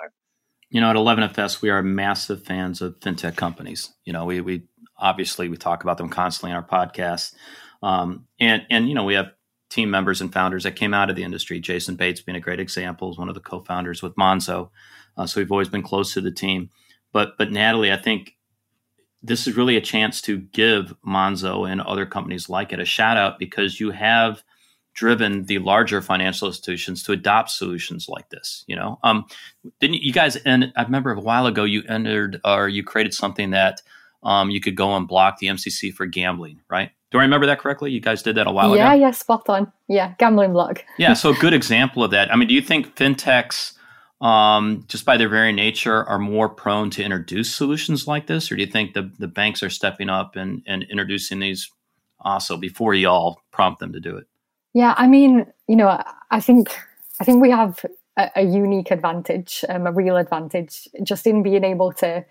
You 0.68 0.81
know, 0.81 0.90
at 0.90 0.96
11FS, 0.96 1.62
we 1.62 1.70
are 1.70 1.83
massive 1.83 2.42
fans 2.42 2.83
of 2.83 2.99
fintech 3.01 3.37
companies. 3.37 3.92
You 4.05 4.12
know, 4.12 4.25
we, 4.25 4.40
we 4.40 4.64
obviously 4.99 5.49
we 5.49 5.57
talk 5.57 5.83
about 5.83 5.99
them 5.99 6.09
constantly 6.09 6.51
in 6.51 6.57
our 6.57 6.66
podcast. 6.66 7.35
Um, 7.83 8.27
and 8.40 8.62
and 8.70 8.88
you 8.88 8.94
know 8.94 9.05
we 9.05 9.14
have 9.14 9.33
team 9.70 9.90
members 9.90 10.20
and 10.20 10.33
founders 10.33 10.62
that 10.64 10.77
came 10.77 10.94
out 10.94 11.11
of 11.11 11.16
the 11.16 11.25
industry. 11.25 11.61
Jason 11.61 11.96
Bates 11.96 12.20
being 12.20 12.37
a 12.37 12.40
great 12.40 12.61
example 12.61 13.11
is 13.11 13.18
one 13.18 13.29
of 13.29 13.35
the 13.35 13.40
co-founders 13.40 14.03
with 14.03 14.14
Monzo. 14.16 14.70
Uh, 15.16 15.27
so 15.27 15.40
we've 15.40 15.51
always 15.51 15.68
been 15.68 15.83
close 15.83 16.14
to 16.14 16.20
the 16.20 16.31
team. 16.31 16.70
But 17.12 17.37
but 17.38 17.51
Natalie, 17.51 17.92
I 17.92 17.96
think 17.96 18.36
this 19.26 19.46
is 19.46 19.56
really 19.56 19.76
a 19.76 19.80
chance 19.80 20.20
to 20.22 20.38
give 20.38 20.94
Monzo 21.06 21.70
and 21.70 21.80
other 21.80 22.06
companies 22.06 22.48
like 22.48 22.72
it 22.72 22.80
a 22.80 22.84
shout 22.84 23.16
out 23.16 23.38
because 23.38 23.80
you 23.80 23.90
have 23.90 24.42
driven 24.94 25.44
the 25.44 25.58
larger 25.58 26.00
financial 26.00 26.48
institutions 26.48 27.02
to 27.02 27.12
adopt 27.12 27.50
solutions 27.50 28.08
like 28.08 28.30
this. 28.30 28.64
You 28.66 28.76
know, 28.76 28.98
um, 29.04 29.26
didn't 29.80 30.02
you 30.02 30.12
guys? 30.12 30.36
And 30.36 30.72
I 30.76 30.82
remember 30.82 31.12
a 31.12 31.20
while 31.20 31.46
ago 31.46 31.64
you 31.64 31.82
entered 31.88 32.40
or 32.44 32.68
you 32.68 32.82
created 32.82 33.12
something 33.14 33.50
that 33.50 33.82
um, 34.22 34.50
you 34.50 34.60
could 34.60 34.74
go 34.74 34.96
and 34.96 35.06
block 35.06 35.38
the 35.38 35.48
MCC 35.48 35.92
for 35.92 36.06
gambling, 36.06 36.60
right? 36.70 36.90
Do 37.12 37.18
I 37.18 37.22
remember 37.22 37.46
that 37.46 37.60
correctly? 37.60 37.92
You 37.92 38.00
guys 38.00 38.22
did 38.22 38.36
that 38.36 38.46
a 38.46 38.50
while 38.50 38.74
yeah, 38.74 38.92
ago. 38.92 38.94
Yeah, 38.94 39.06
yeah, 39.06 39.10
spot 39.12 39.48
on. 39.48 39.72
Yeah, 39.86 40.14
gambling 40.18 40.52
block. 40.52 40.84
yeah, 40.98 41.14
so 41.14 41.30
a 41.30 41.34
good 41.34 41.52
example 41.60 42.02
of 42.02 42.10
that. 42.10 42.32
I 42.32 42.36
mean, 42.36 42.48
do 42.48 42.54
you 42.54 42.62
think 42.62 42.96
fintechs, 42.96 43.74
um, 44.20 44.85
just 44.88 45.05
by 45.05 45.16
their 45.16 45.29
very 45.29 45.52
nature, 45.52 46.05
are 46.05 46.18
more 46.18 46.48
prone 46.48 46.90
to 46.90 47.02
introduce 47.02 47.55
solutions 47.55 48.07
like 48.07 48.26
this, 48.26 48.50
or 48.50 48.57
do 48.57 48.62
you 48.62 48.70
think 48.70 48.94
the 48.94 49.11
the 49.18 49.29
banks 49.29 49.62
are 49.62 49.70
stepping 49.70 50.09
up 50.09 50.37
and 50.37 50.62
and 50.66 50.85
introducing 50.85 51.40
these 51.40 51.70
also 52.20 52.57
before 52.57 52.94
y'all 52.94 53.40
prompt 53.52 53.81
them 53.81 53.92
to 53.92 54.00
do 54.00 54.16
it? 54.16 54.26
Yeah, 54.74 54.94
I 54.96 55.07
mean, 55.07 55.46
you 55.68 55.76
know, 55.76 56.02
I 56.31 56.40
think 56.40 56.68
I 57.20 57.24
think 57.24 57.42
we 57.42 57.50
have 57.50 57.85
a, 58.16 58.31
a 58.37 58.42
unique 58.42 58.90
advantage, 58.90 59.64
um, 59.68 59.87
a 59.87 59.92
real 59.92 60.16
advantage, 60.16 60.88
just 61.02 61.26
in 61.26 61.42
being 61.42 61.64
able 61.64 61.92
to 61.94 62.24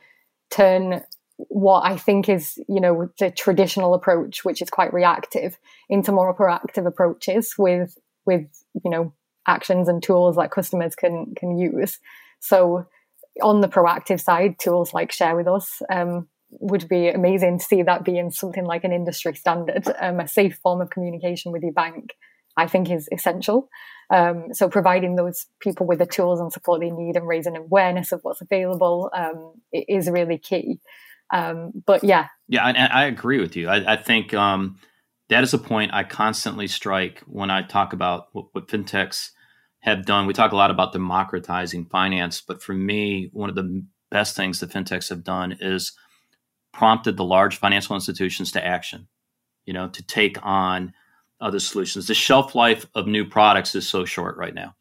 turn 0.50 1.02
what 1.38 1.82
I 1.82 1.98
think 1.98 2.30
is, 2.30 2.58
you 2.68 2.80
know, 2.80 3.10
the 3.20 3.30
traditional 3.30 3.94
approach, 3.94 4.46
which 4.46 4.62
is 4.62 4.70
quite 4.70 4.94
reactive, 4.94 5.58
into 5.90 6.12
more 6.12 6.36
proactive 6.36 6.88
approaches 6.88 7.56
with 7.58 7.98
with 8.26 8.48
you 8.84 8.90
know 8.90 9.14
actions 9.48 9.88
and 9.88 10.02
tools 10.02 10.36
that 10.36 10.52
customers 10.52 10.96
can 10.96 11.34
can 11.36 11.58
use. 11.58 12.00
So 12.40 12.86
on 13.42 13.62
the 13.62 13.68
proactive 13.68 14.22
side, 14.22 14.60
tools 14.60 14.94
like 14.94 15.12
Share 15.12 15.36
with 15.36 15.48
Us 15.48 15.82
um, 15.90 16.28
would 16.60 16.88
be 16.88 17.10
amazing 17.10 17.60
to 17.60 17.66
see 17.66 17.84
that 17.84 18.06
being 18.06 18.32
something 18.32 18.66
like 18.66 18.84
an 18.84 18.94
industry 18.94 19.36
standard, 19.36 19.88
um, 20.00 20.20
a 20.20 20.28
safe 20.28 20.58
form 20.64 20.82
of 20.82 20.90
communication 20.90 21.52
with 21.52 21.64
your 21.64 21.74
bank. 21.74 22.14
I 22.58 22.68
think 22.68 22.90
is 22.90 23.10
essential. 23.12 23.70
Um, 24.10 24.54
so 24.54 24.70
providing 24.70 25.16
those 25.16 25.46
people 25.60 25.86
with 25.86 26.00
the 26.00 26.06
tools 26.06 26.40
and 26.40 26.54
support 26.54 26.80
they 26.80 26.92
need 26.92 27.16
and 27.16 27.28
raising 27.28 27.58
awareness 27.58 28.12
of 28.12 28.22
what's 28.22 28.42
available 28.42 29.10
um, 29.14 29.54
is 29.74 30.10
really 30.10 30.38
key. 30.38 30.80
Um, 31.34 31.72
but 31.86 32.04
yeah. 32.04 32.28
Yeah, 32.48 32.64
I, 32.64 32.72
I 32.72 33.06
agree 33.06 33.40
with 33.40 33.56
you. 33.56 33.68
I, 33.68 33.94
I 33.94 33.96
think 33.98 34.34
um, 34.34 34.78
that 35.30 35.44
is 35.44 35.54
a 35.54 35.58
point 35.58 35.94
I 35.94 36.04
constantly 36.04 36.68
strike 36.68 37.22
when 37.26 37.50
I 37.50 37.64
talk 37.64 37.94
about 37.94 38.28
what, 38.34 38.46
what 38.54 38.68
fintechs 38.68 39.32
have 39.86 40.04
done. 40.04 40.26
We 40.26 40.34
talk 40.34 40.52
a 40.52 40.56
lot 40.56 40.72
about 40.72 40.94
democratizing 40.94 41.86
finance, 41.86 42.42
but 42.42 42.62
for 42.62 42.74
me, 42.74 43.30
one 43.34 43.50
of 43.50 43.56
the 43.56 43.86
best 44.10 44.36
things 44.36 44.60
the 44.60 44.66
fintechs 44.66 45.10
have 45.10 45.24
done 45.24 45.56
is 45.62 45.94
prompted 46.74 47.18
the 47.18 47.24
large 47.24 47.58
financial 47.58 47.96
institutions 47.96 48.52
to 48.54 48.66
action, 48.66 49.08
you 49.66 49.74
know, 49.74 49.88
to 49.90 50.04
take 50.04 50.44
on 50.44 50.92
other 51.40 51.60
solutions. 51.60 52.08
The 52.08 52.16
shelf 52.16 52.56
life 52.56 52.88
of 52.96 53.06
new 53.06 53.26
products 53.26 53.76
is 53.76 53.88
so 53.88 54.06
short 54.06 54.38
right 54.38 54.56
now. 54.56 54.76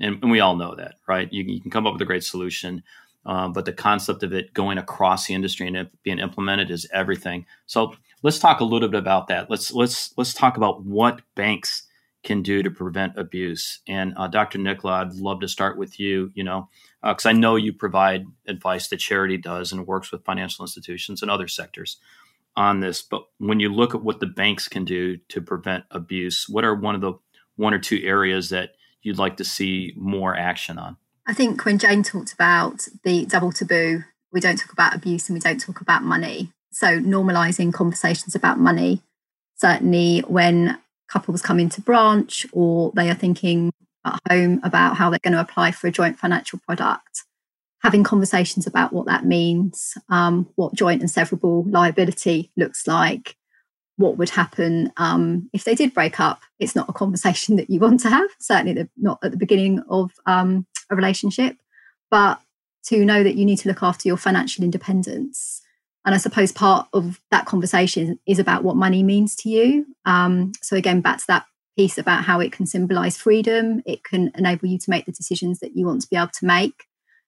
And, 0.00 0.18
and 0.20 0.32
we 0.32 0.40
all 0.40 0.56
know 0.56 0.74
that, 0.74 0.96
right? 1.06 1.32
You, 1.32 1.44
you, 1.44 1.60
can 1.60 1.70
come 1.70 1.86
up 1.86 1.92
with 1.92 2.02
a 2.02 2.06
great 2.06 2.24
solution. 2.24 2.82
Um, 3.26 3.52
but 3.52 3.66
the 3.66 3.72
concept 3.72 4.24
of 4.24 4.32
it 4.32 4.52
going 4.52 4.78
across 4.78 5.26
the 5.26 5.34
industry 5.34 5.68
and 5.68 5.76
it 5.76 6.02
being 6.02 6.18
implemented 6.18 6.72
is 6.72 6.88
everything. 6.92 7.46
So 7.66 7.94
let's 8.24 8.40
talk 8.40 8.58
a 8.58 8.64
little 8.64 8.88
bit 8.88 8.98
about 8.98 9.28
that. 9.28 9.48
Let's 9.48 9.72
let's 9.72 10.12
let's 10.16 10.34
talk 10.34 10.56
about 10.56 10.82
what 10.84 11.20
banks 11.36 11.86
can 12.22 12.42
do 12.42 12.62
to 12.62 12.70
prevent 12.70 13.16
abuse. 13.16 13.80
And 13.88 14.12
uh, 14.16 14.26
Dr. 14.28 14.58
Nicola, 14.58 15.00
I'd 15.00 15.14
love 15.14 15.40
to 15.40 15.48
start 15.48 15.78
with 15.78 15.98
you. 15.98 16.30
You 16.34 16.44
know, 16.44 16.68
because 17.02 17.26
uh, 17.26 17.30
I 17.30 17.32
know 17.32 17.56
you 17.56 17.72
provide 17.72 18.26
advice 18.46 18.88
that 18.88 18.98
charity 18.98 19.36
does 19.36 19.72
and 19.72 19.86
works 19.86 20.12
with 20.12 20.24
financial 20.24 20.64
institutions 20.64 21.22
and 21.22 21.30
other 21.30 21.48
sectors 21.48 21.96
on 22.56 22.80
this. 22.80 23.02
But 23.02 23.22
when 23.38 23.60
you 23.60 23.72
look 23.72 23.94
at 23.94 24.02
what 24.02 24.20
the 24.20 24.26
banks 24.26 24.68
can 24.68 24.84
do 24.84 25.16
to 25.28 25.40
prevent 25.40 25.84
abuse, 25.90 26.46
what 26.48 26.64
are 26.64 26.74
one 26.74 26.94
of 26.94 27.00
the 27.00 27.14
one 27.56 27.74
or 27.74 27.78
two 27.78 28.00
areas 28.02 28.50
that 28.50 28.74
you'd 29.02 29.18
like 29.18 29.36
to 29.38 29.44
see 29.44 29.92
more 29.96 30.36
action 30.36 30.78
on? 30.78 30.96
I 31.26 31.32
think 31.32 31.64
when 31.64 31.78
Jane 31.78 32.02
talked 32.02 32.32
about 32.32 32.88
the 33.04 33.24
double 33.26 33.52
taboo, 33.52 34.02
we 34.32 34.40
don't 34.40 34.56
talk 34.56 34.72
about 34.72 34.94
abuse 34.94 35.28
and 35.28 35.34
we 35.36 35.40
don't 35.40 35.60
talk 35.60 35.80
about 35.80 36.02
money. 36.02 36.52
So 36.72 36.98
normalizing 36.98 37.72
conversations 37.72 38.34
about 38.34 38.58
money, 38.58 39.02
certainly 39.56 40.20
when 40.20 40.78
couples 41.10 41.42
come 41.42 41.58
into 41.58 41.80
branch 41.80 42.46
or 42.52 42.92
they 42.94 43.10
are 43.10 43.14
thinking 43.14 43.72
at 44.04 44.18
home 44.30 44.60
about 44.62 44.96
how 44.96 45.10
they're 45.10 45.18
going 45.22 45.34
to 45.34 45.40
apply 45.40 45.72
for 45.72 45.86
a 45.86 45.92
joint 45.92 46.18
financial 46.18 46.58
product, 46.66 47.24
having 47.82 48.04
conversations 48.04 48.66
about 48.66 48.92
what 48.92 49.06
that 49.06 49.24
means, 49.24 49.94
um, 50.08 50.48
what 50.56 50.74
joint 50.74 51.02
and 51.02 51.10
severable 51.10 51.70
liability 51.70 52.50
looks 52.56 52.86
like, 52.86 53.36
what 53.96 54.16
would 54.16 54.30
happen 54.30 54.90
um, 54.96 55.50
if 55.52 55.64
they 55.64 55.74
did 55.74 55.92
break 55.92 56.18
up. 56.18 56.40
It's 56.58 56.74
not 56.74 56.88
a 56.88 56.94
conversation 56.94 57.56
that 57.56 57.68
you 57.68 57.80
want 57.80 58.00
to 58.00 58.10
have, 58.10 58.30
certainly 58.40 58.88
not 58.96 59.18
at 59.22 59.32
the 59.32 59.36
beginning 59.36 59.82
of 59.90 60.12
um, 60.26 60.66
a 60.90 60.96
relationship, 60.96 61.56
but 62.10 62.40
to 62.84 63.04
know 63.04 63.22
that 63.22 63.34
you 63.34 63.44
need 63.44 63.58
to 63.58 63.68
look 63.68 63.82
after 63.82 64.08
your 64.08 64.16
financial 64.16 64.64
independence. 64.64 65.60
And 66.04 66.14
I 66.14 66.18
suppose 66.18 66.50
part 66.50 66.88
of 66.92 67.20
that 67.30 67.46
conversation 67.46 68.18
is 68.26 68.38
about 68.38 68.64
what 68.64 68.76
money 68.76 69.02
means 69.02 69.36
to 69.36 69.50
you. 69.50 69.86
Um, 70.06 70.52
so, 70.62 70.76
again, 70.76 71.00
back 71.00 71.18
to 71.18 71.26
that 71.28 71.44
piece 71.76 71.98
about 71.98 72.24
how 72.24 72.40
it 72.40 72.52
can 72.52 72.66
symbolize 72.66 73.16
freedom, 73.16 73.82
it 73.86 74.02
can 74.02 74.32
enable 74.36 74.68
you 74.68 74.78
to 74.78 74.90
make 74.90 75.06
the 75.06 75.12
decisions 75.12 75.60
that 75.60 75.76
you 75.76 75.86
want 75.86 76.02
to 76.02 76.08
be 76.08 76.16
able 76.16 76.28
to 76.38 76.46
make. 76.46 76.84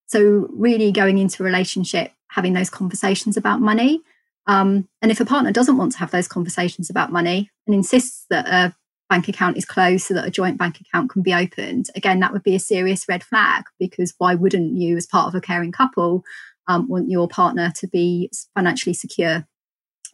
So, 0.07 0.49
really 0.51 0.91
going 0.91 1.18
into 1.18 1.43
a 1.43 1.47
relationship, 1.47 2.12
having 2.29 2.55
those 2.55 2.70
conversations 2.70 3.37
about 3.37 3.61
money. 3.61 4.01
Um, 4.47 4.89
and 5.01 5.11
if 5.12 5.20
a 5.20 5.25
partner 5.25 5.53
doesn't 5.53 5.77
want 5.77 5.93
to 5.93 5.99
have 5.99 6.11
those 6.11 6.27
conversations 6.27 6.91
about 6.91 7.12
money 7.12 7.51
and 7.66 7.75
insists 7.75 8.27
that 8.31 8.49
a 8.49 8.75
bank 9.09 9.29
account 9.29 9.57
is 9.57 9.64
closed 9.64 10.07
so 10.07 10.14
that 10.14 10.27
a 10.27 10.31
joint 10.31 10.59
bank 10.59 10.81
account 10.81 11.11
can 11.11 11.23
be 11.23 11.35
opened, 11.35 11.91
again, 11.95 12.20
that 12.20 12.33
would 12.33 12.43
be 12.43 12.55
a 12.55 12.61
serious 12.61 13.07
red 13.09 13.23
flag 13.23 13.64
because 13.79 14.14
why 14.18 14.35
wouldn't 14.35 14.77
you, 14.77 14.97
as 14.97 15.07
part 15.07 15.29
of 15.29 15.35
a 15.35 15.41
caring 15.41 15.70
couple, 15.70 16.25
um, 16.69 16.89
want 16.89 17.11
your 17.11 17.29
partner 17.29 17.73
to 17.77 17.89
be 17.89 18.31
financially 18.55 18.95
secure 18.95 19.47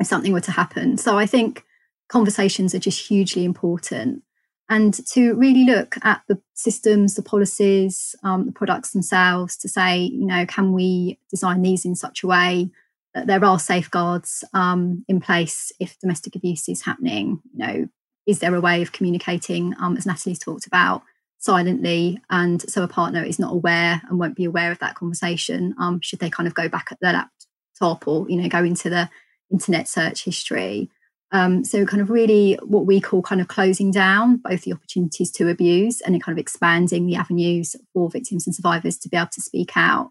if 0.00 0.06
something 0.06 0.32
were 0.32 0.40
to 0.40 0.52
happen? 0.52 0.96
So 0.96 1.18
I 1.18 1.26
think 1.26 1.64
conversations 2.08 2.74
are 2.74 2.78
just 2.78 3.08
hugely 3.08 3.44
important. 3.44 4.22
And 4.70 4.94
to 5.12 5.34
really 5.34 5.64
look 5.64 5.96
at 6.04 6.22
the 6.28 6.40
systems, 6.54 7.14
the 7.14 7.22
policies, 7.22 8.14
um, 8.22 8.46
the 8.46 8.52
products 8.52 8.90
themselves 8.90 9.56
to 9.58 9.68
say, 9.68 10.00
you 10.00 10.26
know, 10.26 10.44
can 10.44 10.72
we 10.72 11.18
design 11.30 11.62
these 11.62 11.86
in 11.86 11.94
such 11.94 12.22
a 12.22 12.26
way 12.26 12.70
that 13.14 13.26
there 13.26 13.44
are 13.44 13.58
safeguards 13.58 14.44
um, 14.54 15.04
in 15.08 15.20
place 15.20 15.72
if 15.80 15.98
domestic 15.98 16.36
abuse 16.36 16.68
is 16.68 16.82
happening. 16.82 17.40
You 17.52 17.66
know, 17.66 17.88
is 18.26 18.40
there 18.40 18.54
a 18.54 18.60
way 18.60 18.82
of 18.82 18.92
communicating, 18.92 19.74
um, 19.80 19.96
as 19.96 20.06
Natalie's 20.06 20.38
talked 20.38 20.66
about, 20.66 21.02
silently, 21.38 22.20
and 22.30 22.60
so 22.70 22.82
a 22.82 22.88
partner 22.88 23.22
is 23.22 23.38
not 23.38 23.52
aware 23.52 24.02
and 24.08 24.18
won't 24.18 24.36
be 24.36 24.44
aware 24.44 24.70
of 24.70 24.78
that 24.80 24.94
conversation? 24.94 25.74
Um, 25.78 26.00
should 26.00 26.18
they 26.18 26.30
kind 26.30 26.46
of 26.46 26.54
go 26.54 26.68
back 26.68 26.88
at 26.90 26.98
their 27.00 27.12
laptop 27.12 28.06
or 28.06 28.28
you 28.28 28.40
know 28.40 28.48
go 28.48 28.64
into 28.64 28.90
the 28.90 29.08
internet 29.50 29.88
search 29.88 30.24
history? 30.24 30.90
Um, 31.30 31.62
so, 31.62 31.84
kind 31.84 32.00
of 32.00 32.10
really 32.10 32.58
what 32.62 32.86
we 32.86 33.00
call 33.00 33.22
kind 33.22 33.40
of 33.40 33.48
closing 33.48 33.90
down 33.90 34.38
both 34.38 34.62
the 34.62 34.72
opportunities 34.72 35.30
to 35.32 35.48
abuse 35.48 36.00
and 36.00 36.22
kind 36.22 36.36
of 36.36 36.40
expanding 36.40 37.06
the 37.06 37.16
avenues 37.16 37.76
for 37.92 38.08
victims 38.08 38.46
and 38.46 38.54
survivors 38.54 38.98
to 38.98 39.08
be 39.08 39.16
able 39.16 39.28
to 39.32 39.42
speak 39.42 39.76
out. 39.76 40.10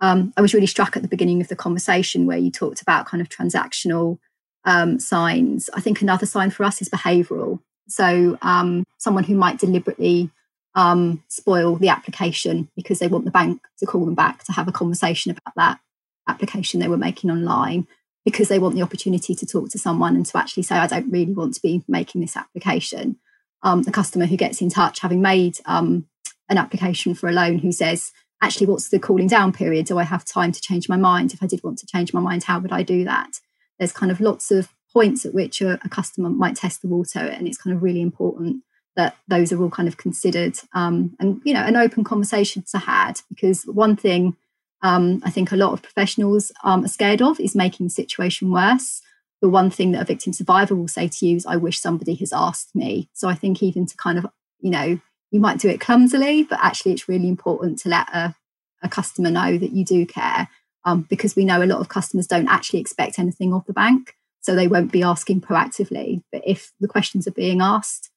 Um, 0.00 0.32
I 0.36 0.42
was 0.42 0.54
really 0.54 0.66
struck 0.66 0.96
at 0.96 1.02
the 1.02 1.08
beginning 1.08 1.40
of 1.40 1.48
the 1.48 1.56
conversation 1.56 2.26
where 2.26 2.38
you 2.38 2.50
talked 2.50 2.82
about 2.82 3.06
kind 3.06 3.20
of 3.20 3.28
transactional 3.28 4.18
um, 4.64 4.98
signs. 4.98 5.68
I 5.74 5.80
think 5.80 6.00
another 6.00 6.26
sign 6.26 6.50
for 6.50 6.64
us 6.64 6.80
is 6.80 6.88
behavioural. 6.88 7.60
So, 7.88 8.38
um, 8.40 8.84
someone 8.96 9.24
who 9.24 9.34
might 9.34 9.58
deliberately 9.58 10.30
um, 10.76 11.24
spoil 11.28 11.74
the 11.76 11.88
application 11.88 12.68
because 12.76 12.98
they 12.98 13.08
want 13.08 13.24
the 13.24 13.30
bank 13.30 13.62
to 13.78 13.86
call 13.86 14.04
them 14.04 14.14
back 14.14 14.44
to 14.44 14.52
have 14.52 14.68
a 14.68 14.72
conversation 14.72 15.32
about 15.32 15.54
that 15.56 15.80
application 16.28 16.78
they 16.78 16.88
were 16.88 16.98
making 16.98 17.30
online 17.30 17.86
because 18.24 18.48
they 18.48 18.58
want 18.58 18.74
the 18.74 18.82
opportunity 18.82 19.34
to 19.34 19.46
talk 19.46 19.70
to 19.70 19.78
someone 19.78 20.14
and 20.14 20.26
to 20.26 20.36
actually 20.36 20.62
say, 20.62 20.76
I 20.76 20.86
don't 20.86 21.10
really 21.10 21.32
want 21.32 21.54
to 21.54 21.62
be 21.62 21.82
making 21.88 22.20
this 22.20 22.36
application. 22.36 23.16
Um, 23.62 23.82
the 23.82 23.92
customer 23.92 24.26
who 24.26 24.36
gets 24.36 24.60
in 24.60 24.68
touch, 24.68 25.00
having 25.00 25.22
made 25.22 25.58
um, 25.64 26.06
an 26.48 26.58
application 26.58 27.14
for 27.14 27.28
a 27.28 27.32
loan, 27.32 27.58
who 27.58 27.72
says, 27.72 28.12
actually, 28.42 28.66
what's 28.66 28.90
the 28.90 28.98
cooling 28.98 29.28
down 29.28 29.52
period? 29.52 29.86
Do 29.86 29.98
I 29.98 30.02
have 30.02 30.24
time 30.24 30.52
to 30.52 30.60
change 30.60 30.88
my 30.88 30.96
mind? 30.96 31.32
If 31.32 31.42
I 31.42 31.46
did 31.46 31.62
want 31.62 31.78
to 31.78 31.86
change 31.86 32.12
my 32.12 32.20
mind, 32.20 32.44
how 32.44 32.58
would 32.58 32.72
I 32.72 32.82
do 32.82 33.04
that? 33.04 33.38
There's 33.78 33.92
kind 33.92 34.12
of 34.12 34.20
lots 34.20 34.50
of 34.50 34.68
points 34.92 35.24
at 35.24 35.32
which 35.32 35.62
a, 35.62 35.74
a 35.84 35.88
customer 35.88 36.28
might 36.28 36.56
test 36.56 36.82
the 36.82 36.88
water, 36.88 37.20
and 37.20 37.46
it's 37.46 37.58
kind 37.58 37.74
of 37.74 37.82
really 37.82 38.02
important 38.02 38.62
that 38.96 39.16
those 39.28 39.52
are 39.52 39.62
all 39.62 39.70
kind 39.70 39.88
of 39.88 39.96
considered 39.96 40.58
um, 40.72 41.14
and 41.20 41.40
you 41.44 41.52
know 41.54 41.60
an 41.62 41.76
open 41.76 42.02
conversation 42.02 42.64
to 42.70 42.78
had 42.78 43.20
because 43.28 43.64
one 43.64 43.96
thing 43.96 44.36
um, 44.82 45.22
I 45.24 45.30
think 45.30 45.52
a 45.52 45.56
lot 45.56 45.72
of 45.72 45.82
professionals 45.82 46.52
um, 46.62 46.84
are 46.84 46.88
scared 46.88 47.22
of 47.22 47.40
is 47.40 47.54
making 47.54 47.86
the 47.86 47.90
situation 47.90 48.50
worse. 48.50 49.02
The 49.42 49.48
one 49.48 49.70
thing 49.70 49.92
that 49.92 50.02
a 50.02 50.04
victim 50.04 50.32
survivor 50.32 50.74
will 50.74 50.88
say 50.88 51.08
to 51.08 51.26
you 51.26 51.36
is, 51.36 51.46
I 51.46 51.56
wish 51.56 51.80
somebody 51.80 52.14
has 52.16 52.32
asked 52.32 52.74
me. 52.74 53.08
So 53.12 53.28
I 53.28 53.34
think 53.34 53.62
even 53.62 53.86
to 53.86 53.96
kind 53.96 54.18
of, 54.18 54.26
you 54.60 54.70
know, 54.70 55.00
you 55.30 55.40
might 55.40 55.58
do 55.58 55.68
it 55.68 55.80
clumsily, 55.80 56.44
but 56.44 56.58
actually 56.62 56.92
it's 56.92 57.08
really 57.08 57.28
important 57.28 57.78
to 57.80 57.88
let 57.88 58.08
a, 58.14 58.34
a 58.82 58.88
customer 58.88 59.30
know 59.30 59.58
that 59.58 59.72
you 59.72 59.84
do 59.84 60.06
care 60.06 60.48
um, 60.84 61.02
because 61.02 61.34
we 61.36 61.44
know 61.44 61.62
a 61.62 61.66
lot 61.66 61.80
of 61.80 61.88
customers 61.88 62.26
don't 62.26 62.48
actually 62.48 62.80
expect 62.80 63.18
anything 63.18 63.52
of 63.52 63.64
the 63.66 63.72
bank. 63.72 64.14
So 64.40 64.54
they 64.54 64.68
won't 64.68 64.92
be 64.92 65.02
asking 65.02 65.40
proactively. 65.40 66.22
But 66.30 66.42
if 66.46 66.72
the 66.78 66.86
questions 66.86 67.26
are 67.26 67.32
being 67.32 67.60
asked, 67.60 68.10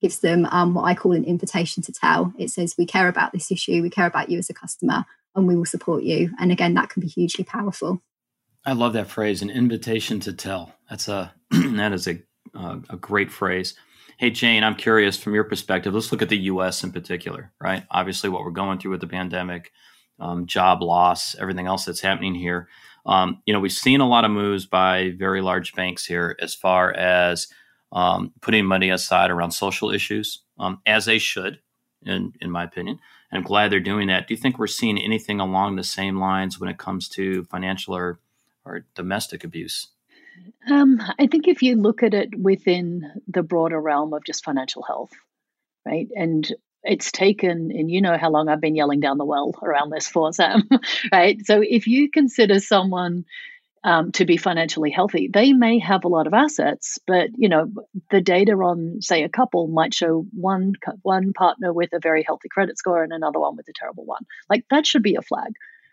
gives 0.00 0.20
them 0.20 0.46
um, 0.50 0.74
what 0.74 0.84
I 0.84 0.94
call 0.94 1.12
an 1.12 1.24
invitation 1.24 1.82
to 1.84 1.92
tell. 1.92 2.32
It 2.38 2.50
says, 2.50 2.74
We 2.78 2.86
care 2.86 3.08
about 3.08 3.32
this 3.32 3.50
issue, 3.50 3.82
we 3.82 3.90
care 3.90 4.06
about 4.06 4.28
you 4.28 4.38
as 4.38 4.50
a 4.50 4.54
customer, 4.54 5.04
and 5.34 5.46
we 5.46 5.56
will 5.56 5.64
support 5.64 6.02
you. 6.02 6.30
And 6.38 6.52
again, 6.52 6.74
that 6.74 6.90
can 6.90 7.00
be 7.00 7.08
hugely 7.08 7.44
powerful. 7.44 8.02
I 8.64 8.72
love 8.72 8.92
that 8.94 9.08
phrase, 9.08 9.40
an 9.40 9.50
invitation 9.50 10.20
to 10.20 10.32
tell. 10.32 10.74
That's 10.90 11.08
a 11.08 11.32
that 11.50 11.92
is 11.92 12.06
a 12.06 12.20
uh, 12.54 12.80
a 12.90 12.96
great 12.96 13.30
phrase. 13.30 13.74
Hey 14.18 14.30
Jane, 14.30 14.64
I'm 14.64 14.74
curious 14.74 15.16
from 15.16 15.34
your 15.34 15.44
perspective. 15.44 15.94
Let's 15.94 16.10
look 16.10 16.22
at 16.22 16.28
the 16.28 16.38
U.S. 16.38 16.82
in 16.82 16.92
particular, 16.92 17.52
right? 17.60 17.84
Obviously, 17.90 18.30
what 18.30 18.42
we're 18.44 18.50
going 18.50 18.78
through 18.78 18.90
with 18.90 19.00
the 19.00 19.06
pandemic, 19.06 19.72
um, 20.18 20.46
job 20.46 20.82
loss, 20.82 21.36
everything 21.36 21.66
else 21.66 21.84
that's 21.84 22.00
happening 22.00 22.34
here. 22.34 22.68
Um, 23.06 23.42
you 23.46 23.54
know, 23.54 23.60
we've 23.60 23.72
seen 23.72 24.00
a 24.00 24.08
lot 24.08 24.24
of 24.24 24.30
moves 24.30 24.66
by 24.66 25.12
very 25.16 25.40
large 25.40 25.72
banks 25.74 26.04
here 26.04 26.36
as 26.40 26.54
far 26.54 26.92
as 26.92 27.48
um, 27.92 28.32
putting 28.40 28.64
money 28.64 28.90
aside 28.90 29.30
around 29.30 29.52
social 29.52 29.90
issues, 29.90 30.42
um, 30.58 30.80
as 30.86 31.06
they 31.06 31.18
should, 31.18 31.60
in 32.04 32.32
in 32.40 32.50
my 32.50 32.64
opinion. 32.64 32.98
I'm 33.32 33.42
glad 33.42 33.70
they're 33.70 33.80
doing 33.80 34.08
that. 34.08 34.26
Do 34.26 34.34
you 34.34 34.40
think 34.40 34.58
we're 34.58 34.66
seeing 34.66 34.98
anything 34.98 35.40
along 35.40 35.76
the 35.76 35.84
same 35.84 36.18
lines 36.18 36.58
when 36.58 36.70
it 36.70 36.78
comes 36.78 37.08
to 37.10 37.44
financial 37.44 37.94
or, 37.94 38.18
or 38.64 38.86
domestic 38.94 39.44
abuse? 39.44 39.88
Um, 40.70 41.02
I 41.18 41.26
think 41.26 41.46
if 41.46 41.62
you 41.62 41.76
look 41.76 42.02
at 42.02 42.14
it 42.14 42.38
within 42.38 43.10
the 43.26 43.42
broader 43.42 43.80
realm 43.80 44.14
of 44.14 44.24
just 44.24 44.44
financial 44.44 44.82
health, 44.82 45.12
right? 45.84 46.08
And 46.16 46.50
it's 46.82 47.12
taken, 47.12 47.70
and 47.70 47.90
you 47.90 48.00
know 48.00 48.16
how 48.16 48.30
long 48.30 48.48
I've 48.48 48.60
been 48.60 48.76
yelling 48.76 49.00
down 49.00 49.18
the 49.18 49.24
well 49.24 49.52
around 49.62 49.90
this 49.90 50.08
for, 50.08 50.32
Sam, 50.32 50.68
right? 51.12 51.44
So 51.44 51.62
if 51.66 51.86
you 51.86 52.10
consider 52.10 52.60
someone 52.60 53.24
um, 53.84 54.12
to 54.12 54.24
be 54.24 54.36
financially 54.36 54.90
healthy. 54.90 55.28
They 55.32 55.52
may 55.52 55.78
have 55.78 56.04
a 56.04 56.08
lot 56.08 56.26
of 56.26 56.34
assets, 56.34 56.98
but 57.06 57.30
you 57.36 57.48
know 57.48 57.70
the 58.10 58.20
data 58.20 58.52
on, 58.52 59.00
say, 59.00 59.22
a 59.22 59.28
couple 59.28 59.68
might 59.68 59.94
show 59.94 60.26
one 60.32 60.74
one 61.02 61.32
partner 61.32 61.72
with 61.72 61.92
a 61.92 62.00
very 62.00 62.22
healthy 62.22 62.48
credit 62.48 62.78
score 62.78 63.02
and 63.02 63.12
another 63.12 63.38
one 63.38 63.56
with 63.56 63.68
a 63.68 63.72
terrible 63.74 64.04
one. 64.04 64.24
Like 64.50 64.64
that 64.70 64.86
should 64.86 65.02
be 65.02 65.16
a 65.16 65.22
flag, 65.22 65.52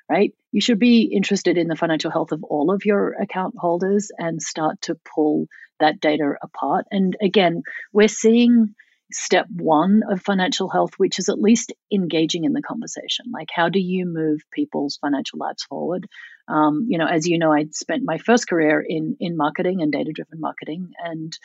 right? 0.09 0.33
You 0.51 0.61
should 0.61 0.79
be 0.79 1.03
interested 1.03 1.57
in 1.57 1.67
the 1.67 1.75
financial 1.75 2.11
health 2.11 2.31
of 2.31 2.43
all 2.43 2.71
of 2.71 2.86
your 2.86 3.13
account 3.13 3.55
holders 3.57 4.11
and 4.17 4.41
start 4.41 4.81
to 4.83 4.97
pull 5.15 5.47
that 5.79 5.99
data 5.99 6.36
apart. 6.41 6.86
And 6.91 7.15
again, 7.21 7.63
we're 7.91 8.07
seeing 8.07 8.75
step 9.12 9.47
one 9.49 10.01
of 10.10 10.22
financial 10.22 10.70
health, 10.70 10.91
which 10.97 11.20
is 11.20 11.30
at 11.30 11.39
least 11.39 11.74
engaging 11.93 12.43
in 12.43 12.53
the 12.53 12.62
conversation. 12.62 13.26
Like, 13.32 13.49
how 13.53 13.70
do 13.70 13.80
you 13.80 14.06
move 14.06 14.41
people's 14.51 14.97
financial 14.97 15.39
lives 15.39 15.64
forward? 15.64 16.08
Um, 16.47 16.88
you 16.89 16.97
know, 16.97 17.08
as 17.08 17.28
you 17.28 17.38
know, 17.38 17.51
I 17.51 17.66
spent 17.72 18.03
my 18.03 18.18
first 18.18 18.47
career 18.47 18.84
in 18.88 19.18
in 19.20 19.38
marketing 19.38 19.82
and 19.82 19.91
data 19.91 20.12
driven 20.14 20.39
marketing, 20.39 20.91
and 21.03 21.38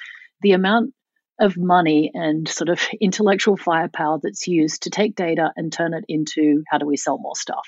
the 0.43 0.53
amount 0.53 0.95
of 1.39 1.57
money 1.57 2.11
and 2.13 2.47
sort 2.49 2.69
of 2.69 2.87
intellectual 3.01 3.57
firepower 3.57 4.21
that's 4.23 4.47
used 4.47 4.83
to 4.85 4.91
take 4.91 5.15
data 5.15 5.53
and 5.57 5.73
turn 5.73 5.95
it 5.95 6.05
into 6.09 6.63
how 6.69 6.79
do 6.79 6.87
we 6.87 6.97
sell 6.97 7.19
more 7.19 7.37
stuff, 7.37 7.67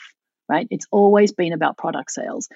right? 0.49 0.67
It's 0.71 0.87
always 0.91 1.33
been 1.33 1.53
about 1.53 1.79
product 1.79 2.11
sales. 2.11 2.49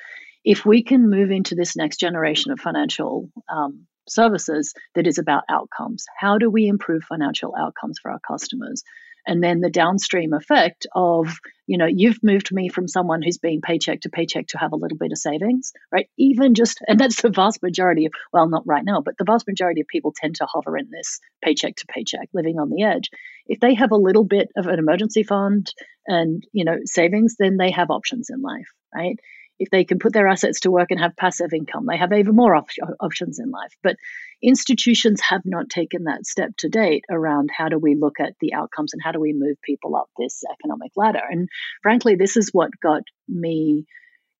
If 0.44 0.64
we 0.64 0.84
can 0.84 1.10
move 1.10 1.30
into 1.30 1.56
this 1.56 1.74
next 1.74 1.98
generation 1.98 2.52
of 2.52 2.60
financial 2.60 3.30
um, 3.48 3.86
services 4.08 4.74
that 4.94 5.06
is 5.06 5.18
about 5.18 5.44
outcomes. 5.48 6.04
How 6.18 6.38
do 6.38 6.50
we 6.50 6.66
improve 6.66 7.04
financial 7.04 7.54
outcomes 7.56 7.98
for 8.00 8.10
our 8.10 8.20
customers? 8.20 8.82
And 9.26 9.42
then 9.42 9.60
the 9.60 9.70
downstream 9.70 10.32
effect 10.32 10.86
of, 10.94 11.40
you 11.66 11.78
know, 11.78 11.86
you've 11.86 12.22
moved 12.22 12.52
me 12.52 12.68
from 12.68 12.86
someone 12.86 13.22
who's 13.22 13.38
been 13.38 13.60
paycheck 13.60 14.02
to 14.02 14.08
paycheck 14.08 14.46
to 14.48 14.58
have 14.58 14.72
a 14.72 14.76
little 14.76 14.96
bit 14.96 15.10
of 15.10 15.18
savings, 15.18 15.72
right? 15.90 16.08
Even 16.16 16.54
just, 16.54 16.78
and 16.86 17.00
that's 17.00 17.20
the 17.20 17.30
vast 17.30 17.60
majority 17.60 18.06
of, 18.06 18.12
well, 18.32 18.48
not 18.48 18.62
right 18.66 18.84
now, 18.84 19.00
but 19.00 19.18
the 19.18 19.24
vast 19.24 19.48
majority 19.48 19.80
of 19.80 19.88
people 19.88 20.14
tend 20.14 20.36
to 20.36 20.46
hover 20.46 20.78
in 20.78 20.88
this 20.92 21.18
paycheck 21.42 21.74
to 21.76 21.86
paycheck, 21.88 22.28
living 22.32 22.60
on 22.60 22.70
the 22.70 22.84
edge. 22.84 23.10
If 23.48 23.58
they 23.58 23.74
have 23.74 23.90
a 23.90 23.96
little 23.96 24.24
bit 24.24 24.48
of 24.56 24.68
an 24.68 24.78
emergency 24.78 25.24
fund 25.24 25.72
and, 26.06 26.44
you 26.52 26.64
know, 26.64 26.78
savings, 26.84 27.34
then 27.36 27.56
they 27.56 27.72
have 27.72 27.90
options 27.90 28.30
in 28.30 28.42
life, 28.42 28.68
right? 28.94 29.18
If 29.58 29.70
they 29.70 29.84
can 29.84 29.98
put 29.98 30.12
their 30.12 30.28
assets 30.28 30.60
to 30.60 30.70
work 30.70 30.90
and 30.90 31.00
have 31.00 31.16
passive 31.16 31.52
income, 31.52 31.86
they 31.86 31.96
have 31.96 32.12
even 32.12 32.34
more 32.34 32.54
op- 32.54 32.68
options 33.00 33.38
in 33.38 33.50
life. 33.50 33.72
But 33.82 33.96
institutions 34.42 35.20
have 35.22 35.42
not 35.44 35.70
taken 35.70 36.04
that 36.04 36.26
step 36.26 36.50
to 36.58 36.68
date 36.68 37.04
around 37.10 37.50
how 37.56 37.68
do 37.68 37.78
we 37.78 37.94
look 37.94 38.20
at 38.20 38.34
the 38.40 38.54
outcomes 38.54 38.92
and 38.92 39.02
how 39.02 39.12
do 39.12 39.20
we 39.20 39.32
move 39.32 39.56
people 39.62 39.96
up 39.96 40.08
this 40.18 40.42
economic 40.52 40.92
ladder. 40.96 41.22
And 41.30 41.48
frankly, 41.82 42.16
this 42.16 42.36
is 42.36 42.50
what 42.52 42.70
got 42.82 43.02
me 43.28 43.86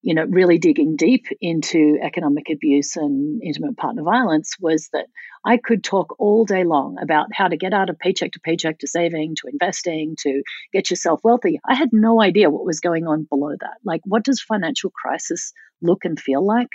you 0.02 0.14
know, 0.14 0.24
really 0.24 0.58
digging 0.58 0.96
deep 0.96 1.26
into 1.40 1.98
economic 2.02 2.48
abuse 2.50 2.96
and 2.96 3.42
intimate 3.42 3.76
partner 3.76 4.02
violence 4.02 4.54
was 4.60 4.88
that 4.92 5.06
I 5.44 5.56
could 5.56 5.82
talk 5.82 6.16
all 6.18 6.44
day 6.44 6.64
long 6.64 6.96
about 7.00 7.26
how 7.32 7.48
to 7.48 7.56
get 7.56 7.72
out 7.72 7.90
of 7.90 7.98
paycheck 7.98 8.32
to 8.32 8.40
paycheck 8.40 8.78
to 8.80 8.88
saving 8.88 9.34
to 9.36 9.48
investing 9.50 10.14
to 10.20 10.42
get 10.72 10.90
yourself 10.90 11.20
wealthy. 11.24 11.58
I 11.68 11.74
had 11.74 11.90
no 11.92 12.22
idea 12.22 12.50
what 12.50 12.64
was 12.64 12.80
going 12.80 13.06
on 13.06 13.24
below 13.24 13.54
that. 13.60 13.78
Like, 13.84 14.02
what 14.04 14.24
does 14.24 14.40
financial 14.40 14.90
crisis 14.90 15.52
look 15.82 16.04
and 16.04 16.18
feel 16.18 16.44
like? 16.44 16.70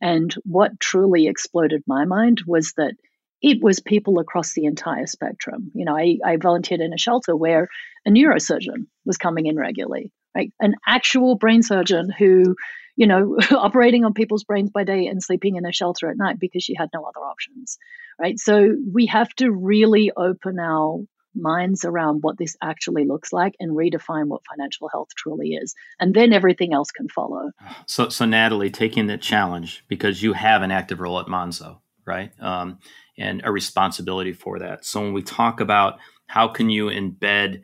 And 0.00 0.34
what 0.44 0.80
truly 0.80 1.28
exploded 1.28 1.82
my 1.86 2.04
mind 2.04 2.42
was 2.46 2.72
that 2.76 2.94
it 3.40 3.58
was 3.62 3.80
people 3.80 4.18
across 4.18 4.54
the 4.54 4.64
entire 4.64 5.06
spectrum. 5.06 5.70
You 5.74 5.84
know, 5.84 5.96
I, 5.96 6.18
I 6.24 6.36
volunteered 6.36 6.80
in 6.80 6.92
a 6.92 6.98
shelter 6.98 7.36
where 7.36 7.68
a 8.06 8.10
neurosurgeon 8.10 8.86
was 9.04 9.18
coming 9.18 9.46
in 9.46 9.56
regularly 9.56 10.12
right? 10.34 10.52
An 10.60 10.74
actual 10.86 11.36
brain 11.36 11.62
surgeon 11.62 12.10
who, 12.10 12.56
you 12.96 13.06
know, 13.06 13.36
operating 13.50 14.04
on 14.04 14.14
people's 14.14 14.44
brains 14.44 14.70
by 14.70 14.84
day 14.84 15.06
and 15.06 15.22
sleeping 15.22 15.56
in 15.56 15.66
a 15.66 15.72
shelter 15.72 16.10
at 16.10 16.16
night 16.16 16.38
because 16.38 16.62
she 16.62 16.74
had 16.74 16.90
no 16.94 17.04
other 17.04 17.20
options, 17.20 17.78
right? 18.20 18.38
So 18.38 18.74
we 18.92 19.06
have 19.06 19.32
to 19.36 19.50
really 19.50 20.12
open 20.16 20.58
our 20.58 21.00
minds 21.34 21.84
around 21.84 22.18
what 22.22 22.38
this 22.38 22.56
actually 22.62 23.06
looks 23.06 23.32
like 23.32 23.54
and 23.58 23.76
redefine 23.76 24.26
what 24.26 24.42
financial 24.50 24.88
health 24.88 25.08
truly 25.16 25.50
is 25.50 25.74
and 25.98 26.14
then 26.14 26.32
everything 26.32 26.74
else 26.74 26.90
can 26.90 27.08
follow 27.08 27.50
so 27.86 28.08
so 28.10 28.26
natalie 28.26 28.70
taking 28.70 29.06
the 29.06 29.16
challenge 29.16 29.82
because 29.88 30.22
you 30.22 30.34
have 30.34 30.60
an 30.60 30.70
active 30.70 31.00
role 31.00 31.18
at 31.18 31.26
monzo 31.26 31.78
right 32.06 32.32
um, 32.40 32.78
and 33.16 33.40
a 33.44 33.52
responsibility 33.52 34.32
for 34.32 34.58
that 34.58 34.84
so 34.84 35.00
when 35.00 35.14
we 35.14 35.22
talk 35.22 35.60
about 35.60 35.98
how 36.26 36.48
can 36.48 36.68
you 36.68 36.86
embed 36.86 37.62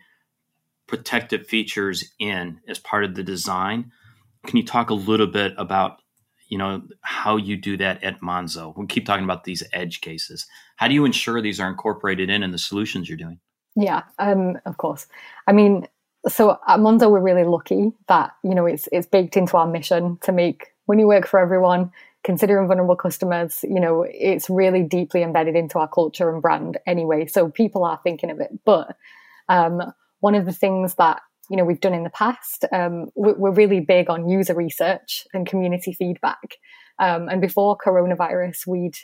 protective 0.89 1.47
features 1.47 2.13
in 2.19 2.61
as 2.67 2.81
part 2.81 3.05
of 3.05 3.15
the 3.15 3.23
design. 3.23 3.93
Can 4.47 4.57
you 4.57 4.65
talk 4.65 4.91
a 4.91 4.95
little 4.95 5.27
bit 5.27 5.55
about 5.57 6.01
you 6.49 6.59
know 6.59 6.83
how 7.03 7.37
you 7.37 7.57
do 7.57 7.77
that 7.77 8.03
at 8.03 8.21
Monzo. 8.21 8.77
We 8.77 8.87
keep 8.87 9.07
talking 9.07 9.25
about 9.25 9.45
these 9.45 9.63
edge 9.73 10.01
cases. 10.01 10.47
How 10.77 10.89
do 10.89 10.95
you 10.95 11.05
ensure 11.05 11.41
these 11.41 11.61
are 11.61 11.69
incorporated 11.69 12.31
in 12.31 12.43
in 12.43 12.51
the 12.51 12.59
solutions 12.59 13.09
you're 13.09 13.19
doing? 13.19 13.39
Yeah, 13.77 14.03
um, 14.19 14.59
of 14.65 14.79
course. 14.79 15.07
I 15.47 15.53
mean, 15.53 15.87
so 16.27 16.59
at 16.67 16.81
Monzo, 16.81 17.11
we're 17.11 17.21
really 17.21 17.45
lucky 17.45 17.93
that 18.09 18.33
you 18.43 18.55
know 18.55 18.67
it's 18.67 18.89
it's 18.91 19.07
baked 19.07 19.37
into 19.37 19.57
our 19.57 19.67
mission 19.67 20.19
to 20.23 20.33
make 20.33 20.69
when 20.87 20.99
you 20.99 21.07
work 21.07 21.27
for 21.27 21.39
everyone. 21.39 21.93
Considering 22.25 22.67
vulnerable 22.67 22.97
customers, 22.97 23.63
you 23.63 23.79
know, 23.79 24.05
it's 24.09 24.51
really 24.51 24.83
deeply 24.83 25.23
embedded 25.23 25.55
into 25.55 25.79
our 25.79 25.87
culture 25.87 26.29
and 26.29 26.43
brand 26.43 26.77
anyway. 26.85 27.27
So 27.27 27.49
people 27.49 27.85
are 27.85 28.01
thinking 28.03 28.29
of 28.31 28.41
it. 28.41 28.51
But 28.65 28.97
um, 29.49 29.81
one 30.21 30.35
of 30.35 30.47
the 30.47 30.53
things 30.53 30.95
that 30.97 31.21
you 31.51 31.57
know 31.57 31.65
we've 31.65 31.81
done 31.81 31.95
in 31.95 32.05
the 32.05 32.11
past. 32.11 32.65
Um, 32.73 33.07
we're 33.15 33.51
really 33.51 33.81
big 33.81 34.11
on 34.11 34.29
user 34.29 34.55
research 34.55 35.27
and 35.33 35.47
community 35.47 35.93
feedback. 35.93 36.57
Um, 36.99 37.29
and 37.29 37.41
before 37.41 37.77
coronavirus, 37.79 38.67
we'd 38.67 38.97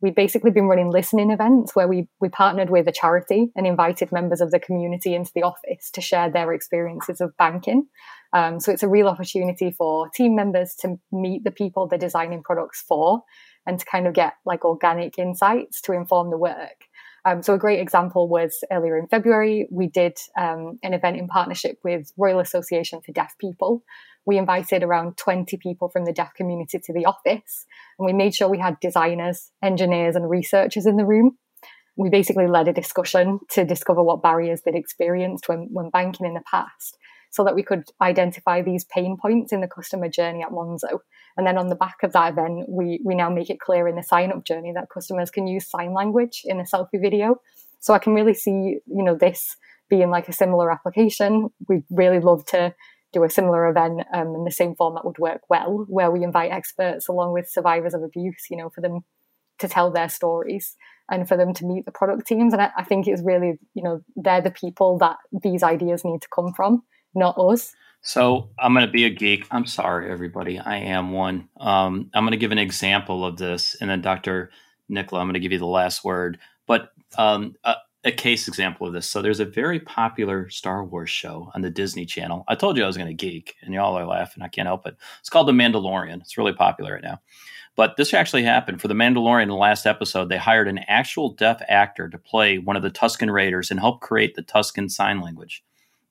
we'd 0.00 0.14
basically 0.14 0.50
been 0.50 0.66
running 0.66 0.90
listening 0.90 1.30
events 1.30 1.74
where 1.74 1.88
we 1.88 2.08
we 2.20 2.28
partnered 2.28 2.70
with 2.70 2.88
a 2.88 2.92
charity 2.92 3.50
and 3.56 3.66
invited 3.66 4.12
members 4.12 4.40
of 4.40 4.50
the 4.50 4.60
community 4.60 5.14
into 5.14 5.30
the 5.34 5.42
office 5.42 5.90
to 5.92 6.00
share 6.00 6.30
their 6.30 6.52
experiences 6.52 7.20
of 7.20 7.36
banking. 7.36 7.86
Um, 8.32 8.60
so 8.60 8.72
it's 8.72 8.82
a 8.82 8.88
real 8.88 9.08
opportunity 9.08 9.70
for 9.70 10.08
team 10.10 10.34
members 10.34 10.74
to 10.80 10.98
meet 11.10 11.44
the 11.44 11.50
people 11.50 11.86
they're 11.86 11.98
designing 11.98 12.42
products 12.42 12.82
for 12.86 13.22
and 13.66 13.78
to 13.78 13.84
kind 13.86 14.06
of 14.06 14.14
get 14.14 14.34
like 14.44 14.64
organic 14.64 15.18
insights 15.18 15.80
to 15.82 15.92
inform 15.92 16.30
the 16.30 16.38
work. 16.38 16.86
Um, 17.24 17.42
so 17.42 17.54
a 17.54 17.58
great 17.58 17.80
example 17.80 18.28
was 18.28 18.64
earlier 18.70 18.96
in 18.96 19.06
February, 19.06 19.68
we 19.70 19.88
did 19.88 20.18
um, 20.36 20.78
an 20.82 20.92
event 20.92 21.16
in 21.16 21.28
partnership 21.28 21.78
with 21.84 22.12
Royal 22.16 22.40
Association 22.40 23.00
for 23.00 23.12
Deaf 23.12 23.34
People. 23.38 23.84
We 24.24 24.38
invited 24.38 24.82
around 24.82 25.16
20 25.16 25.56
people 25.56 25.88
from 25.88 26.04
the 26.04 26.12
deaf 26.12 26.34
community 26.34 26.78
to 26.78 26.92
the 26.92 27.06
office, 27.06 27.66
and 27.98 28.06
we 28.06 28.12
made 28.12 28.34
sure 28.34 28.48
we 28.48 28.58
had 28.58 28.80
designers, 28.80 29.50
engineers, 29.62 30.16
and 30.16 30.28
researchers 30.28 30.86
in 30.86 30.96
the 30.96 31.06
room. 31.06 31.38
We 31.96 32.08
basically 32.08 32.46
led 32.46 32.68
a 32.68 32.72
discussion 32.72 33.40
to 33.50 33.64
discover 33.64 34.02
what 34.02 34.22
barriers 34.22 34.62
they'd 34.64 34.74
experienced 34.74 35.48
when, 35.48 35.68
when 35.70 35.90
banking 35.90 36.26
in 36.26 36.34
the 36.34 36.42
past 36.50 36.96
so 37.32 37.42
that 37.44 37.54
we 37.54 37.62
could 37.62 37.84
identify 38.00 38.60
these 38.60 38.84
pain 38.84 39.16
points 39.20 39.52
in 39.52 39.62
the 39.62 39.66
customer 39.66 40.08
journey 40.08 40.42
at 40.42 40.50
Monzo. 40.50 41.00
And 41.36 41.46
then 41.46 41.56
on 41.56 41.68
the 41.68 41.74
back 41.74 41.96
of 42.02 42.12
that 42.12 42.32
event, 42.32 42.66
we, 42.68 43.00
we 43.04 43.14
now 43.14 43.30
make 43.30 43.48
it 43.48 43.58
clear 43.58 43.88
in 43.88 43.96
the 43.96 44.02
sign 44.02 44.30
up 44.30 44.44
journey 44.44 44.70
that 44.74 44.90
customers 44.92 45.30
can 45.30 45.46
use 45.46 45.68
sign 45.68 45.94
language 45.94 46.42
in 46.44 46.60
a 46.60 46.64
selfie 46.64 47.00
video. 47.00 47.36
So 47.80 47.94
I 47.94 47.98
can 47.98 48.12
really 48.12 48.34
see, 48.34 48.52
you 48.86 49.02
know, 49.02 49.16
this 49.16 49.56
being 49.88 50.10
like 50.10 50.28
a 50.28 50.32
similar 50.32 50.70
application. 50.70 51.48
We'd 51.68 51.84
really 51.90 52.20
love 52.20 52.44
to 52.46 52.74
do 53.14 53.24
a 53.24 53.30
similar 53.30 53.66
event 53.66 54.02
um, 54.12 54.34
in 54.34 54.44
the 54.44 54.50
same 54.50 54.74
format 54.74 55.06
would 55.06 55.18
work 55.18 55.40
well, 55.48 55.86
where 55.88 56.10
we 56.10 56.22
invite 56.22 56.52
experts 56.52 57.08
along 57.08 57.32
with 57.32 57.48
survivors 57.48 57.94
of 57.94 58.02
abuse, 58.02 58.46
you 58.50 58.58
know, 58.58 58.68
for 58.68 58.82
them 58.82 59.00
to 59.58 59.68
tell 59.68 59.90
their 59.90 60.10
stories 60.10 60.76
and 61.10 61.26
for 61.26 61.38
them 61.38 61.54
to 61.54 61.64
meet 61.64 61.86
the 61.86 61.92
product 61.92 62.26
teams. 62.26 62.52
And 62.52 62.60
I, 62.60 62.70
I 62.76 62.84
think 62.84 63.08
it's 63.08 63.22
really, 63.24 63.58
you 63.72 63.82
know, 63.82 64.02
they're 64.16 64.42
the 64.42 64.50
people 64.50 64.98
that 64.98 65.16
these 65.42 65.62
ideas 65.62 66.04
need 66.04 66.20
to 66.20 66.28
come 66.34 66.52
from 66.54 66.82
not 67.14 67.38
us. 67.38 67.74
So 68.02 68.50
I'm 68.58 68.74
going 68.74 68.86
to 68.86 68.92
be 68.92 69.04
a 69.04 69.10
geek. 69.10 69.46
I'm 69.50 69.64
sorry, 69.64 70.10
everybody. 70.10 70.58
I 70.58 70.76
am 70.78 71.12
one. 71.12 71.48
Um, 71.58 72.10
I'm 72.12 72.24
going 72.24 72.32
to 72.32 72.36
give 72.36 72.50
an 72.50 72.58
example 72.58 73.24
of 73.24 73.36
this, 73.36 73.76
and 73.80 73.88
then 73.88 74.00
Dr. 74.00 74.50
Nicola, 74.88 75.20
I'm 75.20 75.28
going 75.28 75.34
to 75.34 75.40
give 75.40 75.52
you 75.52 75.58
the 75.58 75.66
last 75.66 76.04
word. 76.04 76.38
But 76.66 76.90
um, 77.16 77.54
a, 77.62 77.76
a, 78.04 78.10
case 78.10 78.48
example 78.48 78.88
of 78.88 78.92
this. 78.92 79.08
So 79.08 79.22
there's 79.22 79.38
a 79.38 79.44
very 79.44 79.78
popular 79.78 80.50
Star 80.50 80.84
Wars 80.84 81.10
show 81.10 81.50
on 81.54 81.60
the 81.60 81.70
Disney 81.70 82.04
Channel. 82.04 82.44
I 82.48 82.56
told 82.56 82.76
you 82.76 82.82
I 82.82 82.88
was 82.88 82.96
going 82.96 83.08
to 83.08 83.14
geek, 83.14 83.54
and 83.62 83.72
y'all 83.72 83.96
are 83.96 84.06
laughing. 84.06 84.42
I 84.42 84.48
can't 84.48 84.66
help 84.66 84.86
it. 84.86 84.96
It's 85.20 85.30
called 85.30 85.46
The 85.46 85.52
Mandalorian. 85.52 86.20
It's 86.20 86.38
really 86.38 86.52
popular 86.52 86.94
right 86.94 87.04
now. 87.04 87.20
But 87.76 87.96
this 87.96 88.12
actually 88.12 88.42
happened 88.42 88.80
for 88.80 88.88
The 88.88 88.94
Mandalorian. 88.94 89.44
In 89.44 89.48
the 89.48 89.54
last 89.54 89.86
episode, 89.86 90.28
they 90.28 90.38
hired 90.38 90.68
an 90.68 90.80
actual 90.88 91.30
deaf 91.34 91.62
actor 91.68 92.08
to 92.08 92.18
play 92.18 92.58
one 92.58 92.76
of 92.76 92.82
the 92.82 92.90
Tusken 92.90 93.32
Raiders 93.32 93.70
and 93.70 93.78
help 93.78 94.00
create 94.00 94.34
the 94.34 94.42
Tusken 94.42 94.90
Sign 94.90 95.20
Language. 95.20 95.62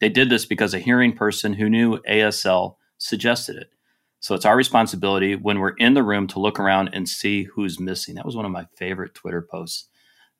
They 0.02 0.10
did 0.10 0.30
this 0.30 0.46
because 0.46 0.74
a 0.74 0.80
hearing 0.80 1.14
person 1.14 1.54
who 1.54 1.70
knew 1.70 2.00
ASL 2.10 2.76
suggested 2.98 3.56
it. 3.56 3.70
So 4.20 4.36
it's 4.36 4.46
our 4.46 4.58
responsibility 4.58 5.36
when 5.36 5.60
we're 5.60 5.76
in 5.78 5.94
the 5.94 6.04
room 6.04 6.28
to 6.28 6.40
look 6.40 6.60
around 6.60 6.90
and 6.94 7.08
see 7.08 7.44
who's 7.44 7.80
missing. 7.80 8.16
That 8.16 8.26
was 8.26 8.36
one 8.36 8.46
of 8.46 8.52
my 8.52 8.68
favorite 8.78 9.16
Twitter 9.16 9.48
posts. 9.50 9.88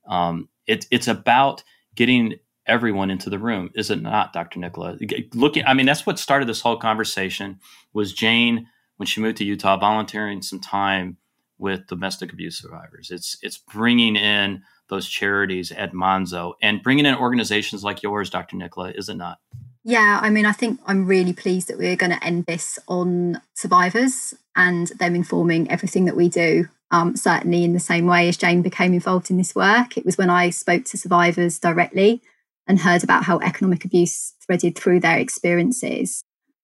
Um, 0.08 0.50
it, 0.68 0.86
it's 0.92 1.08
about 1.08 1.64
getting 1.96 2.36
everyone 2.68 3.10
into 3.10 3.30
the 3.30 3.40
room, 3.40 3.72
is 3.76 3.90
it 3.90 4.02
not, 4.02 4.34
Dr. 4.34 4.60
Nicola? 4.60 4.98
Looking, 5.34 5.66
I 5.66 5.74
mean, 5.74 5.86
that's 5.86 6.06
what 6.06 6.20
started 6.20 6.48
this 6.48 6.62
whole 6.62 6.78
conversation. 6.78 7.60
Was 7.94 8.14
Jane 8.14 8.68
when 8.98 9.08
she 9.08 9.22
moved 9.22 9.38
to 9.38 9.46
Utah 9.46 9.78
volunteering 9.78 10.42
some 10.44 10.60
time 10.60 11.18
with 11.62 11.88
domestic 11.88 12.34
abuse 12.34 12.60
survivors? 12.60 13.12
It's 13.12 13.38
it's 13.42 13.58
bringing 13.58 14.18
in 14.18 14.64
those 14.90 15.08
charities 15.08 15.72
at 15.72 15.94
Monzo 15.94 16.54
and 16.62 16.84
bringing 16.84 17.06
in 17.06 17.16
organizations 17.16 17.84
like 17.84 18.04
yours, 18.04 18.30
Dr. 18.30 18.58
Nicola, 18.58 18.92
is 18.92 19.08
it 19.08 19.16
not? 19.16 19.40
Yeah, 19.84 20.20
I 20.22 20.30
mean, 20.30 20.46
I 20.46 20.52
think 20.52 20.80
I'm 20.86 21.08
really 21.08 21.34
pleased 21.34 21.70
that 21.70 21.78
we're 21.78 21.96
going 21.96 22.12
to 22.12 22.24
end 22.24 22.46
this 22.46 22.78
on 22.88 23.42
survivors 23.56 24.34
and 24.56 24.88
them 25.00 25.16
informing 25.16 25.72
everything 25.72 26.06
that 26.06 26.16
we 26.16 26.30
do. 26.30 26.68
Um, 26.92 27.16
certainly, 27.16 27.64
in 27.64 27.74
the 27.74 27.80
same 27.80 28.06
way 28.06 28.28
as 28.28 28.38
Jane 28.38 28.62
became 28.62 28.94
involved 28.94 29.32
in 29.32 29.38
this 29.38 29.56
work, 29.56 29.98
it 29.98 30.06
was 30.06 30.18
when 30.18 30.30
I 30.30 30.50
spoke 30.50 30.84
to 30.86 30.98
survivors 30.98 31.58
directly 31.58 32.22
and 32.68 32.80
heard 32.80 33.04
about 33.04 33.24
how 33.24 33.40
economic 33.40 33.86
abuse 33.86 34.34
threaded 34.46 34.78
through 34.78 35.00
their 35.00 35.18
experiences. 35.18 36.22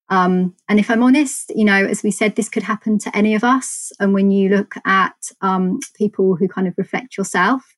Um, 0.09 0.55
and 0.69 0.79
if 0.79 0.89
I'm 0.89 1.03
honest, 1.03 1.51
you 1.55 1.65
know, 1.65 1.85
as 1.85 2.01
we 2.01 2.11
said, 2.11 2.35
this 2.35 2.49
could 2.49 2.63
happen 2.63 2.97
to 2.99 3.15
any 3.15 3.35
of 3.35 3.43
us. 3.43 3.91
And 3.99 4.13
when 4.13 4.31
you 4.31 4.49
look 4.49 4.75
at 4.85 5.31
um, 5.41 5.79
people 5.95 6.35
who 6.35 6.47
kind 6.47 6.67
of 6.67 6.75
reflect 6.77 7.17
yourself, 7.17 7.75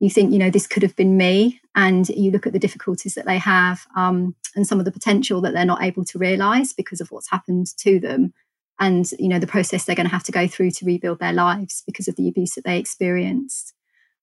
you 0.00 0.10
think, 0.10 0.32
you 0.32 0.38
know, 0.38 0.50
this 0.50 0.66
could 0.66 0.82
have 0.82 0.94
been 0.94 1.16
me, 1.16 1.60
and 1.74 2.08
you 2.08 2.30
look 2.30 2.46
at 2.46 2.52
the 2.52 2.58
difficulties 2.58 3.14
that 3.14 3.26
they 3.26 3.38
have 3.38 3.84
um, 3.96 4.34
and 4.54 4.66
some 4.66 4.78
of 4.78 4.84
the 4.84 4.92
potential 4.92 5.40
that 5.40 5.54
they're 5.54 5.64
not 5.64 5.82
able 5.82 6.04
to 6.04 6.18
realize 6.18 6.72
because 6.72 7.00
of 7.00 7.10
what's 7.10 7.30
happened 7.30 7.66
to 7.78 7.98
them, 7.98 8.32
and 8.78 9.10
you 9.18 9.28
know 9.28 9.40
the 9.40 9.46
process 9.46 9.84
they're 9.84 9.96
going 9.96 10.06
to 10.06 10.12
have 10.12 10.24
to 10.24 10.32
go 10.32 10.46
through 10.46 10.70
to 10.72 10.84
rebuild 10.84 11.18
their 11.18 11.32
lives 11.32 11.82
because 11.84 12.06
of 12.06 12.14
the 12.14 12.28
abuse 12.28 12.54
that 12.54 12.64
they 12.64 12.78
experienced. 12.78 13.74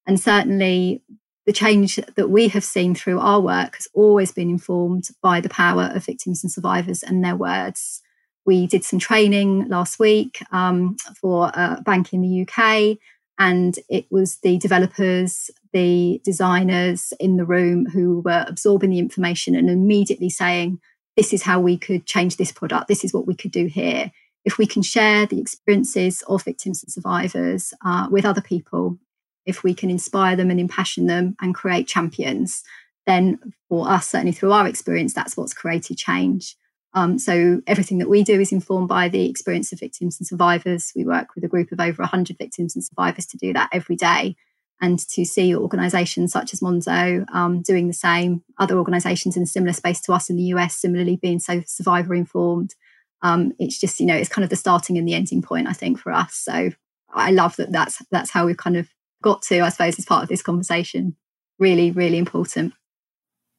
And 0.08 0.20
certainly, 0.20 1.02
the 1.46 1.54
change 1.54 2.00
that 2.16 2.30
we 2.30 2.48
have 2.50 2.64
seen 2.64 2.96
through 2.96 3.20
our 3.20 3.40
work 3.40 3.76
has 3.76 3.88
always 3.94 4.32
been 4.32 4.50
informed 4.50 5.10
by 5.22 5.40
the 5.40 5.50
power 5.50 5.92
of 5.94 6.06
victims 6.06 6.44
and 6.44 6.52
survivors 6.52 7.04
and 7.04 7.24
their 7.24 7.36
words. 7.36 8.02
We 8.46 8.68
did 8.68 8.84
some 8.84 9.00
training 9.00 9.70
last 9.70 10.00
week 10.00 10.42
um, 10.52 10.98
for 11.20 11.52
a 11.54 11.82
bank 11.84 12.14
in 12.14 12.22
the 12.22 12.42
UK 12.42 12.98
and 13.38 13.78
it 13.90 14.06
was 14.10 14.38
the 14.38 14.58
developers, 14.58 15.52
the 15.74 16.22
designers 16.24 17.14
in 17.20 17.38
the 17.38 17.46
room 17.46 17.86
who 17.86 18.22
were 18.22 18.46
absorbing 18.48 18.92
the 18.92 19.00
information 19.00 19.56
and 19.56 19.70
immediately 19.70 20.30
saying, 20.30 20.80
This 21.18 21.34
is 21.34 21.44
how 21.44 21.60
we 21.60 21.78
could 21.78 22.06
change 22.06 22.38
this 22.38 22.52
product. 22.52 22.88
This 22.88 23.04
is 23.04 23.14
what 23.14 23.28
we 23.28 23.36
could 23.36 23.52
do 23.52 23.66
here. 23.66 24.12
If 24.46 24.58
we 24.58 24.66
can 24.66 24.84
share 24.84 25.26
the 25.26 25.42
experiences 25.42 26.24
of 26.28 26.44
victims 26.44 26.84
and 26.84 26.92
survivors 26.92 27.74
uh, 27.84 28.08
with 28.10 28.26
other 28.26 28.42
people, 28.42 29.00
if 29.46 29.64
we 29.64 29.74
can 29.74 29.90
inspire 29.90 30.36
them 30.36 30.50
and 30.50 30.60
impassion 30.60 31.08
them 31.08 31.36
and 31.42 31.56
create 31.56 31.88
champions, 31.88 32.64
then 33.06 33.40
for 33.70 33.90
us, 33.90 34.10
certainly 34.10 34.32
through 34.32 34.52
our 34.52 34.68
experience, 34.68 35.14
that's 35.14 35.38
what's 35.38 35.54
created 35.54 35.98
change. 35.98 36.56
Um, 36.94 37.20
so 37.20 37.62
everything 37.68 37.98
that 37.98 38.10
we 38.10 38.24
do 38.24 38.40
is 38.40 38.52
informed 38.52 38.88
by 38.88 39.10
the 39.10 39.30
experience 39.30 39.74
of 39.74 39.80
victims 39.80 40.18
and 40.20 40.26
survivors. 40.26 40.92
We 40.96 41.06
work 41.06 41.36
with 41.36 41.44
a 41.44 41.50
group 41.50 41.72
of 41.72 41.80
over 41.80 42.02
100 42.02 42.38
victims 42.38 42.76
and 42.76 42.84
survivors 42.84 43.26
to 43.28 43.38
do 43.38 43.54
that 43.54 43.70
every 43.72 43.98
day. 43.98 44.36
And 44.82 45.00
to 45.10 45.24
see 45.24 45.56
organisations 45.56 46.34
such 46.34 46.54
as 46.54 46.60
Monzo 46.60 47.26
um, 47.34 47.62
doing 47.62 47.88
the 47.88 47.94
same, 47.94 48.44
other 48.58 48.78
organisations 48.78 49.38
in 49.38 49.44
a 49.44 49.48
similar 49.48 49.74
space 49.74 50.02
to 50.02 50.14
us 50.14 50.30
in 50.30 50.36
the 50.36 50.44
US 50.44 50.76
similarly 50.76 51.16
being 51.16 51.40
so 51.40 51.62
survivor 51.66 52.14
informed, 52.14 52.76
um, 53.22 53.54
it's 53.58 53.80
just 53.80 54.00
you 54.00 54.06
know 54.06 54.16
it's 54.16 54.30
kind 54.30 54.44
of 54.44 54.50
the 54.50 54.56
starting 54.56 54.98
and 54.98 55.08
the 55.08 55.14
ending 55.14 55.42
point 55.42 55.68
I 55.68 55.74
think 55.74 56.00
for 56.00 56.12
us. 56.12 56.36
So 56.36 56.72
I 57.14 57.32
love 57.32 57.56
that 57.56 57.72
that's 57.72 58.02
that's 58.12 58.32
how 58.32 58.46
we've 58.46 58.58
kind 58.58 58.78
of 58.78 58.90
got 59.22 59.42
to 59.44 59.62
I 59.62 59.70
suppose 59.70 60.00
as 60.00 60.06
part 60.06 60.24
of 60.24 60.30
this 60.30 60.42
conversation. 60.42 61.16
Really, 61.58 61.92
really 61.92 62.18
important. 62.18 62.74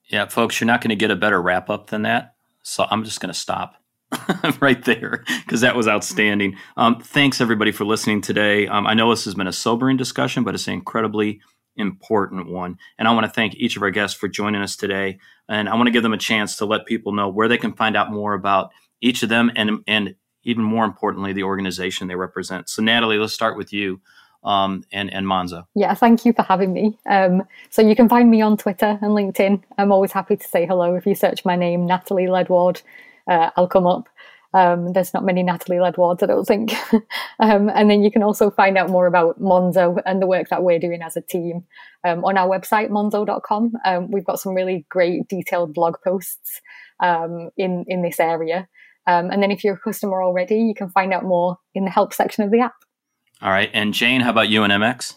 Yeah, 0.09 0.27
folks, 0.27 0.61
you're 0.61 0.67
not 0.67 0.81
going 0.81 0.91
to 0.91 0.97
get 0.97 1.11
a 1.11 1.17
better 1.17 1.41
wrap 1.41 1.69
up 1.71 1.89
than 1.89 2.03
that. 2.03 2.35
So 2.63 2.87
I'm 2.91 3.05
just 3.05 3.21
going 3.21 3.33
to 3.33 3.39
stop 3.39 3.77
right 4.61 4.85
there 4.85 5.25
because 5.45 5.63
that 5.63 5.77
was 5.77 5.89
outstanding. 5.89 6.57
Um, 6.77 7.01
thanks 7.01 7.41
everybody 7.41 7.73
for 7.73 7.85
listening 7.85 8.21
today. 8.21 8.67
Um, 8.67 8.87
I 8.87 8.95
know 8.95 9.11
this 9.11 9.25
has 9.25 9.35
been 9.35 9.47
a 9.47 9.53
sobering 9.53 9.97
discussion, 9.97 10.45
but 10.45 10.55
it's 10.55 10.69
an 10.69 10.75
incredibly 10.75 11.41
important 11.77 12.49
one. 12.49 12.79
And 12.99 13.07
I 13.09 13.13
want 13.13 13.27
to 13.27 13.33
thank 13.33 13.55
each 13.55 13.77
of 13.77 13.83
our 13.83 13.91
guests 13.91 14.19
for 14.19 14.29
joining 14.29 14.63
us 14.63 14.77
today. 14.77 15.19
And 15.49 15.69
I 15.69 15.75
want 15.75 15.87
to 15.89 15.93
give 15.93 16.03
them 16.03 16.13
a 16.13 16.19
chance 16.19 16.57
to 16.57 16.67
let 16.67 16.87
people 16.87 17.13
know 17.13 17.29
where 17.29 17.49
they 17.49 17.59
can 17.59 17.73
find 17.73 17.97
out 17.97 18.13
more 18.13 18.35
about 18.35 18.71
each 19.01 19.23
of 19.23 19.29
them 19.29 19.51
and 19.57 19.83
and 19.87 20.15
even 20.43 20.63
more 20.63 20.85
importantly, 20.85 21.33
the 21.33 21.43
organization 21.43 22.07
they 22.07 22.15
represent. 22.15 22.69
So 22.69 22.81
Natalie, 22.81 23.19
let's 23.19 23.33
start 23.33 23.57
with 23.57 23.73
you 23.73 24.01
um, 24.47 24.85
and, 24.93 25.13
and 25.13 25.27
Monzo. 25.27 25.67
Yeah, 25.75 25.95
thank 25.95 26.25
you 26.25 26.33
for 26.33 26.43
having 26.43 26.73
me. 26.73 26.99
Um, 27.07 27.43
so 27.69 27.83
you 27.83 27.97
can 27.97 28.09
find 28.09 28.31
me 28.31 28.41
on 28.41 28.57
Twitter 28.57 28.99
and 29.03 29.11
LinkedIn. 29.11 29.63
I'm 29.77 29.93
always 29.93 30.13
happy 30.13 30.37
to 30.37 30.49
say 30.49 30.65
hello. 30.67 30.95
If 30.95 31.05
you 31.05 31.15
search 31.15 31.45
my 31.45 31.57
name, 31.57 31.85
Natalie 31.85 32.27
Ledward, 32.27 32.83
uh, 33.29 33.51
I'll 33.57 33.69
come 33.69 33.87
up. 33.87 34.09
Um, 34.55 34.93
there's 34.95 35.13
not 35.13 35.25
many 35.25 35.43
Natalie 35.43 35.77
Ledwards, 35.77 36.23
I 36.23 36.27
don't 36.27 36.47
think. 36.47 36.73
um, 37.41 37.69
and 37.75 37.91
then 37.91 38.03
you 38.03 38.11
can 38.11 38.23
also 38.23 38.51
find 38.51 38.79
out 38.79 38.89
more 38.89 39.07
about 39.07 39.39
Monzo 39.41 40.01
and 40.07 40.23
the 40.23 40.27
work 40.27 40.49
that 40.49 40.63
we're 40.63 40.79
doing 40.79 41.03
as 41.03 41.17
a 41.17 41.21
team 41.21 41.65
um, 42.05 42.25
on 42.25 42.39
our 42.39 42.49
website, 42.49 42.89
monzo.com. 42.89 43.73
Um, 43.85 44.11
we've 44.11 44.25
got 44.25 44.41
some 44.41 44.55
really 44.55 44.87
great 44.89 45.29
detailed 45.29 45.75
blog 45.75 45.97
posts 46.03 46.63
um, 47.01 47.51
in, 47.59 47.85
in 47.89 48.03
this 48.03 48.21
area. 48.21 48.69
Um, 49.09 49.31
and 49.31 49.43
then 49.43 49.51
if 49.51 49.63
you're 49.63 49.75
a 49.75 49.79
customer 49.79 50.23
already, 50.23 50.57
you 50.57 50.75
can 50.75 50.89
find 50.89 51.13
out 51.13 51.25
more 51.25 51.59
in 51.75 51.85
the 51.85 51.91
help 51.91 52.15
section 52.15 52.43
of 52.43 52.51
the 52.51 52.61
app. 52.61 52.75
All 53.43 53.51
right. 53.51 53.71
And 53.73 53.93
Jane, 53.93 54.21
how 54.21 54.31
about 54.31 54.49
you 54.49 54.63
and 54.63 54.73
MX? 54.73 55.17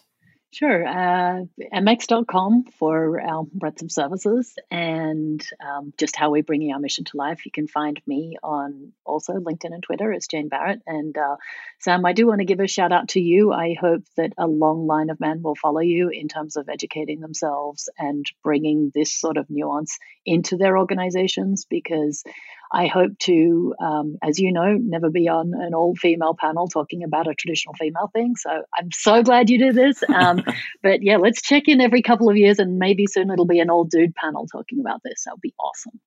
Sure. 0.51 0.87
Uh, 0.87 1.43
mx.com 1.71 2.63
for 2.79 3.21
our 3.21 3.43
breadth 3.53 3.83
of 3.83 3.91
services 3.91 4.55
and 4.71 5.45
um, 5.63 5.93
just 5.99 6.15
how 6.15 6.31
we're 6.31 6.41
bringing 6.41 6.73
our 6.73 6.79
mission 6.79 7.03
to 7.05 7.17
life. 7.17 7.45
You 7.45 7.51
can 7.51 7.67
find 7.67 8.01
me 8.07 8.35
on 8.41 8.91
also 9.05 9.33
LinkedIn 9.33 9.73
and 9.73 9.83
Twitter 9.83 10.11
as 10.11 10.25
Jane 10.25 10.49
Barratt. 10.49 10.79
And 10.87 11.15
uh, 11.15 11.35
Sam, 11.81 12.03
I 12.03 12.13
do 12.13 12.25
want 12.25 12.39
to 12.39 12.45
give 12.45 12.59
a 12.59 12.67
shout 12.67 12.91
out 12.91 13.09
to 13.09 13.21
you. 13.21 13.53
I 13.53 13.75
hope 13.79 14.01
that 14.17 14.33
a 14.39 14.47
long 14.47 14.87
line 14.87 15.11
of 15.11 15.19
men 15.19 15.43
will 15.43 15.55
follow 15.55 15.81
you 15.81 16.09
in 16.09 16.27
terms 16.27 16.55
of 16.55 16.67
educating 16.67 17.19
themselves 17.19 17.87
and 17.99 18.25
bringing 18.43 18.91
this 18.95 19.13
sort 19.13 19.37
of 19.37 19.51
nuance 19.51 19.99
into 20.25 20.57
their 20.57 20.79
organizations 20.79 21.65
because 21.69 22.23
I 22.71 22.87
hope 22.87 23.17
to, 23.19 23.73
um, 23.79 24.17
as 24.21 24.39
you 24.39 24.51
know, 24.51 24.77
never 24.79 25.09
be 25.09 25.27
on 25.27 25.53
an 25.55 25.73
all 25.73 25.95
female 25.95 26.35
panel 26.39 26.67
talking 26.67 27.03
about 27.03 27.27
a 27.27 27.33
traditional 27.33 27.73
female 27.73 28.09
thing. 28.13 28.35
So 28.35 28.63
I'm 28.77 28.91
so 28.91 29.23
glad 29.23 29.49
you 29.49 29.57
did 29.57 29.75
this. 29.75 30.03
Um, 30.13 30.43
but 30.83 31.01
yeah, 31.01 31.17
let's 31.17 31.41
check 31.41 31.67
in 31.67 31.81
every 31.81 32.01
couple 32.01 32.29
of 32.29 32.37
years 32.37 32.59
and 32.59 32.77
maybe 32.77 33.07
soon 33.07 33.31
it'll 33.31 33.45
be 33.45 33.59
an 33.59 33.69
all 33.69 33.85
dude 33.85 34.13
panel 34.15 34.45
talking 34.45 34.79
about 34.79 35.01
this. 35.03 35.23
That'll 35.25 35.39
be 35.39 35.53
awesome. 35.59 35.99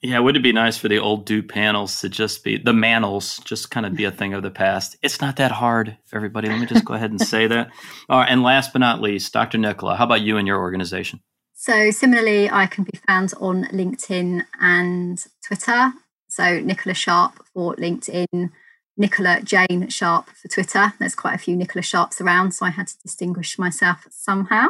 Yeah, 0.00 0.20
would 0.20 0.36
it 0.36 0.42
be 0.44 0.52
nice 0.52 0.76
for 0.76 0.88
the 0.88 0.98
old 0.98 1.26
dude 1.26 1.48
panels 1.48 2.00
to 2.02 2.08
just 2.08 2.44
be 2.44 2.56
the 2.56 2.72
manels, 2.72 3.42
just 3.44 3.72
kind 3.72 3.84
of 3.84 3.96
be 3.96 4.04
a 4.04 4.12
thing 4.12 4.32
of 4.32 4.44
the 4.44 4.50
past? 4.50 4.96
It's 5.02 5.20
not 5.20 5.36
that 5.36 5.50
hard, 5.50 5.96
everybody. 6.12 6.48
Let 6.48 6.60
me 6.60 6.66
just 6.66 6.84
go 6.84 6.94
ahead 6.94 7.10
and 7.10 7.20
say 7.20 7.48
that. 7.48 7.70
All 8.08 8.20
right, 8.20 8.30
and 8.30 8.44
last 8.44 8.72
but 8.72 8.78
not 8.78 9.00
least, 9.00 9.32
Dr. 9.32 9.58
Nicola, 9.58 9.96
how 9.96 10.04
about 10.04 10.20
you 10.20 10.36
and 10.36 10.46
your 10.46 10.58
organization? 10.58 11.20
So, 11.54 11.90
similarly, 11.90 12.48
I 12.48 12.66
can 12.66 12.84
be 12.84 12.96
found 13.08 13.34
on 13.40 13.64
LinkedIn 13.64 14.44
and 14.60 15.26
Twitter 15.44 15.92
so 16.38 16.60
Nicola 16.60 16.94
Sharp 16.94 17.44
for 17.52 17.74
LinkedIn, 17.76 18.50
Nicola 18.96 19.40
Jane 19.42 19.88
Sharp 19.88 20.30
for 20.30 20.46
Twitter. 20.46 20.92
There's 21.00 21.16
quite 21.16 21.34
a 21.34 21.38
few 21.38 21.56
Nicola 21.56 21.82
Sharps 21.82 22.20
around, 22.20 22.52
so 22.52 22.64
I 22.64 22.70
had 22.70 22.86
to 22.86 22.94
distinguish 23.02 23.58
myself 23.58 24.06
somehow. 24.10 24.68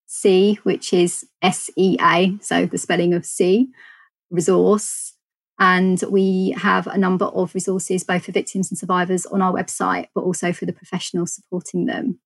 C, 0.06 0.60
which 0.62 0.92
is 0.92 1.26
S 1.42 1.70
E 1.76 1.96
A, 2.00 2.38
so 2.40 2.66
the 2.66 2.78
spelling 2.78 3.14
of 3.14 3.26
C, 3.26 3.70
resource. 4.30 5.14
And 5.58 6.02
we 6.08 6.54
have 6.56 6.86
a 6.86 6.98
number 6.98 7.26
of 7.26 7.54
resources, 7.54 8.04
both 8.04 8.26
for 8.26 8.32
victims 8.32 8.70
and 8.70 8.78
survivors, 8.78 9.26
on 9.26 9.42
our 9.42 9.52
website, 9.52 10.08
but 10.14 10.22
also 10.22 10.52
for 10.52 10.66
the 10.66 10.72
professionals 10.72 11.34
supporting 11.34 11.86
them. 11.86 12.20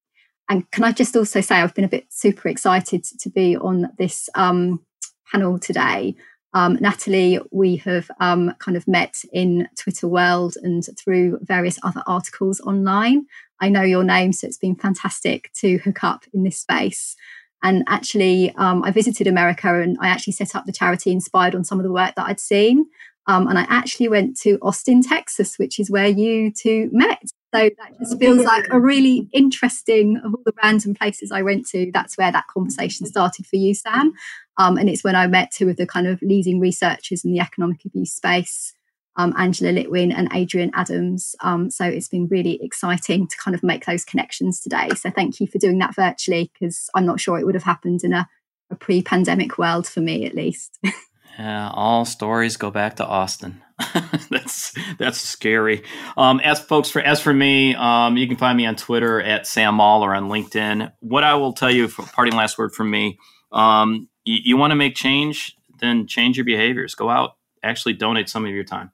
And 0.49 0.71
can 0.71 0.85
I 0.85 0.93
just 0.93 1.17
also 1.17 1.41
say, 1.41 1.57
I've 1.57 1.75
been 1.75 1.85
a 1.85 1.89
bit 1.89 2.07
super 2.11 2.49
excited 2.49 3.05
to 3.05 3.31
be 3.31 3.57
on 3.57 3.91
this 3.97 4.29
um, 4.35 4.85
panel 5.31 5.59
today. 5.59 6.15
Um, 6.53 6.77
Natalie, 6.81 7.41
we 7.51 7.77
have 7.77 8.11
um, 8.21 8.55
kind 8.59 8.77
of 8.77 8.87
met 8.87 9.23
in 9.33 9.69
Twitter 9.79 10.07
world 10.07 10.57
and 10.63 10.87
through 10.99 11.39
various 11.41 11.79
other 11.83 12.03
articles 12.07 12.61
online. 12.61 13.27
I 13.61 13.71
know 13.71 13.83
your 13.83 14.05
name, 14.05 14.33
so 14.33 14.47
it's 14.47 14.59
been 14.59 14.77
fantastic 14.77 15.51
to 15.55 15.79
hook 15.79 16.05
up 16.05 16.25
in 16.35 16.43
this 16.43 16.59
space. 16.59 17.17
And 17.63 17.85
actually, 17.87 18.53
um, 18.57 18.83
I 18.83 18.91
visited 18.91 19.27
America 19.27 19.81
and 19.81 19.97
I 20.01 20.09
actually 20.09 20.33
set 20.33 20.55
up 20.55 20.67
the 20.67 20.73
charity 20.73 21.13
inspired 21.13 21.55
on 21.55 21.65
some 21.65 21.79
of 21.79 21.85
the 21.85 21.93
work 21.93 22.15
that 22.17 22.27
I'd 22.27 22.41
seen. 22.41 22.87
Um, 23.27 23.47
and 23.47 23.59
I 23.59 23.67
actually 23.69 24.09
went 24.09 24.37
to 24.41 24.59
Austin, 24.63 25.03
Texas, 25.03 25.59
which 25.59 25.79
is 25.79 25.91
where 25.91 26.09
you 26.09 26.53
two 26.53 26.89
met. 26.93 27.23
So 27.55 27.71
that 27.77 27.99
just 27.99 28.19
feels 28.19 28.45
like 28.45 28.67
a 28.71 28.81
really 28.81 29.29
interesting, 29.33 30.17
of 30.25 30.35
all 30.35 30.43
the 30.45 30.55
random 30.63 30.95
places 30.95 31.31
I 31.31 31.43
went 31.43 31.67
to, 31.69 31.91
that's 31.93 32.17
where 32.17 32.33
that 32.33 32.47
conversation 32.47 33.07
started 33.07 33.47
for 33.47 33.57
you, 33.57 33.75
Sam. 33.75 34.15
Um, 34.59 34.79
and 34.79 34.89
it's 34.89 35.05
when 35.05 35.15
I 35.15 35.27
met 35.27 35.51
two 35.51 35.69
of 35.69 35.77
the 35.77 35.87
kind 35.87 36.07
of 36.07 36.21
leading 36.23 36.61
researchers 36.61 37.25
in 37.25 37.33
the 37.33 37.41
economic 37.41 37.85
abuse 37.85 38.13
space, 38.13 38.75
um, 39.17 39.35
Angela 39.37 39.71
Littwin 39.71 40.15
and 40.17 40.33
Adrienne 40.33 40.73
Adams. 40.75 41.35
Um, 41.43 41.71
so 41.71 41.85
it's 41.85 42.09
been 42.09 42.27
really 42.29 42.59
exciting 42.63 43.29
to 43.29 43.37
kind 43.37 43.55
of 43.55 43.63
make 43.63 43.85
those 43.85 44.05
connections 44.05 44.61
today. 44.61 44.89
So 44.97 45.11
thank 45.11 45.39
you 45.39 45.47
for 45.47 45.59
doing 45.59 45.79
that 45.79 45.95
virtually, 45.95 46.51
because 46.55 46.89
I'm 46.95 47.07
not 47.07 47.21
sure 47.21 47.39
it 47.39 47.45
would 47.45 47.55
have 47.55 47.65
happened 47.65 48.03
in 48.03 48.15
a, 48.15 48.27
a 48.71 48.77
pre 48.77 49.03
pandemic 49.03 49.59
world 49.59 49.87
for 49.87 50.01
me, 50.01 50.25
at 50.25 50.35
least. 50.35 50.79
Yeah, 51.39 51.71
all 51.73 52.05
stories 52.05 52.57
go 52.57 52.71
back 52.71 52.97
to 52.97 53.07
Austin. 53.07 53.63
that's 54.31 54.75
that's 54.99 55.19
scary. 55.19 55.83
Um, 56.17 56.41
as 56.41 56.61
folks 56.61 56.91
for 56.91 57.01
as 57.01 57.21
for 57.21 57.33
me, 57.33 57.75
um, 57.75 58.17
you 58.17 58.29
can 58.29 58.37
find 58.37 58.57
me 58.57 58.67
on 58.67 58.77
Twitter 58.77 59.21
at 59.21 59.47
Sam 59.47 59.77
Maule 59.77 60.05
or 60.05 60.15
on 60.15 60.29
LinkedIn. 60.29 60.93
What 61.01 61.25
I 61.25 61.35
will 61.35 61.53
tell 61.53 61.71
you, 61.71 61.89
for 61.89 62.03
parting 62.03 62.35
last 62.35 62.59
word 62.59 62.75
from 62.75 62.91
me, 62.91 63.19
um, 63.51 64.09
you, 64.25 64.39
you 64.45 64.57
want 64.57 64.73
to 64.73 64.77
make 64.77 64.95
change, 64.95 65.57
then 65.81 66.07
change 66.07 66.37
your 66.37 66.45
behaviors. 66.45 66.95
Go 66.95 67.09
out, 67.09 67.37
actually 67.63 67.95
donate 67.95 68.29
some 68.29 68.45
of 68.45 68.51
your 68.51 68.65
time. 68.65 68.91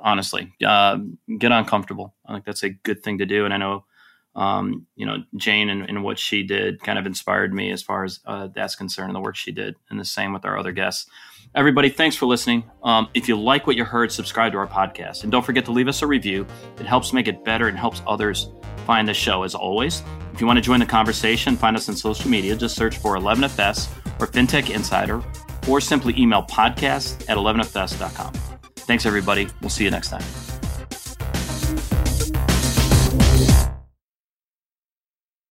Honestly, 0.00 0.52
uh, 0.64 0.98
get 1.38 1.52
uncomfortable. 1.52 2.14
I 2.26 2.32
think 2.32 2.44
that's 2.44 2.62
a 2.62 2.70
good 2.70 3.02
thing 3.02 3.18
to 3.18 3.26
do, 3.26 3.44
and 3.44 3.52
I 3.52 3.58
know 3.58 3.84
um, 4.38 4.86
you 4.94 5.04
know, 5.04 5.24
Jane 5.36 5.68
and, 5.68 5.82
and, 5.88 6.04
what 6.04 6.16
she 6.16 6.44
did 6.44 6.80
kind 6.80 6.96
of 6.96 7.06
inspired 7.06 7.52
me 7.52 7.72
as 7.72 7.82
far 7.82 8.04
as 8.04 8.20
uh, 8.24 8.46
that's 8.54 8.76
concerned 8.76 9.08
and 9.08 9.16
the 9.16 9.20
work 9.20 9.34
she 9.34 9.50
did. 9.50 9.74
And 9.90 9.98
the 9.98 10.04
same 10.04 10.32
with 10.32 10.44
our 10.44 10.56
other 10.56 10.70
guests. 10.70 11.10
Everybody, 11.54 11.88
thanks 11.88 12.14
for 12.14 12.26
listening. 12.26 12.70
Um, 12.82 13.08
if 13.14 13.28
you 13.28 13.40
like 13.40 13.66
what 13.66 13.76
you 13.76 13.84
heard, 13.84 14.12
subscribe 14.12 14.52
to 14.52 14.58
our 14.58 14.66
podcast. 14.66 15.22
And 15.22 15.32
don't 15.32 15.44
forget 15.44 15.64
to 15.64 15.72
leave 15.72 15.88
us 15.88 16.02
a 16.02 16.06
review. 16.06 16.46
It 16.78 16.86
helps 16.86 17.12
make 17.12 17.26
it 17.26 17.44
better 17.44 17.68
and 17.68 17.78
helps 17.78 18.02
others 18.06 18.50
find 18.86 19.08
the 19.08 19.14
show. 19.14 19.42
As 19.42 19.54
always, 19.54 20.02
if 20.32 20.40
you 20.40 20.46
want 20.46 20.58
to 20.58 20.62
join 20.62 20.78
the 20.78 20.86
conversation, 20.86 21.56
find 21.56 21.76
us 21.76 21.88
on 21.88 21.96
social 21.96 22.30
media. 22.30 22.54
Just 22.54 22.76
search 22.76 22.98
for 22.98 23.16
11FS 23.16 23.88
or 24.20 24.26
FinTech 24.26 24.70
Insider 24.74 25.22
or 25.68 25.80
simply 25.80 26.14
email 26.16 26.42
podcast 26.42 27.20
at 27.28 27.36
11fs.com. 27.36 28.32
Thanks, 28.76 29.04
everybody. 29.04 29.48
We'll 29.60 29.70
see 29.70 29.84
you 29.84 29.90
next 29.90 30.08
time. 30.10 30.57